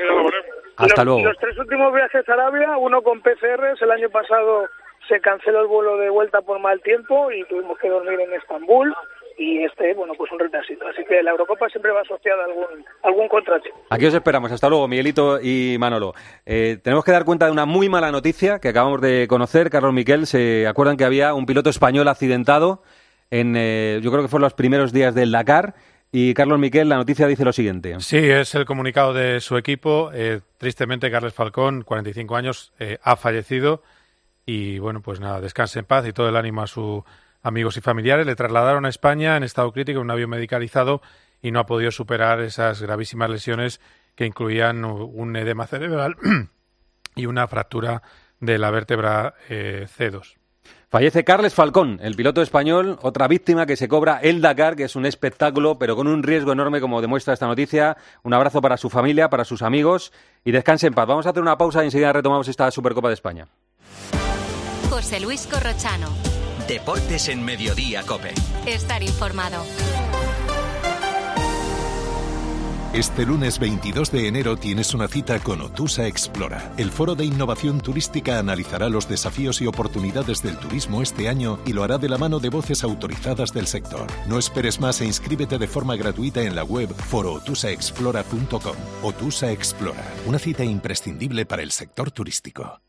Hasta 0.78 1.04
los, 1.04 1.06
luego. 1.06 1.30
Los 1.30 1.38
tres 1.38 1.58
últimos 1.58 1.94
viajes 1.94 2.28
a 2.28 2.34
Arabia, 2.34 2.78
uno 2.78 3.02
con 3.02 3.22
PCRs, 3.22 3.82
el 3.82 3.92
año 3.92 4.10
pasado 4.10 4.68
se 5.08 5.20
canceló 5.22 5.62
el 5.62 5.68
vuelo 5.68 5.98
de 5.98 6.10
vuelta 6.10 6.42
por 6.42 6.60
mal 6.60 6.82
tiempo 6.82 7.32
y 7.32 7.44
tuvimos 7.46 7.78
que 7.80 7.90
dormir 7.90 8.20
en 8.20 8.34
Estambul 8.34 8.94
y 9.38 9.64
este, 9.64 9.94
bueno, 9.94 10.14
pues 10.18 10.32
un 10.32 10.40
retrasito. 10.40 10.88
Así 10.88 11.04
que 11.06 11.22
la 11.22 11.32
Eurocopa 11.32 11.68
siempre 11.70 11.92
va 11.92 12.02
asociada 12.02 12.44
a 12.44 12.46
algún, 12.46 12.86
algún 13.04 13.28
contrato. 13.28 13.70
Aquí 13.90 14.06
os 14.06 14.14
esperamos. 14.14 14.52
Hasta 14.52 14.70
luego, 14.70 14.88
Miguelito 14.88 15.40
y 15.42 15.78
Manolo. 15.80 16.14
Eh, 16.46 16.78
tenemos 16.84 17.04
que 17.04 17.12
dar 17.12 17.26
cuenta 17.26 17.46
de 17.46 17.52
una 17.52 17.66
muy 17.66 17.90
mala 17.90 18.12
noticia 18.12 18.60
que 18.60 18.70
acabamos 18.70 19.02
de 19.02 19.28
conocer. 19.28 19.70
Carlos 19.70 19.94
Miquel, 19.94 20.28
¿se 20.28 20.68
acuerdan 20.68 20.98
que 20.98 21.06
había 21.06 21.34
un 21.34 21.46
piloto 21.46 21.70
español 21.70 22.08
accidentado 22.08 22.82
en, 23.30 23.56
eh, 23.58 24.00
yo 24.02 24.12
creo 24.12 24.24
que 24.24 24.30
fueron 24.30 24.44
los 24.44 24.54
primeros 24.54 24.94
días 24.94 25.14
del 25.14 25.32
Dakar? 25.32 25.76
Y 26.12 26.34
Carlos 26.34 26.60
Miquel, 26.60 26.88
la 26.88 26.96
noticia 26.96 27.28
dice 27.28 27.44
lo 27.44 27.52
siguiente. 27.52 28.00
Sí, 28.00 28.18
es 28.18 28.56
el 28.56 28.64
comunicado 28.64 29.14
de 29.14 29.42
su 29.42 29.58
equipo. 29.58 30.12
Eh, 30.14 30.40
tristemente, 30.58 31.12
Carles 31.12 31.34
Falcón, 31.34 31.82
45 31.82 32.38
años, 32.38 32.72
eh, 32.80 33.00
ha 33.04 33.18
fallecido. 33.18 33.84
Y 34.46 34.80
bueno, 34.80 35.02
pues 35.02 35.20
nada, 35.20 35.42
descanse 35.42 35.80
en 35.80 35.86
paz 35.86 36.08
y 36.08 36.14
todo 36.14 36.30
el 36.30 36.38
ánimo 36.38 36.62
a 36.62 36.68
sus 36.68 37.04
amigos 37.46 37.78
y 37.78 37.82
familiares. 37.82 38.26
Le 38.26 38.36
trasladaron 38.36 38.86
a 38.86 38.90
España 38.90 39.38
en 39.38 39.44
estado 39.44 39.72
crítico, 39.72 40.00
en 40.00 40.06
un 40.06 40.12
avión 40.12 40.32
medicalizado. 40.32 41.02
y 41.42 41.52
no 41.52 41.60
ha 41.60 41.66
podido 41.66 41.92
superar 41.92 42.40
esas 42.42 42.82
gravísimas 42.82 43.30
lesiones 43.30 43.80
que 44.16 44.26
incluían 44.26 44.84
un 44.84 45.36
edema 45.36 45.68
cerebral 45.68 46.16
y 47.16 47.28
una 47.28 47.48
fractura 47.48 48.02
de 48.40 48.58
la 48.58 48.72
vértebra 48.72 49.36
eh, 49.48 49.86
C2. 49.98 50.38
Fallece 50.90 51.24
Carles 51.24 51.54
Falcón, 51.54 52.00
el 52.02 52.16
piloto 52.16 52.42
español, 52.42 52.98
otra 53.02 53.28
víctima 53.28 53.66
que 53.66 53.76
se 53.76 53.88
cobra 53.88 54.20
el 54.22 54.42
Dakar, 54.42 54.76
que 54.76 54.86
es 54.86 54.96
un 54.96 55.06
espectáculo, 55.06 55.78
pero 55.78 55.96
con 55.96 56.08
un 56.08 56.24
riesgo 56.24 56.54
enorme, 56.54 56.82
como 56.82 57.02
demuestra 57.02 57.34
esta 57.34 57.48
noticia. 57.48 57.98
Un 58.24 58.34
abrazo 58.34 58.62
para 58.62 58.78
su 58.78 58.90
familia, 58.90 59.30
para 59.30 59.46
sus 59.46 59.62
amigos 59.62 60.14
y 60.44 60.52
descanse 60.52 60.88
en 60.88 60.94
paz. 60.94 61.08
Vamos 61.08 61.28
a 61.28 61.30
hacer 61.30 61.44
una 61.44 61.58
pausa 61.58 61.84
y 61.84 61.88
enseguida 61.88 62.14
retomamos 62.14 62.48
esta 62.48 62.72
Supercopa 62.72 63.10
de 63.10 63.16
España. 63.16 63.48
José 64.90 65.20
Luis 65.20 65.46
Corrochano. 65.48 66.35
Deportes 66.68 67.30
en 67.30 67.44
Mediodía, 67.46 68.02
Cope. 68.04 68.34
Estar 68.66 69.04
informado. 69.04 69.64
Este 72.92 73.26
lunes 73.26 73.60
22 73.60 74.10
de 74.10 74.28
enero 74.28 74.58
tienes 74.58 74.94
una 74.94 75.08
cita 75.08 75.40
con 75.40 75.62
Otusa 75.62 76.08
Explora. 76.08 76.72
El 76.78 76.90
foro 76.92 77.14
de 77.14 77.26
innovación 77.26 77.82
turística 77.82 78.40
analizará 78.40 78.90
los 78.90 79.08
desafíos 79.08 79.62
y 79.62 79.68
oportunidades 79.68 80.42
del 80.42 80.58
turismo 80.58 81.02
este 81.04 81.28
año 81.28 81.60
y 81.66 81.74
lo 81.74 81.84
hará 81.84 81.98
de 81.98 82.10
la 82.10 82.18
mano 82.18 82.40
de 82.40 82.50
voces 82.50 82.84
autorizadas 82.84 83.54
del 83.54 83.68
sector. 83.68 84.08
No 84.28 84.40
esperes 84.40 84.80
más 84.80 85.02
e 85.02 85.06
inscríbete 85.06 85.60
de 85.60 85.68
forma 85.68 85.96
gratuita 85.98 86.42
en 86.42 86.56
la 86.56 86.64
web 86.64 86.92
forootusaexplora.com. 86.96 88.76
Otusa 89.04 89.52
Explora, 89.52 90.04
una 90.26 90.40
cita 90.40 90.64
imprescindible 90.64 91.46
para 91.46 91.62
el 91.62 91.72
sector 91.72 92.12
turístico. 92.12 92.80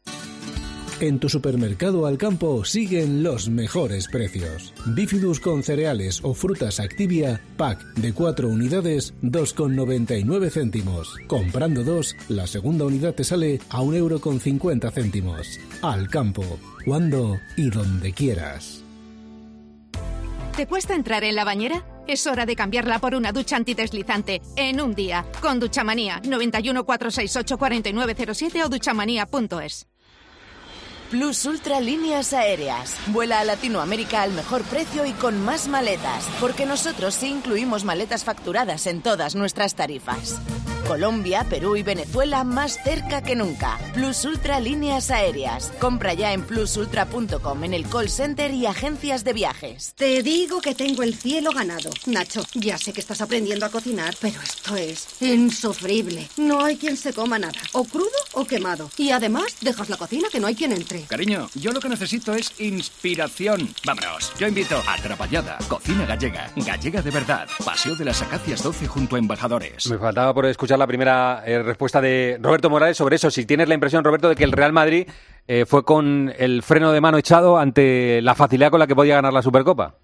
En 0.98 1.18
tu 1.18 1.28
supermercado 1.28 2.06
al 2.06 2.16
campo 2.16 2.64
siguen 2.64 3.22
los 3.22 3.50
mejores 3.50 4.08
precios. 4.08 4.72
Bifidus 4.86 5.40
con 5.40 5.62
cereales 5.62 6.20
o 6.22 6.32
frutas 6.32 6.80
Activia, 6.80 7.42
pack 7.58 7.82
de 7.96 8.14
4 8.14 8.48
unidades, 8.48 9.12
2,99 9.22 10.50
céntimos. 10.50 11.14
Comprando 11.26 11.84
dos, 11.84 12.16
la 12.30 12.46
segunda 12.46 12.86
unidad 12.86 13.14
te 13.14 13.24
sale 13.24 13.60
a 13.68 13.82
1,50 13.82 13.96
euro 13.96 14.20
con 14.22 14.40
céntimos. 14.40 15.60
Al 15.82 16.08
campo, 16.08 16.44
cuando 16.86 17.36
y 17.58 17.68
donde 17.68 18.14
quieras. 18.14 18.82
¿Te 20.56 20.66
cuesta 20.66 20.94
entrar 20.94 21.24
en 21.24 21.34
la 21.34 21.44
bañera? 21.44 21.84
Es 22.06 22.26
hora 22.26 22.46
de 22.46 22.56
cambiarla 22.56 23.00
por 23.00 23.14
una 23.14 23.32
ducha 23.32 23.56
antideslizante 23.56 24.40
en 24.56 24.80
un 24.80 24.94
día. 24.94 25.26
Con 25.42 25.60
Duchamanía 25.60 26.22
91 26.24 26.86
468 26.86 27.58
4907 27.58 28.64
o 28.64 28.68
duchamanía.es. 28.70 29.88
Plus 31.10 31.44
Ultra 31.46 31.80
Líneas 31.80 32.32
Aéreas. 32.32 32.96
Vuela 33.08 33.40
a 33.40 33.44
Latinoamérica 33.44 34.22
al 34.22 34.32
mejor 34.32 34.62
precio 34.62 35.06
y 35.06 35.12
con 35.12 35.40
más 35.44 35.68
maletas, 35.68 36.26
porque 36.40 36.66
nosotros 36.66 37.14
sí 37.14 37.28
incluimos 37.28 37.84
maletas 37.84 38.24
facturadas 38.24 38.86
en 38.86 39.02
todas 39.02 39.34
nuestras 39.36 39.74
tarifas. 39.74 40.40
Colombia, 40.86 41.44
Perú 41.50 41.76
y 41.76 41.82
Venezuela 41.82 42.44
más 42.44 42.78
cerca 42.84 43.20
que 43.20 43.34
nunca. 43.34 43.76
Plus 43.92 44.24
Ultra 44.24 44.60
Líneas 44.60 45.10
Aéreas. 45.10 45.72
Compra 45.80 46.14
ya 46.14 46.32
en 46.32 46.42
plusultra.com 46.42 47.64
en 47.64 47.74
el 47.74 47.88
call 47.88 48.08
center 48.08 48.52
y 48.52 48.66
agencias 48.66 49.24
de 49.24 49.32
viajes. 49.32 49.94
Te 49.96 50.22
digo 50.22 50.60
que 50.60 50.76
tengo 50.76 51.02
el 51.02 51.16
cielo 51.16 51.50
ganado. 51.50 51.90
Nacho, 52.06 52.44
ya 52.54 52.78
sé 52.78 52.92
que 52.92 53.00
estás 53.00 53.20
aprendiendo 53.20 53.66
a 53.66 53.70
cocinar, 53.70 54.14
pero 54.20 54.40
esto 54.40 54.76
es 54.76 55.20
insufrible. 55.20 56.28
No 56.36 56.64
hay 56.64 56.76
quien 56.76 56.96
se 56.96 57.12
coma 57.12 57.38
nada, 57.40 57.60
o 57.72 57.82
crudo 57.84 58.06
o 58.34 58.44
quemado. 58.44 58.88
Y 58.96 59.10
además, 59.10 59.56
dejas 59.60 59.88
la 59.88 59.96
cocina 59.96 60.28
que 60.30 60.38
no 60.38 60.46
hay 60.46 60.54
quien 60.54 60.72
entre. 60.72 60.95
Cariño, 61.08 61.48
yo 61.54 61.72
lo 61.72 61.80
que 61.80 61.88
necesito 61.88 62.34
es 62.34 62.60
inspiración. 62.60 63.68
Vámonos, 63.84 64.32
yo 64.38 64.46
invito 64.46 64.82
a 64.88 64.96
Trapallada, 64.96 65.58
Cocina 65.68 66.06
Gallega, 66.06 66.50
Gallega 66.56 67.02
de 67.02 67.10
verdad, 67.10 67.48
Paseo 67.64 67.94
de 67.96 68.04
las 68.04 68.22
Acacias 68.22 68.62
12 68.62 68.86
junto 68.86 69.16
a 69.16 69.18
Embajadores. 69.18 69.88
Me 69.88 69.98
faltaba 69.98 70.32
por 70.32 70.46
escuchar 70.46 70.78
la 70.78 70.86
primera 70.86 71.42
eh, 71.46 71.62
respuesta 71.62 72.00
de 72.00 72.38
Roberto 72.40 72.70
Morales 72.70 72.96
sobre 72.96 73.16
eso. 73.16 73.30
Si 73.30 73.44
tienes 73.46 73.68
la 73.68 73.74
impresión, 73.74 74.04
Roberto, 74.04 74.28
de 74.28 74.36
que 74.36 74.44
el 74.44 74.52
Real 74.52 74.72
Madrid 74.72 75.08
eh, 75.48 75.64
fue 75.66 75.84
con 75.84 76.32
el 76.38 76.62
freno 76.62 76.92
de 76.92 77.00
mano 77.00 77.18
echado 77.18 77.58
ante 77.58 78.20
la 78.22 78.34
facilidad 78.34 78.70
con 78.70 78.80
la 78.80 78.86
que 78.86 78.96
podía 78.96 79.16
ganar 79.16 79.32
la 79.32 79.42
Supercopa. 79.42 79.94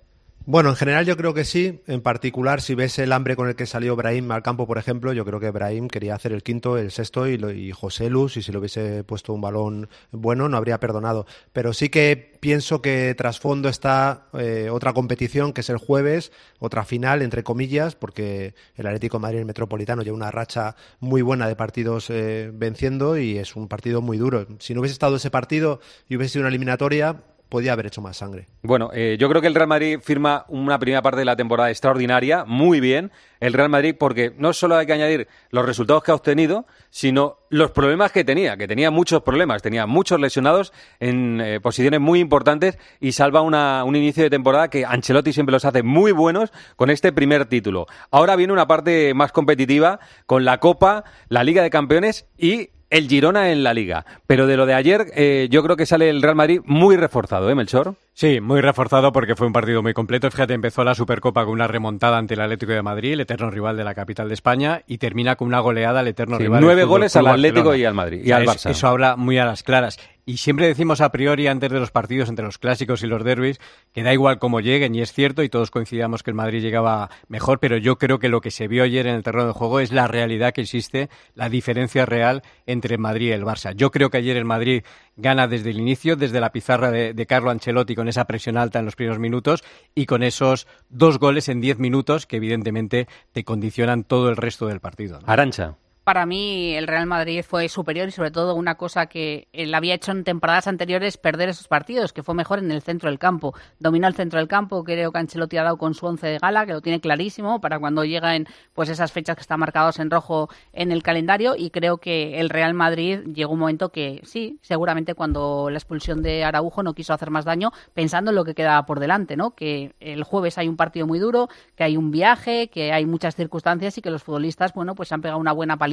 Bueno, 0.44 0.70
en 0.70 0.76
general 0.76 1.06
yo 1.06 1.16
creo 1.16 1.34
que 1.34 1.44
sí. 1.44 1.82
En 1.86 2.00
particular, 2.00 2.60
si 2.60 2.74
ves 2.74 2.98
el 2.98 3.12
hambre 3.12 3.36
con 3.36 3.48
el 3.48 3.54
que 3.54 3.64
salió 3.64 3.94
Brahim 3.94 4.28
al 4.32 4.42
campo, 4.42 4.66
por 4.66 4.76
ejemplo, 4.76 5.12
yo 5.12 5.24
creo 5.24 5.38
que 5.38 5.50
Brahim 5.50 5.86
quería 5.86 6.16
hacer 6.16 6.32
el 6.32 6.42
quinto, 6.42 6.76
el 6.78 6.90
sexto 6.90 7.28
y, 7.28 7.38
lo, 7.38 7.52
y 7.52 7.70
José 7.70 8.10
Luz, 8.10 8.36
y 8.36 8.42
si 8.42 8.50
le 8.50 8.58
hubiese 8.58 9.04
puesto 9.04 9.32
un 9.32 9.40
balón 9.40 9.88
bueno, 10.10 10.48
no 10.48 10.56
habría 10.56 10.80
perdonado. 10.80 11.26
Pero 11.52 11.72
sí 11.72 11.90
que 11.90 12.32
pienso 12.40 12.82
que 12.82 13.14
tras 13.16 13.38
fondo 13.38 13.68
está 13.68 14.26
eh, 14.32 14.68
otra 14.68 14.92
competición, 14.92 15.52
que 15.52 15.60
es 15.60 15.70
el 15.70 15.76
jueves, 15.76 16.32
otra 16.58 16.84
final, 16.84 17.22
entre 17.22 17.44
comillas, 17.44 17.94
porque 17.94 18.54
el 18.74 18.86
Atlético 18.88 19.20
Madrid, 19.20 19.44
Metropolitano, 19.44 20.02
lleva 20.02 20.16
una 20.16 20.32
racha 20.32 20.74
muy 20.98 21.22
buena 21.22 21.46
de 21.46 21.54
partidos 21.54 22.10
eh, 22.10 22.50
venciendo 22.52 23.16
y 23.16 23.38
es 23.38 23.54
un 23.54 23.68
partido 23.68 24.00
muy 24.00 24.18
duro. 24.18 24.48
Si 24.58 24.74
no 24.74 24.80
hubiese 24.80 24.94
estado 24.94 25.16
ese 25.16 25.30
partido 25.30 25.78
y 26.08 26.16
hubiese 26.16 26.32
sido 26.32 26.42
una 26.42 26.48
eliminatoria, 26.48 27.22
podía 27.52 27.74
haber 27.74 27.84
hecho 27.84 28.00
más 28.00 28.16
sangre. 28.16 28.48
Bueno, 28.62 28.88
eh, 28.94 29.18
yo 29.20 29.28
creo 29.28 29.42
que 29.42 29.46
el 29.46 29.54
Real 29.54 29.68
Madrid 29.68 29.98
firma 30.02 30.46
una 30.48 30.78
primera 30.78 31.02
parte 31.02 31.18
de 31.18 31.26
la 31.26 31.36
temporada 31.36 31.68
extraordinaria, 31.68 32.46
muy 32.46 32.80
bien, 32.80 33.12
el 33.40 33.52
Real 33.52 33.68
Madrid, 33.68 33.94
porque 33.98 34.32
no 34.38 34.54
solo 34.54 34.76
hay 34.76 34.86
que 34.86 34.94
añadir 34.94 35.28
los 35.50 35.66
resultados 35.66 36.02
que 36.02 36.12
ha 36.12 36.14
obtenido, 36.14 36.64
sino 36.88 37.40
los 37.50 37.70
problemas 37.70 38.10
que 38.10 38.24
tenía, 38.24 38.56
que 38.56 38.66
tenía 38.66 38.90
muchos 38.90 39.22
problemas, 39.22 39.60
tenía 39.60 39.84
muchos 39.84 40.18
lesionados 40.18 40.72
en 40.98 41.42
eh, 41.42 41.60
posiciones 41.60 42.00
muy 42.00 42.20
importantes 42.20 42.78
y 43.00 43.12
salva 43.12 43.42
una, 43.42 43.84
un 43.84 43.96
inicio 43.96 44.22
de 44.22 44.30
temporada 44.30 44.70
que 44.70 44.86
Ancelotti 44.86 45.34
siempre 45.34 45.52
los 45.52 45.66
hace 45.66 45.82
muy 45.82 46.12
buenos 46.12 46.54
con 46.76 46.88
este 46.88 47.12
primer 47.12 47.44
título. 47.44 47.86
Ahora 48.10 48.34
viene 48.34 48.54
una 48.54 48.66
parte 48.66 49.12
más 49.12 49.30
competitiva 49.30 50.00
con 50.24 50.46
la 50.46 50.58
Copa, 50.58 51.04
la 51.28 51.44
Liga 51.44 51.62
de 51.62 51.68
Campeones 51.68 52.24
y 52.38 52.70
el 52.92 53.08
Girona 53.08 53.50
en 53.50 53.64
la 53.64 53.74
liga. 53.74 54.04
Pero 54.26 54.46
de 54.46 54.56
lo 54.56 54.66
de 54.66 54.74
ayer, 54.74 55.06
eh, 55.16 55.48
yo 55.50 55.62
creo 55.62 55.76
que 55.76 55.86
sale 55.86 56.08
el 56.10 56.22
Real 56.22 56.36
Madrid 56.36 56.60
muy 56.64 56.96
reforzado, 56.96 57.50
¿eh, 57.50 57.54
Melchor? 57.54 57.94
Sí, 58.14 58.40
muy 58.40 58.60
reforzado 58.60 59.10
porque 59.12 59.34
fue 59.34 59.46
un 59.46 59.52
partido 59.54 59.82
muy 59.82 59.94
completo. 59.94 60.30
Fíjate, 60.30 60.52
empezó 60.54 60.84
la 60.84 60.94
Supercopa 60.94 61.44
con 61.44 61.54
una 61.54 61.66
remontada 61.66 62.18
ante 62.18 62.34
el 62.34 62.40
Atlético 62.42 62.72
de 62.72 62.82
Madrid, 62.82 63.14
el 63.14 63.20
eterno 63.20 63.50
rival 63.50 63.76
de 63.76 63.84
la 63.84 63.94
capital 63.94 64.28
de 64.28 64.34
España, 64.34 64.82
y 64.86 64.98
termina 64.98 65.36
con 65.36 65.48
una 65.48 65.60
goleada 65.60 66.00
al 66.00 66.08
eterno 66.08 66.36
Sí, 66.36 66.42
rival. 66.44 66.60
nueve 66.60 66.84
goles 66.84 67.16
al 67.16 67.26
Atlético 67.26 67.70
Barcelona. 67.70 67.78
y 67.78 67.84
al 67.86 67.94
Madrid, 67.94 68.18
y 68.18 68.32
O 68.32 68.36
sea, 68.36 68.36
al. 68.36 68.72
Eso 68.72 68.86
habla 68.88 69.16
muy 69.16 69.38
a 69.38 69.46
las 69.46 69.62
claras. 69.62 69.98
Y 70.24 70.36
siempre 70.36 70.68
decimos 70.68 71.00
a 71.00 71.10
priori 71.10 71.48
antes 71.48 71.70
de 71.70 71.80
los 71.80 71.90
partidos, 71.90 72.28
entre 72.28 72.44
los 72.44 72.58
clásicos 72.58 73.02
y 73.02 73.08
los 73.08 73.24
derbis, 73.24 73.58
que 73.92 74.04
da 74.04 74.12
igual 74.12 74.38
cómo 74.38 74.60
lleguen, 74.60 74.94
y 74.94 75.00
es 75.00 75.12
cierto, 75.12 75.42
y 75.42 75.48
todos 75.48 75.72
coincidamos 75.72 76.22
que 76.22 76.30
el 76.30 76.36
Madrid 76.36 76.62
llegaba 76.62 77.10
mejor, 77.26 77.58
pero 77.58 77.76
yo 77.76 77.98
creo 77.98 78.20
que 78.20 78.28
lo 78.28 78.40
que 78.40 78.52
se 78.52 78.68
vio 78.68 78.84
ayer 78.84 79.08
en 79.08 79.16
el 79.16 79.24
terreno 79.24 79.48
de 79.48 79.52
juego 79.52 79.80
es 79.80 79.90
la 79.90 80.06
realidad 80.06 80.52
que 80.52 80.60
existe, 80.60 81.10
la 81.34 81.48
diferencia 81.48 82.06
real 82.06 82.42
entre 82.66 82.94
el 82.94 83.00
Madrid 83.00 83.28
y 83.28 83.32
el 83.32 83.44
Barça. 83.44 83.74
Yo 83.74 83.90
creo 83.90 84.10
que 84.10 84.18
ayer 84.18 84.36
el 84.36 84.44
Madrid 84.44 84.84
gana 85.16 85.48
desde 85.48 85.70
el 85.70 85.80
inicio, 85.80 86.14
desde 86.14 86.40
la 86.40 86.52
pizarra 86.52 86.92
de, 86.92 87.26
Carlo 87.26 87.50
Ancelotti 87.50 87.94
con 87.94 88.08
esa 88.08 88.26
presión 88.26 88.56
alta 88.56 88.78
en 88.78 88.84
los 88.84 88.94
primeros 88.94 89.18
minutos 89.18 89.64
y 89.94 90.06
con 90.06 90.22
esos 90.22 90.66
dos 90.88 91.18
goles 91.18 91.48
en 91.48 91.60
diez 91.60 91.78
minutos 91.78 92.26
que 92.26 92.36
evidentemente 92.36 93.08
te 93.32 93.42
condicionan 93.42 94.04
todo 94.04 94.28
el 94.28 94.36
resto 94.36 94.66
del 94.66 94.80
partido. 94.80 95.18
Arancha. 95.26 95.76
Para 96.04 96.26
mí 96.26 96.74
el 96.74 96.88
Real 96.88 97.06
Madrid 97.06 97.44
fue 97.46 97.68
superior 97.68 98.08
y 98.08 98.10
sobre 98.10 98.32
todo 98.32 98.56
una 98.56 98.74
cosa 98.74 99.06
que 99.06 99.46
él 99.52 99.72
había 99.72 99.94
hecho 99.94 100.10
en 100.10 100.24
temporadas 100.24 100.66
anteriores, 100.66 101.16
perder 101.16 101.48
esos 101.48 101.68
partidos, 101.68 102.12
que 102.12 102.24
fue 102.24 102.34
mejor 102.34 102.58
en 102.58 102.72
el 102.72 102.82
centro 102.82 103.08
del 103.08 103.20
campo. 103.20 103.54
Dominó 103.78 104.08
el 104.08 104.14
centro 104.14 104.40
del 104.40 104.48
campo, 104.48 104.82
creo 104.82 105.12
que 105.12 105.18
Ancelotti 105.18 105.58
ha 105.58 105.62
dado 105.62 105.76
con 105.76 105.94
su 105.94 106.04
once 106.06 106.26
de 106.26 106.38
gala, 106.38 106.66
que 106.66 106.72
lo 106.72 106.80
tiene 106.80 107.00
clarísimo 107.00 107.60
para 107.60 107.78
cuando 107.78 108.04
lleguen 108.04 108.48
pues 108.72 108.88
esas 108.88 109.12
fechas 109.12 109.36
que 109.36 109.42
están 109.42 109.60
marcadas 109.60 110.00
en 110.00 110.10
rojo 110.10 110.48
en 110.72 110.90
el 110.90 111.04
calendario 111.04 111.54
y 111.56 111.70
creo 111.70 111.98
que 111.98 112.40
el 112.40 112.50
Real 112.50 112.74
Madrid 112.74 113.20
llegó 113.32 113.52
un 113.52 113.60
momento 113.60 113.90
que 113.90 114.22
sí, 114.24 114.58
seguramente 114.60 115.14
cuando 115.14 115.70
la 115.70 115.78
expulsión 115.78 116.20
de 116.20 116.42
Araujo 116.42 116.82
no 116.82 116.94
quiso 116.94 117.14
hacer 117.14 117.30
más 117.30 117.44
daño 117.44 117.70
pensando 117.94 118.32
en 118.32 118.34
lo 118.34 118.44
que 118.44 118.56
quedaba 118.56 118.84
por 118.86 118.98
delante, 118.98 119.36
¿no? 119.36 119.52
Que 119.52 119.94
el 120.00 120.24
jueves 120.24 120.58
hay 120.58 120.66
un 120.66 120.76
partido 120.76 121.06
muy 121.06 121.20
duro, 121.20 121.48
que 121.76 121.84
hay 121.84 121.96
un 121.96 122.10
viaje, 122.10 122.70
que 122.70 122.92
hay 122.92 123.06
muchas 123.06 123.36
circunstancias 123.36 123.96
y 123.98 124.02
que 124.02 124.10
los 124.10 124.24
futbolistas, 124.24 124.72
bueno, 124.74 124.96
pues 124.96 125.12
han 125.12 125.22
pegado 125.22 125.38
una 125.38 125.52
buena 125.52 125.76
paliza 125.76 125.91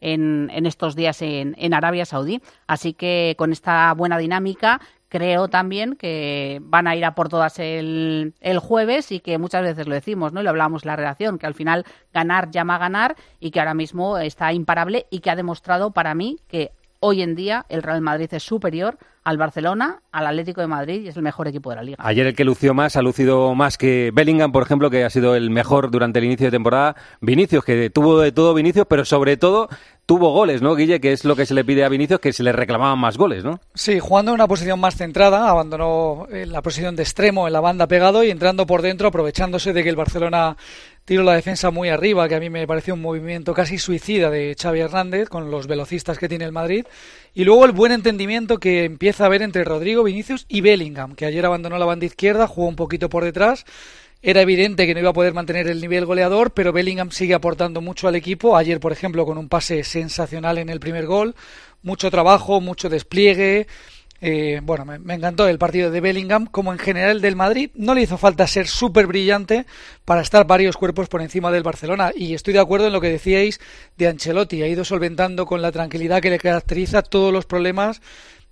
en, 0.00 0.50
en 0.52 0.66
estos 0.66 0.96
días 0.96 1.22
en, 1.22 1.74
Arabia 1.74 2.04
Saudí. 2.04 2.40
Así 2.66 2.92
que 2.92 3.34
con 3.38 3.52
esta 3.52 3.92
buena 3.94 4.18
dinámica 4.18 4.80
creo 5.08 5.48
también 5.48 5.96
que 5.96 6.60
van 6.62 6.86
a 6.86 6.94
ir 6.94 7.04
a 7.04 7.14
por 7.14 7.28
todas 7.28 7.58
el, 7.58 8.34
el 8.40 8.58
jueves 8.58 9.10
y 9.12 9.20
que 9.20 9.38
muchas 9.38 9.62
veces 9.62 9.86
lo 9.86 9.94
decimos, 9.94 10.32
¿no? 10.32 10.40
Y 10.40 10.44
lo 10.44 10.50
hablábamos 10.50 10.84
la 10.84 10.96
redacción, 10.96 11.38
que 11.38 11.46
al 11.46 11.54
final 11.54 11.84
ganar 12.12 12.50
llama 12.50 12.76
a 12.76 12.78
ganar 12.78 13.16
y 13.40 13.50
que 13.50 13.58
ahora 13.58 13.74
mismo 13.74 14.18
está 14.18 14.52
imparable 14.52 15.06
y 15.10 15.20
que 15.20 15.30
ha 15.30 15.36
demostrado 15.36 15.90
para 15.90 16.14
mí 16.14 16.38
que 16.48 16.72
hoy 17.00 17.22
en 17.22 17.34
día 17.34 17.66
el 17.68 17.82
Real 17.82 18.00
Madrid 18.00 18.28
es 18.32 18.42
superior 18.42 18.98
al 19.24 19.36
Barcelona, 19.36 20.00
al 20.12 20.26
Atlético 20.26 20.60
de 20.60 20.66
Madrid 20.66 21.02
y 21.02 21.08
es 21.08 21.16
el 21.16 21.22
mejor 21.22 21.46
equipo 21.48 21.70
de 21.70 21.76
la 21.76 21.82
liga. 21.82 21.96
Ayer 21.98 22.26
el 22.26 22.34
que 22.34 22.44
lució 22.44 22.72
más 22.72 22.96
ha 22.96 23.02
lucido 23.02 23.54
más 23.54 23.76
que 23.76 24.10
Bellingham, 24.14 24.52
por 24.52 24.62
ejemplo, 24.62 24.90
que 24.90 25.04
ha 25.04 25.10
sido 25.10 25.34
el 25.34 25.50
mejor 25.50 25.90
durante 25.90 26.18
el 26.18 26.24
inicio 26.24 26.46
de 26.46 26.50
temporada. 26.52 26.96
Vinicius, 27.20 27.64
que 27.64 27.90
tuvo 27.90 28.20
de 28.20 28.32
todo 28.32 28.54
Vinicius, 28.54 28.86
pero 28.88 29.04
sobre 29.04 29.36
todo 29.36 29.68
tuvo 30.06 30.32
goles, 30.32 30.62
¿no, 30.62 30.74
Guille? 30.74 31.00
Que 31.00 31.12
es 31.12 31.24
lo 31.24 31.36
que 31.36 31.46
se 31.46 31.54
le 31.54 31.64
pide 31.64 31.84
a 31.84 31.88
Vinicius, 31.88 32.18
que 32.18 32.32
se 32.32 32.42
le 32.42 32.52
reclamaban 32.52 32.98
más 32.98 33.16
goles, 33.16 33.44
¿no? 33.44 33.60
Sí, 33.74 34.00
jugando 34.00 34.32
en 34.32 34.36
una 34.36 34.48
posición 34.48 34.80
más 34.80 34.96
centrada, 34.96 35.48
abandonó 35.48 36.26
eh, 36.30 36.46
la 36.46 36.62
posición 36.62 36.96
de 36.96 37.02
extremo 37.02 37.46
en 37.46 37.52
la 37.52 37.60
banda 37.60 37.86
pegado 37.86 38.24
y 38.24 38.30
entrando 38.30 38.66
por 38.66 38.82
dentro, 38.82 39.08
aprovechándose 39.08 39.72
de 39.72 39.82
que 39.82 39.88
el 39.90 39.96
Barcelona 39.96 40.56
tiro 41.04 41.22
la 41.22 41.34
defensa 41.34 41.70
muy 41.70 41.88
arriba, 41.88 42.28
que 42.28 42.36
a 42.36 42.40
mí 42.40 42.50
me 42.50 42.66
pareció 42.66 42.94
un 42.94 43.02
movimiento 43.02 43.54
casi 43.54 43.78
suicida 43.78 44.30
de 44.30 44.56
Xavi 44.60 44.80
Hernández 44.80 45.28
con 45.28 45.50
los 45.50 45.66
velocistas 45.66 46.18
que 46.18 46.28
tiene 46.28 46.44
el 46.44 46.52
Madrid. 46.52 46.86
Y 47.34 47.44
luego 47.44 47.64
el 47.64 47.72
buen 47.72 47.92
entendimiento 47.92 48.58
que 48.58 48.84
empieza 48.84 49.24
a 49.24 49.26
haber 49.26 49.42
entre 49.42 49.64
Rodrigo, 49.64 50.04
Vinicius 50.04 50.46
y 50.48 50.60
Bellingham, 50.60 51.14
que 51.14 51.26
ayer 51.26 51.44
abandonó 51.44 51.78
la 51.78 51.86
banda 51.86 52.06
izquierda, 52.06 52.46
jugó 52.46 52.68
un 52.68 52.76
poquito 52.76 53.08
por 53.08 53.24
detrás. 53.24 53.64
Era 54.22 54.42
evidente 54.42 54.86
que 54.86 54.92
no 54.92 55.00
iba 55.00 55.10
a 55.10 55.14
poder 55.14 55.32
mantener 55.32 55.66
el 55.66 55.80
nivel 55.80 56.04
goleador, 56.04 56.50
pero 56.50 56.72
Bellingham 56.72 57.10
sigue 57.10 57.32
aportando 57.32 57.80
mucho 57.80 58.06
al 58.06 58.16
equipo. 58.16 58.54
Ayer, 58.54 58.78
por 58.78 58.92
ejemplo, 58.92 59.24
con 59.24 59.38
un 59.38 59.48
pase 59.48 59.82
sensacional 59.82 60.58
en 60.58 60.68
el 60.68 60.78
primer 60.78 61.06
gol. 61.06 61.34
Mucho 61.82 62.10
trabajo, 62.10 62.60
mucho 62.60 62.90
despliegue. 62.90 63.66
Eh, 64.22 64.60
bueno, 64.62 64.84
me, 64.84 65.14
encantó 65.14 65.48
el 65.48 65.58
partido 65.58 65.90
de 65.90 66.00
Bellingham, 66.00 66.46
como 66.46 66.72
en 66.72 66.78
general 66.78 67.20
del 67.20 67.36
Madrid. 67.36 67.70
No 67.74 67.94
le 67.94 68.02
hizo 68.02 68.18
falta 68.18 68.46
ser 68.46 68.66
súper 68.66 69.06
brillante 69.06 69.66
para 70.04 70.20
estar 70.20 70.46
varios 70.46 70.76
cuerpos 70.76 71.08
por 71.08 71.22
encima 71.22 71.50
del 71.50 71.62
Barcelona. 71.62 72.12
Y 72.14 72.34
estoy 72.34 72.54
de 72.54 72.60
acuerdo 72.60 72.88
en 72.88 72.92
lo 72.92 73.00
que 73.00 73.08
decíais 73.08 73.60
de 73.96 74.08
Ancelotti. 74.08 74.62
Ha 74.62 74.68
ido 74.68 74.84
solventando 74.84 75.46
con 75.46 75.62
la 75.62 75.72
tranquilidad 75.72 76.20
que 76.20 76.30
le 76.30 76.38
caracteriza 76.38 77.02
todos 77.02 77.32
los 77.32 77.46
problemas 77.46 78.02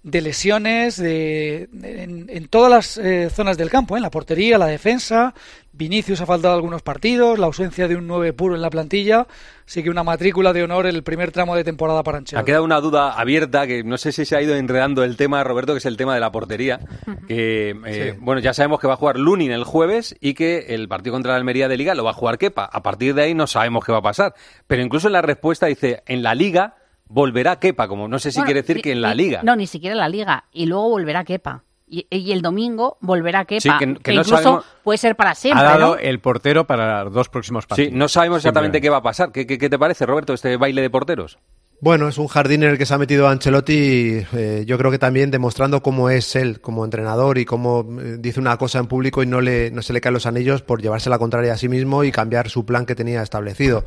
de 0.02 0.20
lesiones 0.20 0.96
de, 0.96 1.68
en, 1.72 2.48
todas 2.48 2.70
las 2.70 2.98
eh, 2.98 3.30
zonas 3.30 3.58
del 3.58 3.68
campo, 3.68 3.96
¿eh? 3.96 3.98
en 3.98 4.02
la 4.02 4.10
portería, 4.10 4.56
la 4.56 4.66
defensa. 4.66 5.34
Vinicius 5.72 6.20
ha 6.20 6.26
faltado 6.26 6.54
algunos 6.54 6.82
partidos, 6.82 7.38
la 7.38 7.46
ausencia 7.46 7.86
de 7.86 7.94
un 7.96 8.06
9 8.06 8.32
puro 8.32 8.56
en 8.56 8.62
la 8.62 8.70
plantilla. 8.70 9.26
Así 9.66 9.82
que 9.82 9.90
una 9.90 10.02
matrícula 10.02 10.52
de 10.52 10.64
honor 10.64 10.86
el 10.86 11.02
primer 11.02 11.30
tramo 11.30 11.54
de 11.54 11.62
temporada 11.62 12.02
para 12.02 12.18
Ancelotti. 12.18 12.42
Ha 12.42 12.44
quedado 12.44 12.64
una 12.64 12.80
duda 12.80 13.12
abierta 13.12 13.66
que 13.66 13.84
no 13.84 13.96
sé 13.96 14.10
si 14.10 14.24
se 14.24 14.34
ha 14.36 14.42
ido 14.42 14.56
enredando 14.56 15.04
el 15.04 15.16
tema, 15.16 15.44
Roberto, 15.44 15.74
que 15.74 15.78
es 15.78 15.86
el 15.86 15.96
tema 15.96 16.14
de 16.14 16.20
la 16.20 16.32
portería. 16.32 16.80
Que, 17.28 17.76
eh, 17.86 18.16
bueno, 18.18 18.40
ya 18.40 18.54
sabemos 18.54 18.80
que 18.80 18.88
va 18.88 18.94
a 18.94 18.96
jugar 18.96 19.18
Lunin 19.18 19.52
el 19.52 19.64
jueves 19.64 20.16
y 20.20 20.34
que 20.34 20.74
el 20.74 20.88
partido 20.88 21.12
contra 21.12 21.32
la 21.32 21.38
Almería 21.38 21.68
de 21.68 21.76
Liga 21.76 21.94
lo 21.94 22.02
va 22.02 22.10
a 22.10 22.14
jugar 22.14 22.38
Kepa. 22.38 22.64
A 22.64 22.82
partir 22.82 23.14
de 23.14 23.22
ahí 23.22 23.34
no 23.34 23.46
sabemos 23.46 23.84
qué 23.84 23.92
va 23.92 23.98
a 23.98 24.02
pasar. 24.02 24.34
Pero 24.66 24.82
incluso 24.82 25.06
en 25.06 25.12
la 25.12 25.22
respuesta 25.22 25.66
dice, 25.66 26.02
en 26.06 26.22
la 26.22 26.34
Liga 26.34 26.76
volverá 27.08 27.58
Kepa, 27.58 27.88
como 27.88 28.08
no 28.08 28.18
sé 28.18 28.30
si 28.32 28.40
quiere 28.42 28.62
decir 28.62 28.82
que 28.82 28.92
en 28.92 29.00
la 29.00 29.14
Liga. 29.14 29.40
No, 29.42 29.56
ni 29.56 29.66
siquiera 29.66 29.94
en 29.94 29.98
la 29.98 30.08
Liga. 30.08 30.44
Y 30.52 30.66
luego 30.66 30.88
volverá 30.90 31.24
Kepa. 31.24 31.64
Y, 31.90 32.32
el 32.32 32.42
domingo 32.42 32.98
volverá 33.00 33.46
Kepa, 33.46 33.78
que, 33.78 34.12
incluso 34.12 34.62
puede 34.84 34.98
ser 34.98 35.16
para 35.16 35.34
siempre. 35.34 35.64
Ha 35.64 35.78
dado 35.78 35.96
el 35.96 36.20
portero 36.20 36.66
para 36.66 37.04
los 37.04 37.14
dos 37.14 37.28
próximos 37.30 37.66
partidos. 37.66 37.90
Sí, 37.90 37.96
no 37.96 38.08
sabemos 38.08 38.38
exactamente 38.38 38.80
qué 38.80 38.90
va 38.90 38.98
a 38.98 39.02
pasar. 39.02 39.32
¿Qué, 39.32 39.44
te 39.46 39.78
parece, 39.78 40.04
Roberto, 40.04 40.34
este 40.34 40.56
baile 40.58 40.82
de 40.82 40.90
porteros? 40.90 41.38
Bueno, 41.80 42.08
es 42.08 42.18
un 42.18 42.26
jardín 42.26 42.64
en 42.64 42.70
el 42.70 42.78
que 42.78 42.86
se 42.86 42.92
ha 42.92 42.98
metido 42.98 43.28
Ancelotti, 43.28 44.20
eh, 44.32 44.64
yo 44.66 44.76
creo 44.78 44.90
que 44.90 44.98
también 44.98 45.30
demostrando 45.30 45.80
cómo 45.80 46.10
es 46.10 46.34
él 46.34 46.60
como 46.60 46.84
entrenador 46.84 47.38
y 47.38 47.44
cómo 47.44 47.86
eh, 48.00 48.16
dice 48.18 48.40
una 48.40 48.56
cosa 48.56 48.80
en 48.80 48.88
público 48.88 49.22
y 49.22 49.26
no, 49.26 49.40
le, 49.40 49.70
no 49.70 49.80
se 49.80 49.92
le 49.92 50.00
caen 50.00 50.14
los 50.14 50.26
anillos 50.26 50.60
por 50.60 50.82
llevarse 50.82 51.08
la 51.08 51.20
contraria 51.20 51.52
a 51.52 51.56
sí 51.56 51.68
mismo 51.68 52.02
y 52.02 52.10
cambiar 52.10 52.50
su 52.50 52.66
plan 52.66 52.84
que 52.84 52.96
tenía 52.96 53.22
establecido 53.22 53.84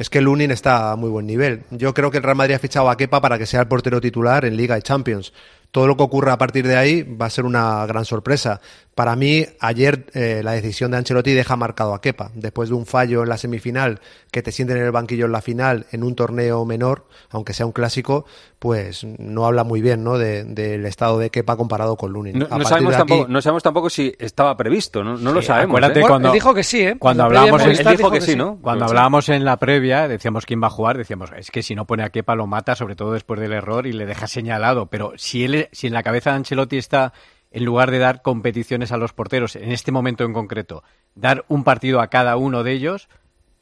es 0.00 0.08
que 0.08 0.22
Lunin 0.22 0.50
está 0.50 0.92
a 0.92 0.96
muy 0.96 1.10
buen 1.10 1.26
nivel. 1.26 1.64
Yo 1.70 1.92
creo 1.92 2.10
que 2.10 2.16
el 2.16 2.22
Real 2.22 2.34
Madrid 2.34 2.54
ha 2.54 2.58
fichado 2.58 2.88
a 2.88 2.96
Kepa 2.96 3.20
para 3.20 3.36
que 3.38 3.44
sea 3.44 3.60
el 3.60 3.68
portero 3.68 4.00
titular 4.00 4.46
en 4.46 4.56
Liga 4.56 4.78
y 4.78 4.80
Champions 4.80 5.30
todo 5.70 5.86
lo 5.86 5.96
que 5.96 6.02
ocurra 6.02 6.32
a 6.32 6.38
partir 6.38 6.66
de 6.66 6.76
ahí 6.76 7.02
va 7.02 7.26
a 7.26 7.30
ser 7.30 7.44
una 7.44 7.86
gran 7.86 8.04
sorpresa. 8.04 8.60
Para 8.94 9.14
mí, 9.16 9.46
ayer 9.60 10.06
eh, 10.14 10.42
la 10.42 10.52
decisión 10.52 10.90
de 10.90 10.98
Ancelotti 10.98 11.32
deja 11.32 11.56
marcado 11.56 11.94
a 11.94 12.00
Kepa. 12.00 12.32
Después 12.34 12.68
de 12.68 12.74
un 12.74 12.86
fallo 12.86 13.22
en 13.22 13.28
la 13.28 13.38
semifinal, 13.38 14.00
que 14.32 14.42
te 14.42 14.52
sienten 14.52 14.78
en 14.78 14.84
el 14.84 14.90
banquillo 14.90 15.26
en 15.26 15.32
la 15.32 15.40
final, 15.40 15.86
en 15.92 16.02
un 16.02 16.14
torneo 16.16 16.64
menor, 16.64 17.06
aunque 17.30 17.52
sea 17.52 17.66
un 17.66 17.72
clásico, 17.72 18.26
pues 18.60 19.06
no 19.18 19.46
habla 19.46 19.64
muy 19.64 19.80
bien 19.80 20.04
¿no? 20.04 20.18
del 20.18 20.84
estado 20.84 21.18
de 21.18 21.30
Kepa 21.30 21.56
comparado 21.56 21.96
con 21.96 22.12
Lunin. 22.12 22.38
No, 22.38 22.64
sabemos, 22.64 22.94
tampoco, 22.94 23.26
no 23.26 23.40
sabemos 23.40 23.62
tampoco 23.62 23.88
si 23.88 24.14
estaba 24.18 24.54
previsto, 24.54 25.02
no, 25.02 25.16
lo 25.16 25.40
sabemos. 25.40 25.80
¿eh? 25.96 26.02
cuando, 26.06 26.30
dijo 26.30 26.52
que 26.52 26.62
sí, 26.62 26.82
¿eh? 26.82 26.96
Cuando 26.98 27.24
hablábamos, 27.24 27.62
en, 27.64 28.58
Cuando 28.60 28.84
hablábamos 28.84 29.30
en 29.30 29.46
la 29.46 29.56
previa, 29.56 30.08
decíamos 30.08 30.44
quién 30.44 30.62
va 30.62 30.66
a 30.66 30.70
jugar, 30.70 30.98
decíamos, 30.98 31.30
es 31.34 31.50
que 31.50 31.62
si 31.62 31.74
no 31.74 31.86
pone 31.86 32.04
a 32.04 32.10
Kepa 32.10 32.34
lo 32.34 32.46
mata, 32.46 32.76
sobre 32.76 32.96
todo 32.96 33.14
después 33.14 33.40
del 33.40 33.54
error, 33.54 33.86
y 33.86 33.92
le 33.92 34.04
deja 34.04 34.26
señalado. 34.26 34.86
Pero 34.86 35.14
si 35.16 35.42
él 35.44 35.70
si 35.72 35.86
en 35.86 35.94
la 35.94 36.02
cabeza 36.02 36.30
de 36.30 36.36
Ancelotti 36.36 36.76
está, 36.76 37.14
en 37.50 37.64
lugar 37.64 37.90
de 37.90 37.98
dar 37.98 38.20
competiciones 38.20 38.92
a 38.92 38.98
los 38.98 39.14
porteros, 39.14 39.56
en 39.56 39.72
este 39.72 39.90
momento 39.90 40.24
en 40.24 40.34
concreto, 40.34 40.82
dar 41.14 41.46
un 41.48 41.64
partido 41.64 42.02
a 42.02 42.08
cada 42.08 42.36
uno 42.36 42.62
de 42.62 42.72
ellos, 42.72 43.08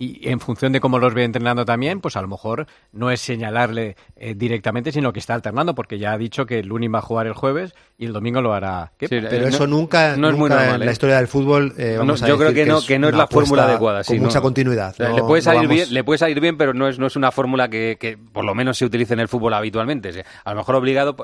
y 0.01 0.29
en 0.29 0.39
función 0.39 0.73
de 0.73 0.79
cómo 0.79 1.01
los 1.01 1.13
ve 1.13 1.25
entrenando 1.25 1.65
también, 1.65 2.01
pues 2.01 2.17
a 2.17 2.23
lo 2.23 2.29
mejor 2.29 2.69
no 2.93 3.11
es 3.11 3.21
señalarle 3.21 3.97
eh, 4.17 4.35
directamente, 4.37 4.93
sino 4.93 5.13
que 5.13 5.19
está 5.19 5.35
alternando, 5.35 5.75
porque 5.75 5.99
ya 5.99 6.13
ha 6.13 6.19
dicho 6.19 6.47
que 6.47 6.61
el 6.61 6.69
Lunin 6.69 6.95
va 6.95 6.99
a 6.99 7.03
jugar 7.03 7.27
el 7.27 7.33
jueves 7.33 7.75
y 7.99 8.07
el 8.07 8.13
domingo 8.13 8.41
lo 8.41 8.53
hará. 8.53 8.93
pero 8.97 9.49
eso 9.49 9.67
nunca, 9.67 10.17
no 10.17 10.29
es 10.29 10.37
muy 10.37 10.51
normal, 10.51 10.75
en 10.75 10.81
la 10.81 10.87
¿eh? 10.87 10.93
historia 10.93 11.17
del 11.17 11.27
fútbol. 11.27 11.75
Eh, 11.77 11.99
yo 12.27 12.39
creo 12.39 12.55
que, 12.55 12.65
no, 12.65 12.81
que 12.81 12.97
no 12.97 13.09
es 13.09 13.17
la 13.17 13.27
fórmula 13.27 13.65
adecuada. 13.65 14.05
Con 14.05 14.21
mucha 14.21 14.41
continuidad. 14.41 14.95
le, 14.99 15.21
puede 15.23 15.43
salir 15.43 15.69
bien, 15.69 15.93
le 15.93 16.05
puede 16.05 16.19
salir 16.19 16.41
bien, 16.41 16.57
pero 16.57 16.73
no 16.75 16.87
es, 16.87 17.01
no 17.01 17.09
es 17.09 17.17
una 17.17 17.33
fórmula 17.33 17.69
que, 17.69 17.97
que 17.99 18.17
por 18.17 18.45
lo 18.45 18.55
menos 18.55 18.79
se 18.79 18.85
utilice 18.85 19.15
en 19.15 19.21
el 19.21 19.27
fútbol 19.27 19.53
habitualmente. 19.55 20.25
a 20.45 20.51
lo 20.53 20.59
mejor 20.59 20.77
obligado. 20.77 21.17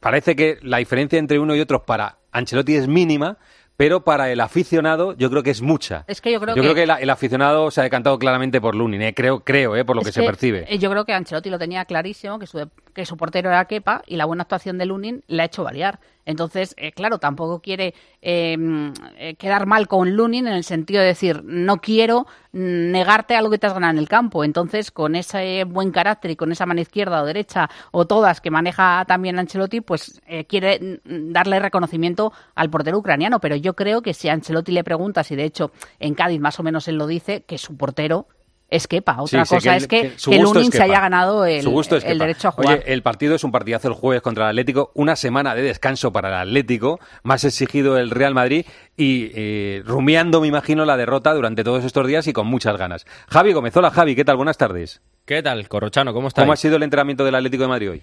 Parece 0.00 0.34
que 0.34 0.58
la 0.62 0.78
diferencia 0.78 1.20
entre 1.20 1.38
uno 1.38 1.54
y 1.54 1.60
otro 1.60 1.84
para 1.84 2.18
Ancelotti 2.32 2.74
es 2.74 2.88
mínima 2.88 3.38
pero 3.76 4.04
para 4.04 4.30
el 4.30 4.40
aficionado 4.40 5.14
yo 5.16 5.30
creo 5.30 5.42
que 5.42 5.50
es 5.50 5.62
mucha. 5.62 6.04
Es 6.06 6.20
que 6.20 6.32
yo 6.32 6.40
creo 6.40 6.74
que, 6.74 6.82
el, 6.82 7.10
aficionado 7.10 7.70
se 7.70 7.80
ha 7.80 7.84
decantado 7.84 8.18
claramente 8.18 8.60
por 8.60 8.74
Lunin, 8.74 9.02
¿eh? 9.02 9.14
creo, 9.14 9.40
creo, 9.40 9.76
¿eh? 9.76 9.84
por 9.84 9.96
lo 9.96 10.02
que, 10.02 10.12
se 10.12 10.22
percibe. 10.22 10.66
Eh, 10.68 10.78
yo 10.78 10.90
creo 10.90 11.04
que 11.04 11.12
Ancelotti 11.12 11.50
lo 11.50 11.58
tenía 11.58 11.84
clarísimo, 11.84 12.38
que 12.38 12.46
su, 12.46 12.68
que 12.94 13.04
su 13.06 13.16
portero 13.16 13.50
era 13.50 13.64
Kepa 13.66 14.02
y 14.06 14.16
la 14.16 14.24
buena 14.24 14.42
actuación 14.42 14.78
de 14.78 14.86
Lunin 14.86 15.24
le 15.26 15.42
ha 15.42 15.44
hecho 15.46 15.64
variar. 15.64 16.00
Entonces, 16.26 16.74
eh, 16.76 16.92
claro, 16.92 17.18
tampoco 17.18 17.60
quiere 17.60 17.94
em, 18.20 18.92
eh, 19.16 19.36
quedar 19.36 19.66
mal 19.66 19.88
con 19.88 20.14
Lunin 20.14 20.46
en 20.48 20.54
el 20.54 20.64
sentido 20.64 21.00
de 21.00 21.06
decir, 21.06 21.42
no 21.44 21.78
quiero 21.78 22.26
negarte 22.52 23.36
algo 23.36 23.50
que 23.50 23.58
te 23.58 23.66
has 23.66 23.74
ganado 23.74 23.92
en 23.92 23.98
el 23.98 24.08
campo. 24.08 24.42
Entonces, 24.44 24.90
con 24.90 25.14
ese 25.14 25.64
buen 25.64 25.92
carácter 25.92 26.32
y 26.32 26.36
con 26.36 26.50
esa 26.50 26.66
mano 26.66 26.80
izquierda 26.80 27.22
o 27.22 27.26
derecha 27.26 27.70
o 27.92 28.06
todas 28.06 28.40
que 28.40 28.50
maneja 28.50 29.04
también 29.06 29.38
Ancelotti, 29.38 29.80
pues 29.80 30.20
eh, 30.26 30.44
quiere 30.46 31.00
darle 31.04 31.60
reconocimiento 31.60 32.32
al 32.56 32.70
portero 32.70 32.98
ucraniano. 32.98 33.38
Pero 33.38 33.54
yo 33.56 33.74
creo 33.74 34.02
que 34.02 34.12
si 34.12 34.28
Ancelotti 34.28 34.72
le 34.72 34.84
preguntas, 34.84 35.30
y 35.30 35.36
de 35.36 35.44
hecho 35.44 35.70
en 36.00 36.14
Cádiz 36.14 36.40
más 36.40 36.58
o 36.58 36.64
menos 36.64 36.88
él 36.88 36.96
lo 36.96 37.06
dice, 37.06 37.44
que 37.44 37.58
su 37.58 37.76
portero 37.76 38.26
es 38.68 38.88
Kepa. 38.88 39.20
Otra 39.20 39.44
cosa 39.44 39.76
es 39.76 39.86
que, 39.86 40.12
que, 40.12 40.38
Lunin 40.38 40.72
se 40.72 40.82
haya 40.82 41.00
ganado 41.00 41.44
el, 41.44 41.64
derecho 41.64 42.48
a 42.48 42.50
jugar. 42.50 42.78
Oye, 42.78 42.92
el 42.92 43.02
partido 43.02 43.34
es 43.34 43.44
un 43.44 43.52
partidazo 43.52 43.88
el 43.88 43.94
jueves 43.94 44.22
contra 44.22 44.44
el 44.44 44.50
Atlético, 44.50 44.90
una 44.94 45.16
semana 45.16 45.54
de 45.54 45.62
descanso 45.62 46.12
para 46.12 46.28
el 46.28 46.48
Atlético, 46.48 46.98
más 47.22 47.44
exigido 47.44 47.96
el 47.96 48.10
Real 48.10 48.34
Madrid 48.34 48.66
y 48.96 49.30
eh, 49.34 49.82
rumiando, 49.84 50.40
me 50.40 50.48
imagino, 50.48 50.84
la 50.84 50.96
derrota 50.96 51.32
durante 51.32 51.62
todos 51.62 51.84
estos 51.84 52.06
días 52.06 52.26
y 52.26 52.32
con 52.32 52.46
muchas 52.46 52.76
ganas. 52.76 53.06
Javi 53.28 53.52
Gómez, 53.52 53.76
hola 53.76 53.90
Javi, 53.90 54.16
¿qué 54.16 54.24
tal? 54.24 54.36
Buenas 54.36 54.58
tardes. 54.58 55.00
¿Qué 55.24 55.42
tal, 55.42 55.68
Corrochano? 55.68 56.12
¿Cómo 56.12 56.28
estás? 56.28 56.42
¿Cómo 56.42 56.52
ha 56.52 56.56
sido 56.56 56.76
el 56.76 56.82
entrenamiento 56.82 57.24
del 57.24 57.34
Atlético 57.34 57.64
de 57.64 57.68
Madrid 57.68 57.90
hoy? 57.90 58.02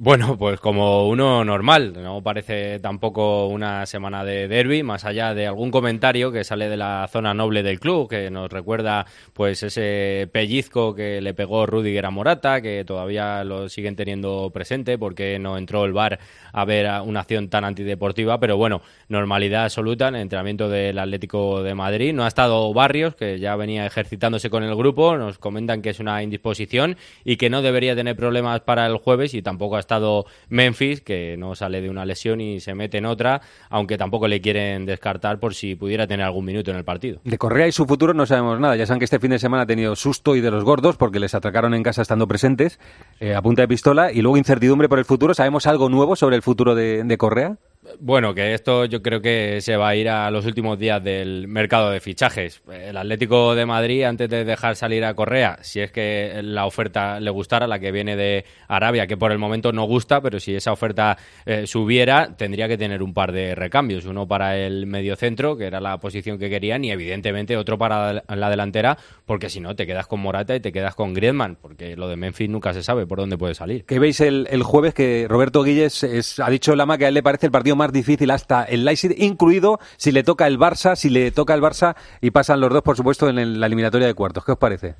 Bueno, 0.00 0.38
pues 0.38 0.60
como 0.60 1.08
uno 1.08 1.44
normal, 1.44 1.92
no 2.00 2.22
parece 2.22 2.78
tampoco 2.78 3.48
una 3.48 3.84
semana 3.84 4.22
de 4.24 4.46
derby, 4.46 4.84
más 4.84 5.04
allá 5.04 5.34
de 5.34 5.48
algún 5.48 5.72
comentario 5.72 6.30
que 6.30 6.44
sale 6.44 6.68
de 6.68 6.76
la 6.76 7.08
zona 7.10 7.34
noble 7.34 7.64
del 7.64 7.80
club, 7.80 8.08
que 8.08 8.30
nos 8.30 8.48
recuerda 8.48 9.06
pues 9.32 9.64
ese 9.64 10.28
pellizco 10.30 10.94
que 10.94 11.20
le 11.20 11.34
pegó 11.34 11.66
Rudiger 11.66 12.06
a 12.06 12.10
Morata, 12.12 12.60
que 12.60 12.84
todavía 12.84 13.42
lo 13.42 13.68
siguen 13.68 13.96
teniendo 13.96 14.52
presente 14.54 14.98
porque 14.98 15.36
no 15.40 15.58
entró 15.58 15.84
el 15.84 15.92
VAR 15.92 16.20
a 16.52 16.64
ver 16.64 16.88
una 17.02 17.18
acción 17.18 17.48
tan 17.48 17.64
antideportiva, 17.64 18.38
pero 18.38 18.56
bueno, 18.56 18.82
normalidad 19.08 19.64
absoluta 19.64 20.06
en 20.06 20.14
el 20.14 20.22
entrenamiento 20.22 20.68
del 20.68 20.96
Atlético 21.00 21.64
de 21.64 21.74
Madrid. 21.74 22.14
No 22.14 22.22
ha 22.22 22.28
estado 22.28 22.72
Barrios, 22.72 23.16
que 23.16 23.40
ya 23.40 23.56
venía 23.56 23.84
ejercitándose 23.84 24.48
con 24.48 24.62
el 24.62 24.76
grupo, 24.76 25.16
nos 25.16 25.38
comentan 25.38 25.82
que 25.82 25.90
es 25.90 25.98
una 25.98 26.22
indisposición 26.22 26.96
y 27.24 27.36
que 27.36 27.50
no 27.50 27.62
debería 27.62 27.96
tener 27.96 28.14
problemas 28.14 28.60
para 28.60 28.86
el 28.86 28.98
jueves 28.98 29.34
y 29.34 29.42
tampoco 29.42 29.74
ha 29.74 29.87
estado 29.88 30.26
Memphis, 30.50 31.00
que 31.00 31.36
no 31.38 31.54
sale 31.54 31.80
de 31.80 31.88
una 31.88 32.04
lesión 32.04 32.42
y 32.42 32.60
se 32.60 32.74
mete 32.74 32.98
en 32.98 33.06
otra, 33.06 33.40
aunque 33.70 33.96
tampoco 33.96 34.28
le 34.28 34.42
quieren 34.42 34.84
descartar 34.84 35.40
por 35.40 35.54
si 35.54 35.74
pudiera 35.74 36.06
tener 36.06 36.26
algún 36.26 36.44
minuto 36.44 36.70
en 36.70 36.76
el 36.76 36.84
partido. 36.84 37.20
De 37.24 37.38
Correa 37.38 37.66
y 37.66 37.72
su 37.72 37.86
futuro 37.86 38.12
no 38.12 38.26
sabemos 38.26 38.60
nada. 38.60 38.76
Ya 38.76 38.84
saben 38.84 38.98
que 38.98 39.06
este 39.06 39.18
fin 39.18 39.30
de 39.30 39.38
semana 39.38 39.62
ha 39.62 39.66
tenido 39.66 39.96
susto 39.96 40.36
y 40.36 40.42
de 40.42 40.50
los 40.50 40.62
gordos 40.62 40.96
porque 40.96 41.18
les 41.18 41.34
atracaron 41.34 41.72
en 41.72 41.82
casa 41.82 42.02
estando 42.02 42.28
presentes 42.28 42.78
eh, 43.18 43.34
a 43.34 43.40
punta 43.40 43.62
de 43.62 43.68
pistola 43.68 44.12
y 44.12 44.20
luego 44.20 44.36
incertidumbre 44.36 44.88
por 44.88 44.98
el 44.98 45.06
futuro. 45.06 45.32
¿Sabemos 45.32 45.66
algo 45.66 45.88
nuevo 45.88 46.16
sobre 46.16 46.36
el 46.36 46.42
futuro 46.42 46.74
de 46.74 47.16
Correa? 47.18 47.56
Bueno, 48.00 48.34
que 48.34 48.54
esto 48.54 48.84
yo 48.84 49.02
creo 49.02 49.20
que 49.20 49.60
se 49.60 49.76
va 49.76 49.88
a 49.88 49.96
ir 49.96 50.08
a 50.08 50.30
los 50.30 50.44
últimos 50.46 50.78
días 50.78 51.02
del 51.02 51.48
mercado 51.48 51.90
de 51.90 52.00
fichajes. 52.00 52.62
El 52.70 52.96
Atlético 52.96 53.54
de 53.54 53.66
Madrid, 53.66 54.04
antes 54.04 54.28
de 54.28 54.44
dejar 54.44 54.76
salir 54.76 55.04
a 55.04 55.14
Correa, 55.14 55.58
si 55.62 55.80
es 55.80 55.90
que 55.90 56.40
la 56.42 56.66
oferta 56.66 57.20
le 57.20 57.30
gustara, 57.30 57.66
la 57.66 57.78
que 57.78 57.92
viene 57.92 58.16
de 58.16 58.44
Arabia, 58.68 59.06
que 59.06 59.16
por 59.16 59.32
el 59.32 59.38
momento 59.38 59.72
no 59.72 59.84
gusta, 59.84 60.20
pero 60.20 60.40
si 60.40 60.54
esa 60.54 60.72
oferta 60.72 61.16
eh, 61.46 61.66
subiera, 61.66 62.36
tendría 62.36 62.68
que 62.68 62.76
tener 62.76 63.02
un 63.02 63.14
par 63.14 63.32
de 63.32 63.54
recambios. 63.54 64.04
Uno 64.04 64.26
para 64.28 64.56
el 64.56 64.86
mediocentro, 64.86 65.56
que 65.56 65.66
era 65.66 65.80
la 65.80 65.98
posición 65.98 66.38
que 66.38 66.50
querían, 66.50 66.84
y 66.84 66.90
evidentemente 66.90 67.56
otro 67.56 67.78
para 67.78 68.22
la 68.28 68.50
delantera, 68.50 68.98
porque 69.24 69.48
si 69.48 69.60
no, 69.60 69.74
te 69.74 69.86
quedas 69.86 70.06
con 70.06 70.20
Morata 70.20 70.54
y 70.54 70.60
te 70.60 70.72
quedas 70.72 70.94
con 70.94 71.14
Griezmann, 71.14 71.56
porque 71.60 71.96
lo 71.96 72.08
de 72.08 72.16
Memphis 72.16 72.48
nunca 72.48 72.72
se 72.74 72.82
sabe 72.82 73.06
por 73.06 73.18
dónde 73.18 73.38
puede 73.38 73.54
salir. 73.54 73.84
¿Qué 73.84 73.98
veis 73.98 74.20
el, 74.20 74.46
jueves? 74.62 74.94
Que 74.94 75.26
Roberto 75.28 75.62
Guilles 75.62 76.38
ha 76.38 76.50
dicho 76.50 76.74
Lama 76.74 76.98
que 76.98 77.06
a 77.06 77.08
él 77.08 77.14
le 77.14 77.22
parece 77.22 77.46
el 77.46 77.52
partido 77.52 77.76
más 77.78 77.92
difícil 77.92 78.30
hasta 78.30 78.64
el 78.64 78.84
Leipzig, 78.84 79.14
incluido 79.16 79.80
si 79.96 80.12
le 80.12 80.22
toca 80.22 80.46
el 80.46 80.58
Barça, 80.58 80.96
si 80.96 81.08
le 81.08 81.30
toca 81.30 81.54
el 81.54 81.62
Barça 81.62 81.96
y 82.20 82.30
pasan 82.30 82.60
los 82.60 82.70
dos, 82.70 82.82
por 82.82 82.96
supuesto, 82.96 83.28
en 83.28 83.58
la 83.58 83.66
eliminatoria 83.66 84.06
de 84.06 84.14
cuartos. 84.14 84.44
¿Qué 84.44 84.52
os 84.52 84.58
parece? 84.58 84.96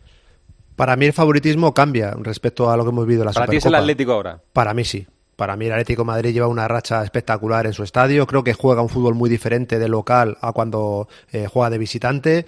Para 0.79 0.95
mí 0.95 1.07
el 1.07 1.13
favoritismo 1.13 1.75
cambia 1.75 2.15
respecto 2.21 2.71
a 2.71 2.77
lo 2.77 2.85
que 2.85 2.91
hemos 2.91 3.05
vivido 3.05 3.23
en 3.23 3.27
la 3.27 3.33
Para 3.33 3.49
ti 3.49 3.57
es 3.57 3.67
el 3.67 3.75
Atlético 3.75 4.13
ahora. 4.13 4.41
Para 4.53 4.73
mí 4.75 4.85
sí. 4.85 5.07
Para 5.35 5.57
mí 5.57 5.67
el 5.67 5.73
Atlético 5.73 6.03
de 6.03 6.07
Madrid 6.07 6.33
lleva 6.33 6.47
una 6.47 6.69
racha 6.69 7.03
espectacular 7.03 7.67
en 7.67 7.73
su 7.73 7.83
estadio. 7.83 8.27
Creo 8.27 8.45
que 8.45 8.55
juega 8.55 8.81
un 8.81 8.89
fútbol 8.89 9.15
muy 9.15 9.29
diferente 9.29 9.79
de 9.79 9.89
local 9.89 10.37
a 10.41 10.53
cuando 10.53 11.09
eh, 11.33 11.47
juega 11.53 11.71
de 11.71 11.79
visitante. 11.79 12.47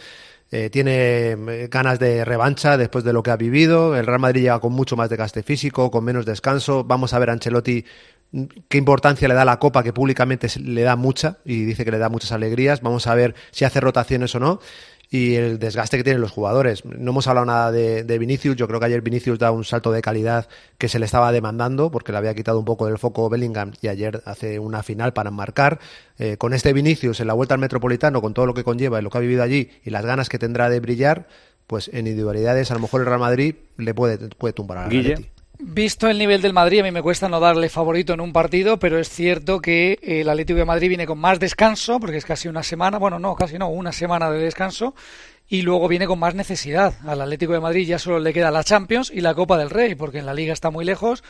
Eh, 0.53 0.70
tiene 0.70 1.31
eh, 1.33 1.68
ganas 1.70 2.01
de 2.01 2.24
revancha 2.24 2.76
después 2.76 3.05
de 3.05 3.12
lo 3.12 3.22
que 3.22 3.31
ha 3.31 3.37
vivido. 3.37 3.97
El 3.97 4.07
Real 4.07 4.18
Madrid 4.18 4.43
llega 4.43 4.59
con 4.59 4.72
mucho 4.72 4.97
más 4.97 5.09
desgaste 5.09 5.45
físico, 5.45 5.91
con 5.91 6.05
menos 6.05 6.26
descanso. 6.26 6.83
Vamos 6.83 7.14
a 7.14 7.20
ver 7.20 7.31
a 7.31 7.33
Ancelotti 7.35 7.85
qué 8.68 8.78
importancia 8.78 9.28
le 9.28 9.35
da 9.35 9.45
la 9.45 9.59
Copa, 9.59 9.83
que 9.83 9.93
públicamente 9.93 10.49
le 10.61 10.83
da 10.83 10.97
mucha 10.97 11.39
y 11.45 11.64
dice 11.64 11.85
que 11.85 11.91
le 11.91 11.99
da 11.99 12.09
muchas 12.09 12.33
alegrías. 12.33 12.81
Vamos 12.81 13.07
a 13.07 13.14
ver 13.14 13.35
si 13.51 13.64
hace 13.64 13.81
rotaciones 13.81 14.35
o 14.35 14.41
no 14.41 14.61
y 15.12 15.35
el 15.35 15.59
desgaste 15.59 15.97
que 15.97 16.05
tienen 16.05 16.20
los 16.20 16.31
jugadores. 16.31 16.85
No 16.85 17.11
hemos 17.11 17.26
hablado 17.26 17.45
nada 17.45 17.72
de, 17.72 18.18
Vinicius, 18.18 18.55
yo 18.55 18.68
creo 18.68 18.78
que 18.78 18.87
ayer 18.87 19.03
Vinicius 19.03 19.41
da 19.41 19.51
un 19.51 19.64
salto 19.64 19.91
de 19.91 20.03
calidad 20.03 20.49
que 20.78 20.89
se 20.89 21.01
le 21.01 21.05
estaba 21.05 21.33
demandando 21.33 21.91
porque 21.91 22.12
le 22.12 22.18
había 22.18 22.35
quitado 22.35 22.61
un 22.61 22.64
poco 22.64 22.87
del 22.87 22.99
foco 22.99 23.28
Bellingham 23.28 23.72
y 23.83 23.89
ayer 23.89 24.22
hace 24.24 24.61
una 24.61 24.85
final 24.85 25.12
para 25.12 25.33
marcar. 25.33 25.81
Eh, 26.18 26.37
con 26.37 26.55
este 26.55 26.72
Vinicius 26.72 27.18
en 27.20 27.26
la 27.26 27.35
vuelta 27.35 27.55
al 27.55 27.61
Metropolitano, 27.61 28.22
con 28.22 28.35
todo 28.35 28.47
lo 28.47 28.55
que 28.55 28.62
conlleva 28.62 29.01
y 29.01 29.03
lo 29.03 29.11
que 29.11 29.18
ha 29.18 29.20
vivido 29.20 29.43
allí 29.43 29.70
y 29.85 29.91
las 29.91 30.05
ganas 30.05 30.28
que 30.28 30.39
tendrá 30.39 30.70
de 30.70 30.78
brillar, 30.78 31.26
pues 31.66 31.89
en 31.93 32.07
individualidades 32.07 32.70
a 32.70 32.74
lo 32.74 32.81
mejor 32.81 33.01
el 33.01 33.07
Real 33.07 33.20
Madrid 33.20 33.57
le 33.78 33.95
puede, 33.95 34.28
puede 34.28 34.53
tumbar 34.53 34.78
a 34.78 34.89
Guille. 34.89 35.33
Visto 35.62 36.08
el 36.08 36.16
nivel 36.16 36.40
del 36.40 36.54
Madrid, 36.54 36.80
a 36.80 36.84
mí 36.84 36.90
me 36.90 37.02
cuesta 37.02 37.28
no 37.28 37.38
darle 37.38 37.68
favorito 37.68 38.14
en 38.14 38.22
un 38.22 38.32
partido, 38.32 38.78
pero 38.78 38.98
es 38.98 39.11
cierto 39.11 39.61
que 39.61 39.98
el 40.02 40.26
Atlético 40.30 40.58
de 40.58 40.64
Madrid 40.64 40.88
viene 40.88 41.06
con 41.06 41.18
más 41.18 41.38
descanso, 41.38 42.00
porque 42.00 42.16
es 42.16 42.24
casi 42.24 42.48
una 42.48 42.62
semana, 42.62 42.96
bueno, 42.96 43.18
no, 43.18 43.36
casi 43.36 43.58
no, 43.58 43.68
una 43.68 43.92
semana 43.92 44.30
de 44.30 44.38
descanso, 44.38 44.94
y 45.48 45.61
luego 45.61 45.86
viene 45.86 46.06
con 46.06 46.18
más 46.18 46.34
necesidad. 46.34 46.94
Al 47.06 47.20
Atlético 47.20 47.52
de 47.52 47.61
Madrid 47.61 47.86
ya 47.86 47.98
solo 47.98 48.20
le 48.20 48.32
queda 48.32 48.50
la 48.50 48.64
Champions 48.64 49.12
y 49.14 49.20
la 49.20 49.34
Copa 49.34 49.58
del 49.58 49.68
Rey, 49.68 49.96
porque 49.96 50.18
en 50.18 50.26
la 50.26 50.32
Liga 50.32 50.54
está 50.54 50.70
muy 50.70 50.86
lejos, 50.86 51.22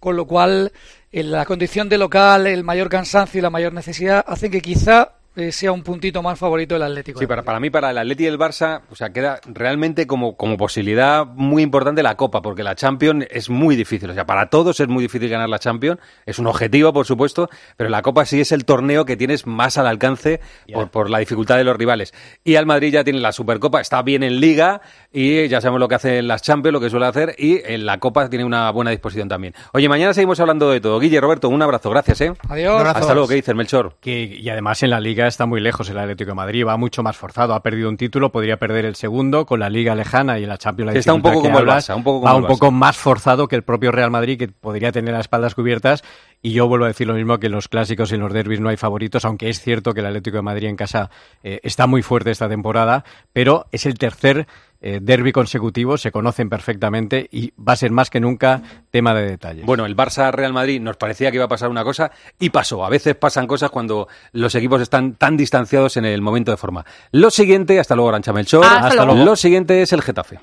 con 0.00 0.16
lo 0.16 0.26
cual 0.26 0.72
en 1.10 1.30
la 1.30 1.46
condición 1.46 1.88
de 1.88 1.96
local, 1.96 2.46
el 2.46 2.64
mayor 2.64 2.90
cansancio 2.90 3.38
y 3.38 3.42
la 3.42 3.50
mayor 3.50 3.72
necesidad 3.72 4.22
hacen 4.28 4.50
que 4.50 4.60
quizá 4.60 5.17
eh, 5.38 5.52
sea 5.52 5.72
un 5.72 5.82
puntito 5.82 6.22
más 6.22 6.38
favorito 6.38 6.74
del 6.74 6.82
Atlético. 6.82 7.20
Sí, 7.20 7.26
para, 7.26 7.42
para 7.42 7.60
mí, 7.60 7.70
para 7.70 7.90
el 7.90 7.98
Atlético 7.98 8.24
y 8.24 8.32
el 8.32 8.38
Barça, 8.38 8.82
o 8.90 8.96
sea, 8.96 9.10
queda 9.10 9.40
realmente 9.46 10.06
como, 10.06 10.36
como 10.36 10.56
posibilidad 10.56 11.24
muy 11.26 11.62
importante 11.62 12.02
la 12.02 12.16
Copa, 12.16 12.42
porque 12.42 12.62
la 12.62 12.74
Champions 12.74 13.26
es 13.30 13.48
muy 13.48 13.76
difícil. 13.76 14.10
O 14.10 14.14
sea, 14.14 14.26
para 14.26 14.50
todos 14.50 14.80
es 14.80 14.88
muy 14.88 15.02
difícil 15.02 15.28
ganar 15.28 15.48
la 15.48 15.58
Champions. 15.58 16.00
Es 16.26 16.38
un 16.38 16.48
objetivo, 16.48 16.92
por 16.92 17.06
supuesto, 17.06 17.48
pero 17.76 17.88
la 17.88 18.02
Copa 18.02 18.24
sí 18.24 18.40
es 18.40 18.50
el 18.50 18.64
torneo 18.64 19.04
que 19.04 19.16
tienes 19.16 19.46
más 19.46 19.78
al 19.78 19.86
alcance 19.86 20.40
por, 20.72 20.90
por 20.90 21.08
la 21.08 21.18
dificultad 21.18 21.56
de 21.56 21.64
los 21.64 21.76
rivales. 21.76 22.12
Y 22.42 22.56
al 22.56 22.66
Madrid 22.66 22.92
ya 22.92 23.04
tiene 23.04 23.20
la 23.20 23.30
Supercopa, 23.30 23.80
está 23.80 24.02
bien 24.02 24.24
en 24.24 24.40
Liga 24.40 24.80
y 25.12 25.46
ya 25.46 25.60
sabemos 25.60 25.78
lo 25.78 25.88
que 25.88 25.94
hace 25.94 26.18
en 26.18 26.26
las 26.26 26.42
Champions, 26.42 26.72
lo 26.72 26.80
que 26.80 26.90
suele 26.90 27.06
hacer, 27.06 27.36
y 27.38 27.60
en 27.64 27.86
la 27.86 27.98
Copa 27.98 28.28
tiene 28.28 28.44
una 28.44 28.70
buena 28.72 28.90
disposición 28.90 29.28
también. 29.28 29.54
Oye, 29.72 29.88
mañana 29.88 30.12
seguimos 30.14 30.40
hablando 30.40 30.70
de 30.70 30.80
todo. 30.80 30.98
Guille, 30.98 31.20
Roberto, 31.20 31.48
un 31.48 31.62
abrazo, 31.62 31.90
gracias, 31.90 32.20
¿eh? 32.22 32.32
Adiós. 32.48 32.82
Hasta 32.84 33.14
luego, 33.14 33.28
¿qué 33.28 33.36
dices, 33.36 33.54
Melchor? 33.54 33.96
Que, 34.00 34.24
y 34.24 34.48
además 34.48 34.82
en 34.82 34.90
la 34.90 34.98
Liga 34.98 35.27
está 35.28 35.46
muy 35.46 35.60
lejos 35.60 35.88
el 35.90 35.98
Atlético 35.98 36.30
de 36.30 36.34
Madrid, 36.34 36.66
va 36.66 36.76
mucho 36.76 37.02
más 37.02 37.16
forzado, 37.16 37.54
ha 37.54 37.62
perdido 37.62 37.88
un 37.88 37.96
título, 37.96 38.32
podría 38.32 38.58
perder 38.58 38.84
el 38.84 38.96
segundo 38.96 39.46
con 39.46 39.60
la 39.60 39.70
Liga 39.70 39.94
lejana 39.94 40.38
y 40.38 40.46
la 40.46 40.58
Champions. 40.58 40.96
está 40.96 41.14
un 41.14 41.22
poco 41.22 41.42
como 41.42 41.58
el 41.58 41.66
Barça, 41.66 41.94
un 41.94 42.02
poco 42.02 42.24
va 42.24 42.34
un 42.34 42.46
poco 42.46 42.70
más 42.70 42.96
forzado 42.96 43.48
que 43.48 43.56
el 43.56 43.62
propio 43.62 43.92
Real 43.92 44.10
Madrid, 44.10 44.38
que 44.38 44.48
podría 44.48 44.92
tener 44.92 45.12
las 45.12 45.22
espaldas 45.22 45.54
cubiertas. 45.54 46.02
Y 46.40 46.52
yo 46.52 46.68
vuelvo 46.68 46.84
a 46.84 46.88
decir 46.88 47.06
lo 47.06 47.14
mismo 47.14 47.38
que 47.38 47.46
en 47.46 47.52
los 47.52 47.68
clásicos 47.68 48.12
y 48.12 48.14
en 48.14 48.20
los 48.20 48.32
derbis 48.32 48.60
no 48.60 48.68
hay 48.68 48.76
favoritos, 48.76 49.24
aunque 49.24 49.48
es 49.48 49.60
cierto 49.60 49.92
que 49.92 50.00
el 50.00 50.06
Atlético 50.06 50.36
de 50.36 50.42
Madrid 50.42 50.68
en 50.68 50.76
casa 50.76 51.10
eh, 51.42 51.60
está 51.64 51.86
muy 51.86 52.02
fuerte 52.02 52.30
esta 52.30 52.48
temporada, 52.48 53.04
pero 53.32 53.66
es 53.72 53.86
el 53.86 53.98
tercer 53.98 54.46
eh, 54.80 55.00
derby 55.02 55.32
consecutivo, 55.32 55.98
se 55.98 56.12
conocen 56.12 56.48
perfectamente 56.48 57.28
y 57.32 57.52
va 57.56 57.72
a 57.72 57.76
ser 57.76 57.90
más 57.90 58.10
que 58.10 58.20
nunca 58.20 58.62
tema 58.90 59.12
de 59.14 59.28
detalles. 59.28 59.66
Bueno, 59.66 59.86
el 59.86 59.96
Barça-Real 59.96 60.52
Madrid 60.52 60.80
nos 60.80 60.96
parecía 60.96 61.30
que 61.30 61.36
iba 61.36 61.46
a 61.46 61.48
pasar 61.48 61.68
una 61.68 61.84
cosa 61.84 62.12
y 62.38 62.50
pasó. 62.50 62.84
A 62.84 62.88
veces 62.88 63.16
pasan 63.16 63.46
cosas 63.46 63.70
cuando 63.70 64.08
los 64.32 64.54
equipos 64.54 64.80
están 64.80 65.14
tan 65.14 65.36
distanciados 65.36 65.96
en 65.96 66.04
el 66.04 66.22
momento 66.22 66.50
de 66.50 66.56
forma. 66.56 66.84
Lo 67.10 67.30
siguiente, 67.30 67.80
hasta 67.80 67.96
luego, 67.96 68.10
Arancha 68.10 68.32
Melchor. 68.32 68.64
Hasta, 68.64 69.04
luego. 69.04 69.24
Lo 69.24 69.36
siguiente 69.36 69.82
es 69.82 69.92
el 69.92 70.02
Getafe. 70.02 70.38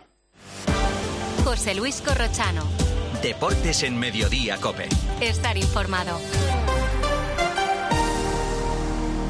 José 1.43 1.75
Luis 1.75 2.01
Corrochano. 2.01 2.63
Deportes 3.21 3.83
en 3.83 3.97
Mediodía, 3.97 4.57
Cope. 4.57 4.89
Estar 5.21 5.57
informado. 5.57 6.19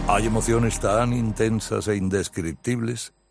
Hay 0.08 0.26
emociones 0.26 0.80
tan 0.80 1.14
intensas 1.14 1.88
e 1.88 1.96
indescriptibles 1.96 3.14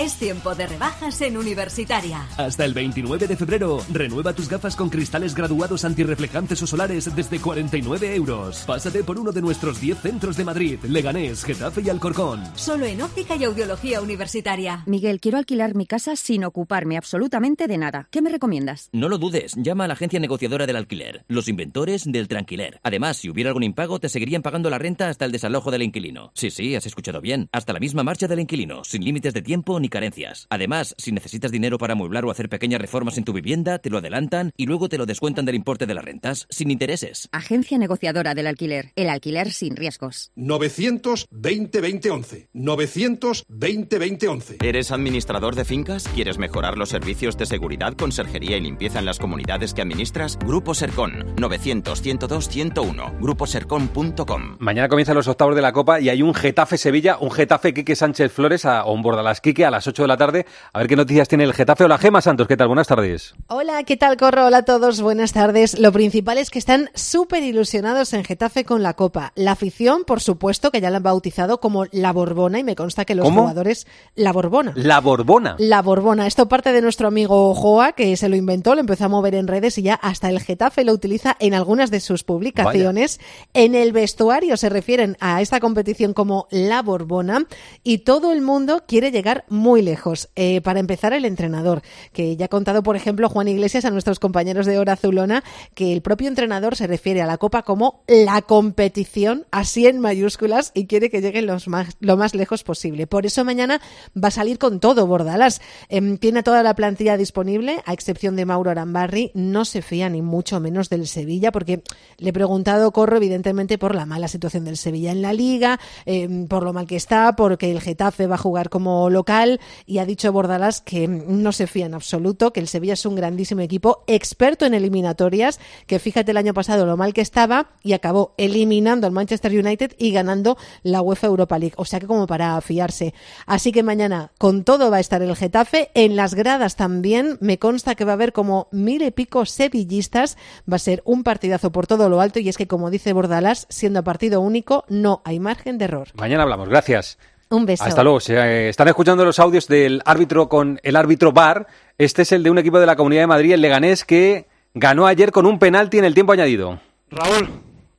Es 0.00 0.14
tiempo 0.14 0.54
de 0.54 0.66
rebajas 0.66 1.20
en 1.20 1.36
Universitaria. 1.36 2.26
Hasta 2.38 2.64
el 2.64 2.72
29 2.72 3.26
de 3.26 3.36
febrero, 3.36 3.84
renueva 3.92 4.32
tus 4.32 4.48
gafas 4.48 4.74
con 4.74 4.88
cristales 4.88 5.34
graduados 5.34 5.84
antirreflejantes 5.84 6.62
o 6.62 6.66
solares 6.66 7.14
desde 7.14 7.38
49 7.38 8.14
euros. 8.14 8.64
Pásate 8.66 9.04
por 9.04 9.18
uno 9.18 9.30
de 9.30 9.42
nuestros 9.42 9.78
10 9.78 9.98
centros 9.98 10.38
de 10.38 10.44
Madrid, 10.46 10.78
Leganés, 10.84 11.44
Getafe 11.44 11.82
y 11.82 11.90
Alcorcón. 11.90 12.42
Solo 12.54 12.86
en 12.86 13.02
óptica 13.02 13.36
y 13.36 13.44
audiología 13.44 14.00
universitaria. 14.00 14.84
Miguel, 14.86 15.20
quiero 15.20 15.36
alquilar 15.36 15.74
mi 15.74 15.84
casa 15.84 16.16
sin 16.16 16.44
ocuparme 16.44 16.96
absolutamente 16.96 17.66
de 17.66 17.76
nada. 17.76 18.08
¿Qué 18.10 18.22
me 18.22 18.30
recomiendas? 18.30 18.88
No 18.94 19.10
lo 19.10 19.18
dudes, 19.18 19.52
llama 19.56 19.84
a 19.84 19.88
la 19.88 19.92
agencia 19.92 20.18
negociadora 20.18 20.64
del 20.64 20.76
alquiler, 20.76 21.26
los 21.28 21.46
inventores 21.46 22.10
del 22.10 22.26
tranquiler. 22.26 22.80
Además, 22.82 23.18
si 23.18 23.28
hubiera 23.28 23.50
algún 23.50 23.64
impago, 23.64 24.00
te 24.00 24.08
seguirían 24.08 24.40
pagando 24.40 24.70
la 24.70 24.78
renta 24.78 25.10
hasta 25.10 25.26
el 25.26 25.32
desalojo 25.32 25.70
del 25.70 25.82
inquilino. 25.82 26.32
Sí, 26.34 26.50
sí, 26.50 26.74
has 26.74 26.86
escuchado 26.86 27.20
bien. 27.20 27.50
Hasta 27.52 27.74
la 27.74 27.80
misma 27.80 28.02
marcha 28.02 28.28
del 28.28 28.40
inquilino, 28.40 28.82
sin 28.82 29.04
límites 29.04 29.34
de 29.34 29.42
tiempo 29.42 29.78
ni 29.78 29.89
carencias. 29.90 30.46
Además, 30.48 30.94
si 30.98 31.12
necesitas 31.12 31.50
dinero 31.50 31.78
para 31.78 31.92
amueblar 31.92 32.24
o 32.24 32.30
hacer 32.30 32.48
pequeñas 32.48 32.80
reformas 32.80 33.18
en 33.18 33.24
tu 33.24 33.32
vivienda, 33.32 33.78
te 33.78 33.90
lo 33.90 33.98
adelantan 33.98 34.52
y 34.56 34.66
luego 34.66 34.88
te 34.88 34.98
lo 34.98 35.06
descuentan 35.06 35.44
del 35.44 35.56
importe 35.56 35.86
de 35.86 35.94
las 35.94 36.04
rentas, 36.04 36.46
sin 36.50 36.70
intereses. 36.70 37.28
Agencia 37.32 37.78
negociadora 37.78 38.34
del 38.34 38.46
alquiler. 38.46 38.92
El 38.96 39.08
alquiler 39.08 39.50
sin 39.52 39.76
riesgos. 39.76 40.32
920-2011. 40.36 42.48
920-2011. 42.54 44.64
¿Eres 44.64 44.92
administrador 44.92 45.56
de 45.56 45.64
fincas? 45.64 46.08
¿Quieres 46.14 46.38
mejorar 46.38 46.78
los 46.78 46.88
servicios 46.88 47.36
de 47.36 47.46
seguridad, 47.46 47.94
conserjería 47.94 48.56
y 48.56 48.60
limpieza 48.60 49.00
en 49.00 49.06
las 49.06 49.18
comunidades 49.18 49.74
que 49.74 49.82
administras? 49.82 50.38
Grupo 50.38 50.74
Sercon. 50.74 51.34
900-102-101. 51.36 53.18
Gruposercon.com. 53.20 54.56
Mañana 54.58 54.88
comienzan 54.88 55.16
los 55.16 55.28
octavos 55.28 55.56
de 55.56 55.62
la 55.62 55.72
Copa 55.72 56.00
y 56.00 56.08
hay 56.08 56.22
un 56.22 56.34
Getafe-Sevilla, 56.34 57.18
un 57.18 57.30
Getafe-Quique 57.30 57.96
Sánchez 57.96 58.32
Flores 58.32 58.64
a, 58.64 58.84
o 58.84 58.92
un 58.92 59.02
Bordalas 59.02 59.40
Quique 59.40 59.64
a 59.64 59.70
las 59.70 59.79
8 59.86 60.02
de 60.02 60.08
la 60.08 60.16
tarde. 60.16 60.46
A 60.72 60.78
ver 60.78 60.88
qué 60.88 60.96
noticias 60.96 61.28
tiene 61.28 61.44
el 61.44 61.52
Getafe. 61.52 61.84
Hola, 61.84 61.98
Gema 61.98 62.20
Santos, 62.20 62.46
¿qué 62.48 62.56
tal? 62.56 62.68
Buenas 62.68 62.88
tardes. 62.88 63.34
Hola, 63.48 63.82
¿qué 63.84 63.96
tal, 63.96 64.16
Corro? 64.16 64.46
Hola 64.46 64.58
a 64.58 64.64
todos, 64.64 65.00
buenas 65.00 65.32
tardes. 65.32 65.78
Lo 65.78 65.92
principal 65.92 66.38
es 66.38 66.50
que 66.50 66.58
están 66.58 66.90
súper 66.94 67.42
ilusionados 67.42 68.12
en 68.12 68.24
Getafe 68.24 68.64
con 68.64 68.82
la 68.82 68.94
Copa. 68.94 69.32
La 69.34 69.52
afición, 69.52 70.04
por 70.04 70.20
supuesto, 70.20 70.70
que 70.70 70.80
ya 70.80 70.90
la 70.90 70.98
han 70.98 71.02
bautizado 71.02 71.60
como 71.60 71.86
La 71.92 72.12
Borbona 72.12 72.58
y 72.58 72.64
me 72.64 72.76
consta 72.76 73.04
que 73.04 73.14
los 73.14 73.24
¿Cómo? 73.24 73.42
jugadores... 73.42 73.86
La 74.14 74.32
Borbona. 74.32 74.72
La 74.76 75.00
Borbona. 75.00 75.56
La 75.58 75.82
Borbona. 75.82 76.26
Esto 76.26 76.48
parte 76.48 76.72
de 76.72 76.82
nuestro 76.82 77.08
amigo 77.08 77.54
Joa, 77.54 77.92
que 77.92 78.16
se 78.16 78.28
lo 78.28 78.36
inventó, 78.36 78.74
lo 78.74 78.80
empezó 78.80 79.04
a 79.04 79.08
mover 79.08 79.34
en 79.34 79.46
redes 79.46 79.78
y 79.78 79.82
ya 79.82 79.94
hasta 79.94 80.28
el 80.28 80.40
Getafe 80.40 80.84
lo 80.84 80.92
utiliza 80.92 81.36
en 81.40 81.54
algunas 81.54 81.90
de 81.90 82.00
sus 82.00 82.24
publicaciones. 82.24 83.20
En 83.54 83.74
el 83.74 83.92
vestuario 83.92 84.56
se 84.56 84.68
refieren 84.68 85.16
a 85.20 85.40
esta 85.40 85.60
competición 85.60 86.12
como 86.12 86.46
La 86.50 86.82
Borbona 86.82 87.46
y 87.82 87.98
todo 87.98 88.32
el 88.32 88.42
mundo 88.42 88.84
quiere 88.86 89.10
llegar 89.10 89.44
muy 89.48 89.69
lejos. 89.76 90.28
Eh, 90.34 90.60
para 90.60 90.80
empezar, 90.80 91.12
el 91.12 91.24
entrenador, 91.24 91.82
que 92.12 92.36
ya 92.36 92.46
ha 92.46 92.48
contado, 92.48 92.82
por 92.82 92.96
ejemplo, 92.96 93.28
Juan 93.28 93.48
Iglesias 93.48 93.84
a 93.84 93.90
nuestros 93.90 94.18
compañeros 94.18 94.66
de 94.66 94.78
Hora 94.78 94.94
Azulona, 94.94 95.44
que 95.74 95.92
el 95.92 96.02
propio 96.02 96.28
entrenador 96.28 96.76
se 96.76 96.86
refiere 96.86 97.22
a 97.22 97.26
la 97.26 97.38
Copa 97.38 97.62
como 97.62 98.02
la 98.08 98.42
competición, 98.42 99.46
así 99.50 99.86
en 99.86 100.00
mayúsculas, 100.00 100.72
y 100.74 100.86
quiere 100.86 101.10
que 101.10 101.20
lleguen 101.20 101.46
los 101.46 101.68
más, 101.68 101.96
lo 102.00 102.16
más 102.16 102.34
lejos 102.34 102.64
posible. 102.64 103.06
Por 103.06 103.26
eso 103.26 103.44
mañana 103.44 103.80
va 104.16 104.28
a 104.28 104.32
salir 104.32 104.58
con 104.58 104.80
todo 104.80 105.06
Bordalas. 105.06 105.60
Em, 105.88 106.18
tiene 106.18 106.42
toda 106.42 106.62
la 106.62 106.74
plantilla 106.74 107.16
disponible, 107.16 107.82
a 107.86 107.92
excepción 107.92 108.36
de 108.36 108.46
Mauro 108.46 108.70
Arambarri. 108.70 109.30
No 109.34 109.64
se 109.64 109.82
fía 109.82 110.08
ni 110.08 110.22
mucho 110.22 110.60
menos 110.60 110.90
del 110.90 111.06
Sevilla, 111.06 111.52
porque 111.52 111.82
le 112.18 112.30
he 112.30 112.32
preguntado, 112.32 112.90
Corro, 112.92 113.16
evidentemente, 113.16 113.78
por 113.78 113.94
la 113.94 114.06
mala 114.06 114.28
situación 114.28 114.64
del 114.64 114.76
Sevilla 114.76 115.12
en 115.12 115.22
la 115.22 115.32
liga, 115.32 115.78
em, 116.04 116.46
por 116.46 116.62
lo 116.62 116.72
mal 116.72 116.86
que 116.86 116.96
está, 116.96 117.34
porque 117.36 117.70
el 117.70 117.80
Getafe 117.80 118.26
va 118.26 118.34
a 118.34 118.38
jugar 118.38 118.68
como 118.70 119.10
local 119.10 119.49
y 119.86 119.98
ha 119.98 120.04
dicho 120.04 120.30
Bordalás 120.32 120.80
que 120.80 121.08
no 121.08 121.50
se 121.52 121.66
fía 121.66 121.86
en 121.86 121.94
absoluto, 121.94 122.52
que 122.52 122.60
el 122.60 122.68
Sevilla 122.68 122.92
es 122.92 123.06
un 123.06 123.16
grandísimo 123.16 123.62
equipo, 123.62 124.04
experto 124.06 124.66
en 124.66 124.74
eliminatorias, 124.74 125.58
que 125.86 125.98
fíjate 125.98 126.30
el 126.30 126.36
año 126.36 126.54
pasado 126.54 126.86
lo 126.86 126.96
mal 126.96 127.14
que 127.14 127.22
estaba 127.22 127.70
y 127.82 127.94
acabó 127.94 128.34
eliminando 128.36 129.06
al 129.06 129.12
Manchester 129.12 129.52
United 129.52 129.92
y 129.98 130.12
ganando 130.12 130.56
la 130.82 131.02
UEFA 131.02 131.28
Europa 131.28 131.58
League. 131.58 131.74
O 131.76 131.84
sea 131.84 132.00
que 132.00 132.06
como 132.06 132.26
para 132.26 132.60
fiarse. 132.60 133.14
Así 133.46 133.72
que 133.72 133.82
mañana 133.82 134.32
con 134.38 134.64
todo 134.64 134.90
va 134.90 134.98
a 134.98 135.00
estar 135.00 135.22
el 135.22 135.36
Getafe. 135.36 135.90
En 135.94 136.16
las 136.16 136.34
gradas 136.34 136.76
también 136.76 137.38
me 137.40 137.58
consta 137.58 137.94
que 137.94 138.04
va 138.04 138.12
a 138.12 138.14
haber 138.14 138.32
como 138.32 138.68
mil 138.70 139.02
y 139.02 139.10
pico 139.10 139.46
sevillistas. 139.46 140.36
Va 140.70 140.76
a 140.76 140.78
ser 140.78 141.02
un 141.04 141.22
partidazo 141.22 141.72
por 141.72 141.86
todo 141.86 142.08
lo 142.08 142.20
alto 142.20 142.38
y 142.38 142.48
es 142.48 142.56
que 142.56 142.66
como 142.66 142.90
dice 142.90 143.12
Bordalás, 143.12 143.66
siendo 143.68 144.04
partido 144.04 144.40
único 144.40 144.84
no 144.88 145.22
hay 145.24 145.40
margen 145.40 145.78
de 145.78 145.86
error. 145.86 146.08
Mañana 146.14 146.42
hablamos. 146.42 146.68
Gracias. 146.68 147.18
Un 147.50 147.66
beso. 147.66 147.84
Hasta 147.84 148.02
luego. 148.04 148.20
Se, 148.20 148.34
eh, 148.34 148.68
están 148.68 148.88
escuchando 148.88 149.24
los 149.24 149.38
audios 149.38 149.66
del 149.66 150.02
árbitro 150.04 150.48
con 150.48 150.80
el 150.82 150.96
árbitro 150.96 151.32
VAR. 151.32 151.66
Este 151.98 152.22
es 152.22 152.32
el 152.32 152.42
de 152.42 152.50
un 152.50 152.58
equipo 152.58 152.78
de 152.78 152.86
la 152.86 152.96
Comunidad 152.96 153.22
de 153.22 153.26
Madrid, 153.26 153.52
el 153.52 153.60
Leganés, 153.60 154.04
que 154.04 154.46
ganó 154.72 155.06
ayer 155.06 155.32
con 155.32 155.46
un 155.46 155.58
penalti 155.58 155.98
en 155.98 156.04
el 156.04 156.14
tiempo 156.14 156.32
añadido. 156.32 156.80
Raúl, 157.10 157.48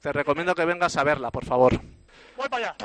te 0.02 0.14
recomiendo 0.14 0.56
que 0.56 0.66
vengas 0.66 0.95
a 0.95 1.04
verla, 1.04 1.32
por 1.32 1.45
favor. 1.45 1.80
Voy 2.38 2.49
para 2.49 2.70
allá. 2.70 2.76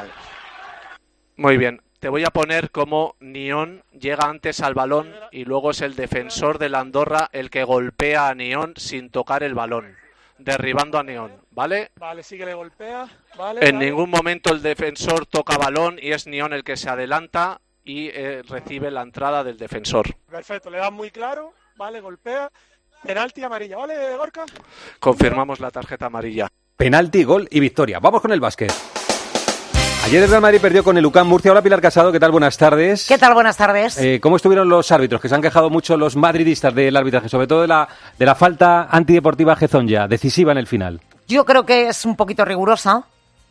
Muy 1.37 1.57
bien. 1.57 1.81
Te 2.01 2.09
voy 2.09 2.25
a 2.25 2.31
poner 2.31 2.71
como 2.71 3.15
Nión 3.21 3.83
llega 3.99 4.29
antes 4.29 4.61
al 4.61 4.75
balón 4.75 5.13
y 5.33 5.45
luego 5.45 5.71
es 5.71 5.81
el 5.81 5.97
defensor 5.97 6.59
de 6.59 6.69
la 6.69 6.81
Andorra 6.81 7.31
el 7.33 7.49
que 7.49 7.65
golpea 7.65 8.29
a 8.29 8.35
Nión 8.35 8.75
sin 8.77 9.11
tocar 9.11 9.43
el 9.43 9.55
balón, 9.55 9.97
derribando 10.39 10.99
a 10.99 11.03
Nión, 11.05 11.33
¿vale? 11.57 11.91
Vale, 11.99 12.23
sí 12.23 12.37
que 12.39 12.47
le 12.47 12.55
golpea. 12.55 13.09
Vale, 13.37 13.67
En 13.67 13.75
vale. 13.77 13.87
ningún 13.87 14.11
momento 14.11 14.53
el 14.53 14.63
defensor 14.63 15.27
toca 15.27 15.57
balón 15.59 15.99
y 16.01 16.13
es 16.13 16.27
Nión 16.29 16.53
el 16.53 16.63
que 16.63 16.77
se 16.77 16.89
adelanta 16.89 17.61
y 17.83 18.09
eh, 18.09 18.43
recibe 18.49 18.91
la 18.91 19.03
entrada 19.03 19.43
del 19.43 19.57
defensor. 19.57 20.15
Perfecto, 20.31 20.71
le 20.71 20.79
das 20.79 20.93
muy 20.93 21.11
claro. 21.11 21.53
Vale, 21.77 22.01
golpea. 22.01 22.51
Penalti 23.03 23.43
amarilla, 23.43 23.77
¿vale, 23.77 24.17
Gorka? 24.17 24.45
Confirmamos 25.01 25.61
la 25.61 25.71
tarjeta 25.71 26.07
amarilla. 26.07 26.49
Penalti, 26.77 27.25
gol 27.25 27.49
y 27.51 27.61
victoria. 27.61 27.99
Vamos 28.01 28.21
con 28.21 28.33
el 28.33 28.41
básquet. 28.41 28.73
Ayer 30.05 30.23
el 30.23 30.29
Real 30.31 30.43
Madrid 30.43 30.61
perdió 30.61 30.85
con 30.85 30.97
el 30.97 31.05
UCAM 31.07 31.27
Murcia. 31.27 31.51
Hola 31.53 31.63
Pilar 31.63 31.81
Casado, 31.81 32.13
¿qué 32.13 32.21
tal? 32.21 32.31
Buenas 32.33 32.57
tardes. 32.57 33.07
¿Qué 33.09 33.19
tal? 33.19 33.35
Buenas 33.35 33.57
tardes. 33.57 33.99
Eh, 33.99 34.21
¿Cómo 34.21 34.37
estuvieron 34.37 34.69
los 34.69 34.93
árbitros? 34.93 35.21
Que 35.21 35.29
se 35.29 35.35
han 35.35 35.43
quejado 35.43 35.69
mucho 35.69 35.97
los 35.97 36.15
madridistas 36.17 36.75
del 36.75 36.97
arbitraje, 36.97 37.29
sobre 37.29 37.47
todo 37.47 37.63
de 37.63 37.69
la, 37.69 37.89
de 38.19 38.27
la 38.27 38.35
falta 38.35 38.85
antideportiva 38.91 39.57
Gezonja, 39.57 40.07
decisiva 40.07 40.53
en 40.53 40.59
el 40.59 40.67
final. 40.67 41.01
Yo 41.29 41.45
creo 41.45 41.67
que 41.67 41.89
es 41.89 42.05
un 42.05 42.15
poquito 42.17 42.45
rigurosa, 42.45 43.05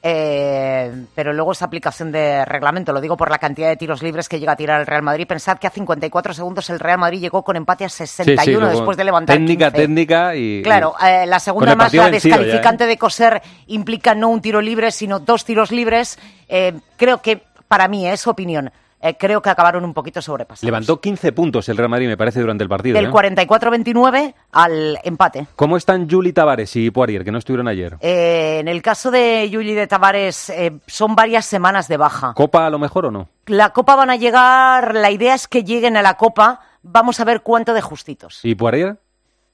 eh, 0.07 1.05
pero 1.15 1.33
luego 1.33 1.51
esa 1.51 1.65
aplicación 1.65 2.11
de 2.11 2.45
reglamento, 2.45 2.93
lo 2.93 3.01
digo 3.01 3.17
por 3.17 3.31
la 3.31 3.39
cantidad 3.39 3.69
de 3.69 3.75
tiros 3.75 4.03
libres 4.03 4.29
que 4.29 4.39
llega 4.39 4.51
a 4.51 4.55
tirar 4.55 4.79
el 4.79 4.85
Real 4.85 5.01
Madrid. 5.01 5.25
Pensad 5.27 5.57
que 5.57 5.65
a 5.65 5.71
54 5.71 6.33
segundos 6.33 6.69
el 6.69 6.79
Real 6.79 6.99
Madrid 6.99 7.19
llegó 7.19 7.43
con 7.43 7.55
empate 7.55 7.85
a 7.85 7.89
61 7.89 8.45
Sí, 8.45 8.71
sí, 8.71 8.77
después 8.77 8.97
de 8.97 9.03
levantar 9.03 9.35
Técnica, 9.35 9.71
15. 9.71 9.81
técnica 9.81 10.35
y... 10.35 10.61
Claro, 10.61 10.93
eh, 11.03 11.25
la 11.25 11.39
segunda 11.39 11.75
más, 11.75 11.91
la 11.91 12.03
ya, 12.03 12.07
¿eh? 12.09 12.11
descalificante 12.11 12.85
de 12.85 12.97
coser 12.97 13.41
implica 13.65 14.13
no 14.13 14.29
un 14.29 14.41
tiro 14.41 14.61
libre, 14.61 14.91
sino 14.91 15.19
dos 15.19 15.43
tiros 15.43 15.71
libres. 15.71 16.19
Eh, 16.47 16.73
creo 16.97 17.23
que, 17.23 17.41
para 17.67 17.87
mí, 17.87 18.07
es 18.07 18.27
opinión, 18.27 18.71
eh, 19.05 19.17
creo 19.17 19.41
que 19.41 19.49
acabaron 19.49 19.85
un 19.85 19.93
poquito 19.93 20.21
sobrepasados. 20.21 20.63
Levantó 20.63 20.99
15 20.99 21.31
puntos 21.31 21.69
el 21.69 21.77
Real 21.77 21.89
Madrid, 21.89 22.07
me 22.07 22.17
parece, 22.17 22.41
durante 22.41 22.63
el 22.63 22.69
partido. 22.69 22.95
Del 22.95 23.05
¿eh? 23.05 23.11
44-29 23.11 24.33
al 24.51 24.99
empate. 25.03 25.47
¿Cómo 25.55 25.77
están 25.77 26.09
Juli 26.09 26.33
Tavares 26.33 26.75
y 26.75 26.89
Poirier, 26.89 27.23
que 27.23 27.31
no 27.31 27.37
estuvieron 27.37 27.67
ayer? 27.67 27.97
Eh, 28.01 28.57
en 28.59 28.67
el 28.67 28.81
caso 28.81 29.11
de 29.11 29.47
Yuli 29.49 29.75
de 29.75 29.85
Tavares, 29.85 30.49
eh, 30.49 30.79
son 30.87 31.15
varias 31.15 31.45
semanas 31.45 31.87
de 31.87 31.97
baja. 31.97 32.33
¿Copa 32.33 32.65
a 32.65 32.69
lo 32.71 32.79
mejor 32.79 33.05
o 33.05 33.11
no? 33.11 33.29
La 33.45 33.69
Copa 33.69 33.95
van 33.95 34.09
a 34.09 34.15
llegar, 34.15 34.95
la 34.95 35.11
idea 35.11 35.35
es 35.35 35.47
que 35.47 35.63
lleguen 35.63 35.97
a 35.97 36.01
la 36.01 36.15
Copa. 36.15 36.61
Vamos 36.81 37.19
a 37.19 37.25
ver 37.25 37.41
cuánto 37.41 37.75
de 37.75 37.81
justitos. 37.81 38.39
¿Y 38.43 38.55
Poirier? 38.55 38.97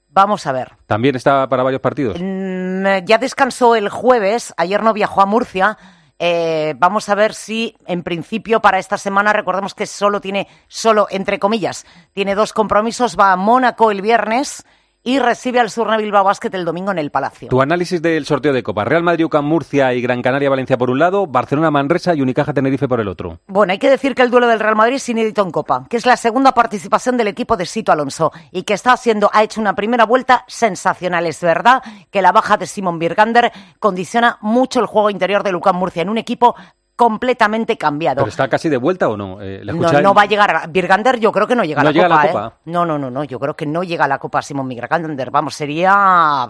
Vamos 0.09 0.47
a 0.47 0.53
ver. 0.53 0.73
¿También 0.87 1.15
está 1.15 1.47
para 1.49 1.63
varios 1.63 1.81
partidos? 1.81 2.17
Mm, 2.19 3.05
ya 3.05 3.17
descansó 3.17 3.75
el 3.75 3.89
jueves, 3.89 4.53
ayer 4.55 4.81
no 4.81 4.93
viajó 4.93 5.21
a 5.21 5.25
Murcia. 5.25 5.77
Eh, 6.24 6.76
vamos 6.78 7.09
a 7.09 7.15
ver 7.15 7.34
si, 7.34 7.76
en 7.88 8.03
principio, 8.03 8.61
para 8.61 8.78
esta 8.78 8.99
semana, 8.99 9.34
recordemos 9.34 9.74
que 9.74 9.88
solo 9.88 10.22
tiene, 10.22 10.47
solo 10.67 11.07
entre 11.09 11.39
comillas, 11.39 11.84
tiene 12.13 12.36
dos 12.36 12.53
compromisos. 12.53 13.17
Va 13.17 13.32
a 13.32 13.36
Mónaco 13.36 13.89
el 13.89 14.03
viernes 14.03 14.63
y 15.03 15.19
recibe 15.19 15.59
al 15.59 15.69
Surna 15.69 15.97
Bilbao 15.97 16.23
Basket 16.23 16.53
el 16.53 16.65
domingo 16.65 16.91
en 16.91 16.99
el 16.99 17.11
Palacio. 17.11 17.49
Tu 17.49 17.61
análisis 17.61 18.01
del 18.01 18.25
sorteo 18.25 18.53
de 18.53 18.63
Copa. 18.63 18.85
Real 18.85 19.03
Madrid, 19.03 19.25
UCAM 19.25 19.45
Murcia 19.45 19.93
y 19.93 20.01
Gran 20.01 20.21
Canaria 20.21 20.49
Valencia 20.49 20.77
por 20.77 20.89
un 20.89 20.99
lado, 20.99 21.27
Barcelona 21.27 21.71
Manresa 21.71 22.13
y 22.13 22.21
Unicaja 22.21 22.53
Tenerife 22.53 22.87
por 22.87 22.99
el 22.99 23.07
otro. 23.07 23.39
Bueno, 23.47 23.73
hay 23.73 23.79
que 23.79 23.89
decir 23.89 24.13
que 24.13 24.21
el 24.21 24.29
duelo 24.29 24.47
del 24.47 24.59
Real 24.59 24.75
Madrid 24.75 24.95
es 24.95 25.09
inédito 25.09 25.41
en 25.41 25.51
Copa, 25.51 25.85
que 25.89 25.97
es 25.97 26.05
la 26.05 26.17
segunda 26.17 26.51
participación 26.53 27.17
del 27.17 27.27
equipo 27.27 27.57
de 27.57 27.65
Sito 27.65 27.91
Alonso 27.91 28.31
y 28.51 28.63
que 28.63 28.73
está 28.73 28.93
haciendo, 28.93 29.29
ha 29.33 29.43
hecho 29.43 29.59
una 29.59 29.75
primera 29.75 30.05
vuelta 30.05 30.45
sensacional. 30.47 31.25
Es 31.25 31.41
verdad 31.41 31.81
que 32.11 32.21
la 32.21 32.31
baja 32.31 32.57
de 32.57 32.67
Simon 32.67 32.99
Birgander 32.99 33.51
condiciona 33.79 34.37
mucho 34.41 34.79
el 34.79 34.85
juego 34.85 35.09
interior 35.09 35.43
de 35.43 35.51
Lucas 35.51 35.73
Murcia 35.73 36.01
en 36.03 36.09
un 36.09 36.17
equipo 36.17 36.55
completamente 36.95 37.77
cambiado. 37.77 38.17
¿Pero 38.17 38.29
está 38.29 38.47
casi 38.47 38.69
de 38.69 38.77
vuelta 38.77 39.09
o 39.09 39.17
no? 39.17 39.41
Eh, 39.41 39.61
¿le 39.63 39.73
No, 39.73 39.91
no 40.01 40.13
va 40.13 40.21
a 40.23 40.25
llegar. 40.25 40.55
a- 40.55 40.67
Birgander 40.67 41.19
yo 41.19 41.31
creo 41.31 41.47
que 41.47 41.55
no 41.55 41.63
llega 41.63 41.81
a 41.81 41.83
¿No 41.83 41.89
la 41.89 41.93
llega 41.93 42.05
a 42.05 42.09
la 42.09 42.15
Copa. 42.15 42.27
¿eh? 42.27 42.31
Copa? 42.31 42.57
No, 42.65 42.85
no, 42.85 42.99
no, 42.99 43.09
no. 43.09 43.23
Yo 43.23 43.39
creo 43.39 43.55
que 43.55 43.65
no 43.65 43.83
llega 43.83 44.05
a 44.05 44.07
la 44.07 44.19
Copa 44.19 44.41
Simon 44.41 44.67
Birgander. 44.69 45.31
Vamos, 45.31 45.55
sería... 45.55 46.47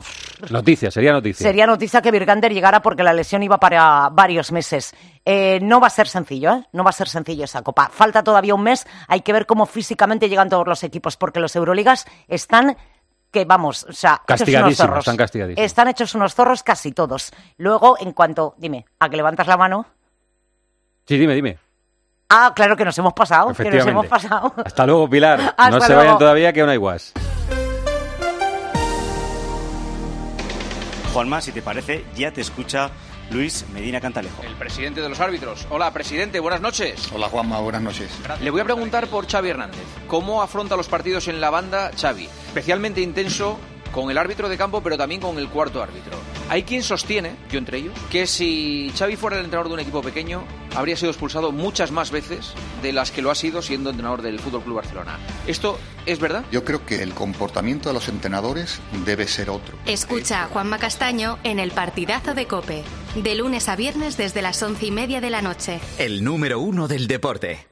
Noticia, 0.50 0.92
sería 0.92 1.14
noticia. 1.14 1.46
Sería 1.48 1.66
noticia 1.68 2.02
que 2.02 2.12
Birgander 2.12 2.54
llegara 2.54 2.82
porque 2.82 3.04
la 3.04 3.14
lesión 3.14 3.44
iba 3.44 3.60
para 3.60 4.10
varios 4.12 4.52
meses. 4.52 4.94
Eh, 5.24 5.60
no 5.62 5.80
va 5.80 5.88
a 5.88 5.92
ser 5.92 6.08
sencillo, 6.08 6.54
¿eh? 6.54 6.68
No 6.74 6.84
va 6.84 6.90
a 6.90 6.94
ser 6.94 7.08
sencillo 7.08 7.46
esa 7.46 7.62
copa. 7.62 7.90
Falta 7.92 8.24
todavía 8.24 8.56
un 8.56 8.64
mes. 8.64 8.86
Hay 9.08 9.22
que 9.22 9.34
ver 9.34 9.46
cómo 9.46 9.66
físicamente 9.66 10.28
llegan 10.30 10.50
todos 10.50 10.68
los 10.68 10.84
equipos 10.84 11.16
porque 11.18 11.40
los 11.40 11.56
Euroligas 11.56 12.06
están 12.28 12.76
que 13.32 13.46
vamos, 13.46 13.86
o 13.88 13.94
sea, 13.94 14.16
unos 14.16 14.26
Castigadísimos, 14.28 14.76
zorros. 14.78 15.00
están 15.00 15.16
castigadísimos. 15.16 15.66
Están 15.66 15.88
hechos 15.88 16.14
unos 16.16 16.36
zorros 16.36 16.64
casi 16.64 16.92
todos. 16.92 17.32
Luego, 17.58 17.96
en 17.98 18.12
cuanto, 18.12 18.56
dime, 18.58 18.86
a 19.00 19.08
que 19.10 19.16
levantas 19.16 19.48
la 19.48 19.56
mano. 19.56 19.86
Sí, 21.08 21.18
dime, 21.18 21.36
dime. 21.36 21.58
Ah, 22.30 22.54
claro 22.56 22.78
que 22.78 22.86
nos 22.86 22.98
hemos 22.98 23.14
pasado, 23.14 23.54
que 23.54 23.70
nos 23.70 23.86
hemos 23.86 24.08
pasado. 24.08 24.54
Hasta 24.66 24.86
luego, 24.86 25.10
Pilar. 25.10 25.40
Hasta 25.58 25.70
no 25.70 25.82
se 25.82 25.88
luego. 25.88 26.02
vayan 26.04 26.18
todavía, 26.18 26.54
que 26.54 26.62
aún 26.62 26.70
hay 26.70 26.78
guas. 26.78 27.14
Juanma, 31.14 31.42
si 31.42 31.52
te 31.52 31.62
parece, 31.62 32.06
ya 32.16 32.32
te 32.32 32.40
escucha 32.40 32.90
Luis 33.32 33.66
Medina 33.74 34.00
Cantalejo. 34.00 34.44
El 34.44 34.56
presidente 34.56 35.02
de 35.02 35.10
los 35.10 35.20
árbitros. 35.20 35.68
Hola, 35.70 35.92
presidente, 35.92 36.40
buenas 36.40 36.62
noches. 36.62 37.12
Hola 37.14 37.28
Juanma, 37.28 37.60
buenas 37.60 37.82
noches. 37.82 38.10
Le 38.42 38.50
voy 38.50 38.62
a 38.62 38.64
preguntar 38.64 39.08
por 39.08 39.30
Xavi 39.30 39.50
Hernández. 39.50 39.84
¿Cómo 40.08 40.42
afronta 40.42 40.78
los 40.78 40.88
partidos 40.88 41.28
en 41.28 41.42
la 41.42 41.50
banda 41.50 41.92
Xavi? 42.00 42.26
Especialmente 42.48 43.02
intenso 43.02 43.60
con 43.92 44.10
el 44.10 44.18
árbitro 44.18 44.50
de 44.50 44.58
campo, 44.58 44.82
pero 44.82 44.98
también 44.98 45.22
con 45.22 45.38
el 45.38 45.50
cuarto 45.50 45.82
árbitro. 45.82 46.18
Hay 46.50 46.64
quien 46.64 46.84
sostiene, 46.84 47.36
yo 47.50 47.58
entre 47.58 47.78
ellos, 47.78 47.94
que 48.10 48.28
si 48.28 48.92
Xavi 48.98 49.16
fuera 49.16 49.38
el 49.38 49.46
entrenador 49.46 49.68
de 49.70 49.74
un 49.76 49.80
equipo 49.80 50.02
pequeño, 50.02 50.44
habría 50.76 50.98
sido 50.98 51.12
expulsado 51.12 51.52
muchas 51.52 51.92
más 51.92 52.12
veces 52.12 52.54
de 52.82 52.94
las 52.94 53.12
que 53.12 53.22
lo 53.22 53.32
ha 53.32 53.36
sido 53.36 53.62
siendo 53.62 53.90
entrenador 53.90 54.22
del 54.22 54.40
Fútbol 54.40 54.64
Club 54.64 54.76
Barcelona. 54.78 55.18
¿Esto 55.48 55.78
es 56.06 56.20
verdad? 56.20 56.44
Yo 56.52 56.64
creo 56.66 56.86
que 56.86 57.04
el 57.04 57.14
comportamiento 57.14 57.90
de 57.90 57.94
los 57.94 58.10
entrenadores 58.10 58.80
debe 59.06 59.28
ser 59.28 59.50
otro. 59.50 59.78
Escucha 59.86 60.44
a 60.44 60.48
Juanma 60.48 60.78
Castaño 60.78 61.40
en 61.44 61.60
el 61.60 61.72
partidazo 61.72 62.34
de 62.34 62.48
Cope. 62.48 62.84
De 63.16 63.36
lunes 63.36 63.68
a 63.70 63.76
viernes 63.76 64.18
desde 64.18 64.42
las 64.42 64.62
once 64.64 64.86
y 64.86 64.92
media 64.92 65.22
de 65.22 65.30
la 65.30 65.42
noche. 65.42 65.80
El 65.98 66.24
número 66.24 66.60
uno 66.60 66.88
del 66.88 67.08
deporte. 67.08 67.68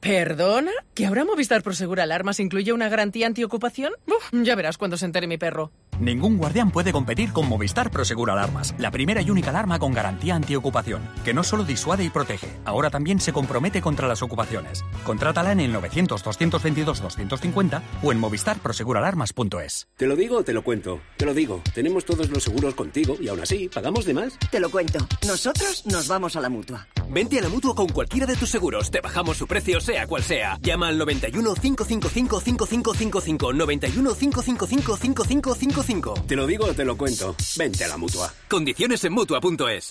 ¿Perdona? 0.00 0.70
¿Que 0.94 1.04
ahora 1.04 1.26
Movistar 1.26 1.62
Prosegur 1.62 2.00
Alarmas 2.00 2.40
incluye 2.40 2.72
una 2.72 2.88
garantía 2.88 3.26
antiocupación? 3.26 3.92
Uf, 4.06 4.30
ya 4.32 4.54
verás 4.54 4.78
cuando 4.78 4.96
se 4.96 5.04
entere 5.04 5.26
mi 5.26 5.36
perro. 5.36 5.70
Ningún 6.00 6.38
guardián 6.38 6.70
puede 6.70 6.92
competir 6.92 7.30
con 7.30 7.46
Movistar 7.46 7.90
Prosegur 7.90 8.30
Alarmas, 8.30 8.74
la 8.78 8.90
primera 8.90 9.20
y 9.20 9.28
única 9.28 9.50
alarma 9.50 9.78
con 9.78 9.92
garantía 9.92 10.34
antiocupación, 10.34 11.02
que 11.22 11.34
no 11.34 11.44
solo 11.44 11.64
disuade 11.64 12.04
y 12.04 12.08
protege, 12.08 12.48
ahora 12.64 12.88
también 12.88 13.20
se 13.20 13.34
compromete 13.34 13.82
contra 13.82 14.08
las 14.08 14.22
ocupaciones. 14.22 14.82
Contrátala 15.04 15.52
en 15.52 15.60
el 15.60 15.74
900-222-250 15.74 17.82
o 18.02 18.12
en 18.12 18.18
movistarproseguralarmas.es. 18.18 19.88
Te 19.98 20.06
lo 20.06 20.16
digo 20.16 20.38
o 20.38 20.42
te 20.42 20.54
lo 20.54 20.64
cuento. 20.64 21.02
Te 21.18 21.26
lo 21.26 21.34
digo. 21.34 21.60
Tenemos 21.74 22.06
todos 22.06 22.30
los 22.30 22.42
seguros 22.42 22.74
contigo 22.74 23.18
y 23.20 23.28
aún 23.28 23.40
así, 23.40 23.68
¿pagamos 23.68 24.06
de 24.06 24.14
más? 24.14 24.38
Te 24.50 24.60
lo 24.60 24.70
cuento. 24.70 25.06
Nosotros 25.26 25.84
nos 25.84 26.08
vamos 26.08 26.36
a 26.36 26.40
la 26.40 26.48
mutua. 26.48 26.88
Vente 27.10 27.38
a 27.38 27.42
la 27.42 27.50
mutua 27.50 27.74
con 27.74 27.88
cualquiera 27.88 28.24
de 28.24 28.36
tus 28.36 28.48
seguros. 28.48 28.90
Te 28.90 29.02
bajamos 29.02 29.36
su 29.36 29.46
precio, 29.46 29.82
sea 29.90 30.06
cual 30.06 30.22
sea. 30.22 30.58
Llama 30.62 30.88
al 30.88 30.98
91 30.98 31.54
555 31.54 32.40
5555. 32.40 33.52
91 33.52 34.14
555 34.14 34.96
5555. 34.96 36.14
Te 36.26 36.36
lo 36.36 36.46
digo 36.46 36.66
o 36.66 36.74
te 36.74 36.84
lo 36.84 36.96
cuento. 36.96 37.34
Vente 37.56 37.84
a 37.84 37.88
la 37.88 37.96
mutua. 37.96 38.32
Condiciones 38.48 39.04
en 39.04 39.12
mutua.es. 39.12 39.90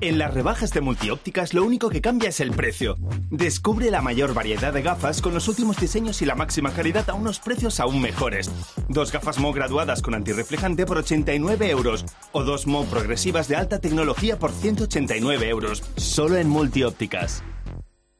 En 0.00 0.16
las 0.16 0.32
rebajas 0.32 0.72
de 0.72 0.80
multiópticas 0.80 1.54
lo 1.54 1.64
único 1.64 1.90
que 1.90 2.00
cambia 2.00 2.28
es 2.28 2.38
el 2.38 2.52
precio. 2.52 2.96
Descubre 3.30 3.90
la 3.90 4.00
mayor 4.00 4.32
variedad 4.32 4.72
de 4.72 4.80
gafas 4.80 5.20
con 5.20 5.34
los 5.34 5.48
últimos 5.48 5.76
diseños 5.76 6.22
y 6.22 6.24
la 6.24 6.36
máxima 6.36 6.72
calidad 6.72 7.10
a 7.10 7.14
unos 7.14 7.40
precios 7.40 7.80
aún 7.80 8.00
mejores. 8.00 8.48
Dos 8.88 9.10
gafas 9.10 9.38
Mo 9.38 9.52
graduadas 9.52 10.00
con 10.00 10.14
antirreflejante 10.14 10.86
por 10.86 10.98
89 10.98 11.68
euros 11.70 12.04
o 12.30 12.44
dos 12.44 12.68
Mo 12.68 12.84
progresivas 12.84 13.48
de 13.48 13.56
alta 13.56 13.80
tecnología 13.80 14.38
por 14.38 14.52
189 14.52 15.48
euros. 15.48 15.82
Solo 15.96 16.36
en 16.36 16.48
multiópticas. 16.48 17.42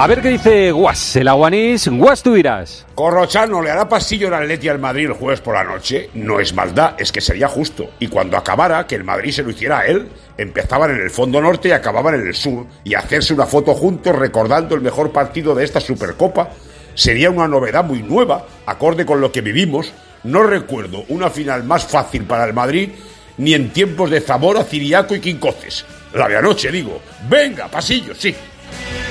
A 0.00 0.06
ver 0.06 0.22
qué 0.22 0.28
dice 0.28 0.70
Guas, 0.70 1.16
el 1.16 1.26
aguanís. 1.26 1.88
Guas, 1.88 2.22
tú 2.22 2.36
irás. 2.36 2.86
Corrochano 2.94 3.60
le 3.60 3.72
hará 3.72 3.88
pasillo 3.88 4.28
al 4.28 4.34
Atleti 4.34 4.68
al 4.68 4.78
Madrid 4.78 5.06
el 5.06 5.14
jueves 5.14 5.40
por 5.40 5.54
la 5.54 5.64
noche. 5.64 6.08
No 6.14 6.38
es 6.38 6.54
maldad, 6.54 6.94
es 6.98 7.10
que 7.10 7.20
sería 7.20 7.48
justo. 7.48 7.90
Y 7.98 8.06
cuando 8.06 8.36
acabara, 8.36 8.86
que 8.86 8.94
el 8.94 9.02
Madrid 9.02 9.32
se 9.32 9.42
lo 9.42 9.50
hiciera 9.50 9.80
a 9.80 9.86
él, 9.86 10.08
empezaban 10.36 10.92
en 10.92 11.00
el 11.00 11.10
fondo 11.10 11.40
norte 11.40 11.70
y 11.70 11.72
acababan 11.72 12.14
en 12.14 12.28
el 12.28 12.34
sur. 12.36 12.64
Y 12.84 12.94
hacerse 12.94 13.34
una 13.34 13.46
foto 13.46 13.74
juntos 13.74 14.14
recordando 14.14 14.76
el 14.76 14.82
mejor 14.82 15.10
partido 15.10 15.52
de 15.52 15.64
esta 15.64 15.80
Supercopa 15.80 16.50
sería 16.94 17.30
una 17.30 17.48
novedad 17.48 17.82
muy 17.82 18.00
nueva, 18.00 18.46
acorde 18.66 19.04
con 19.04 19.20
lo 19.20 19.32
que 19.32 19.40
vivimos. 19.40 19.92
No 20.22 20.44
recuerdo 20.44 21.06
una 21.08 21.28
final 21.28 21.64
más 21.64 21.84
fácil 21.84 22.22
para 22.22 22.44
el 22.44 22.54
Madrid 22.54 22.90
ni 23.36 23.52
en 23.52 23.70
tiempos 23.70 24.10
de 24.10 24.20
Zamora, 24.20 24.62
Ciriaco 24.62 25.16
y 25.16 25.20
Quincoces. 25.20 25.84
La 26.14 26.28
de 26.28 26.36
anoche, 26.36 26.70
digo. 26.70 27.00
Venga, 27.28 27.66
pasillo, 27.66 28.14
sí. 28.14 28.32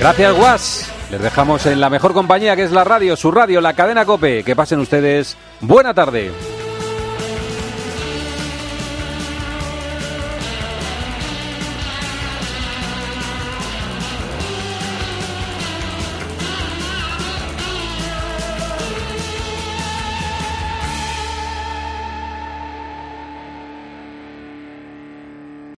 Gracias, 0.00 0.36
Guas. 0.36 0.92
Les 1.10 1.22
dejamos 1.22 1.64
en 1.66 1.80
la 1.80 1.88
mejor 1.88 2.12
compañía 2.12 2.54
que 2.54 2.64
es 2.64 2.70
la 2.70 2.84
radio, 2.84 3.16
su 3.16 3.30
radio, 3.30 3.60
la 3.60 3.72
cadena 3.72 4.04
Cope. 4.04 4.44
Que 4.44 4.54
pasen 4.54 4.78
ustedes 4.78 5.36
buena 5.60 5.94
tarde. 5.94 6.30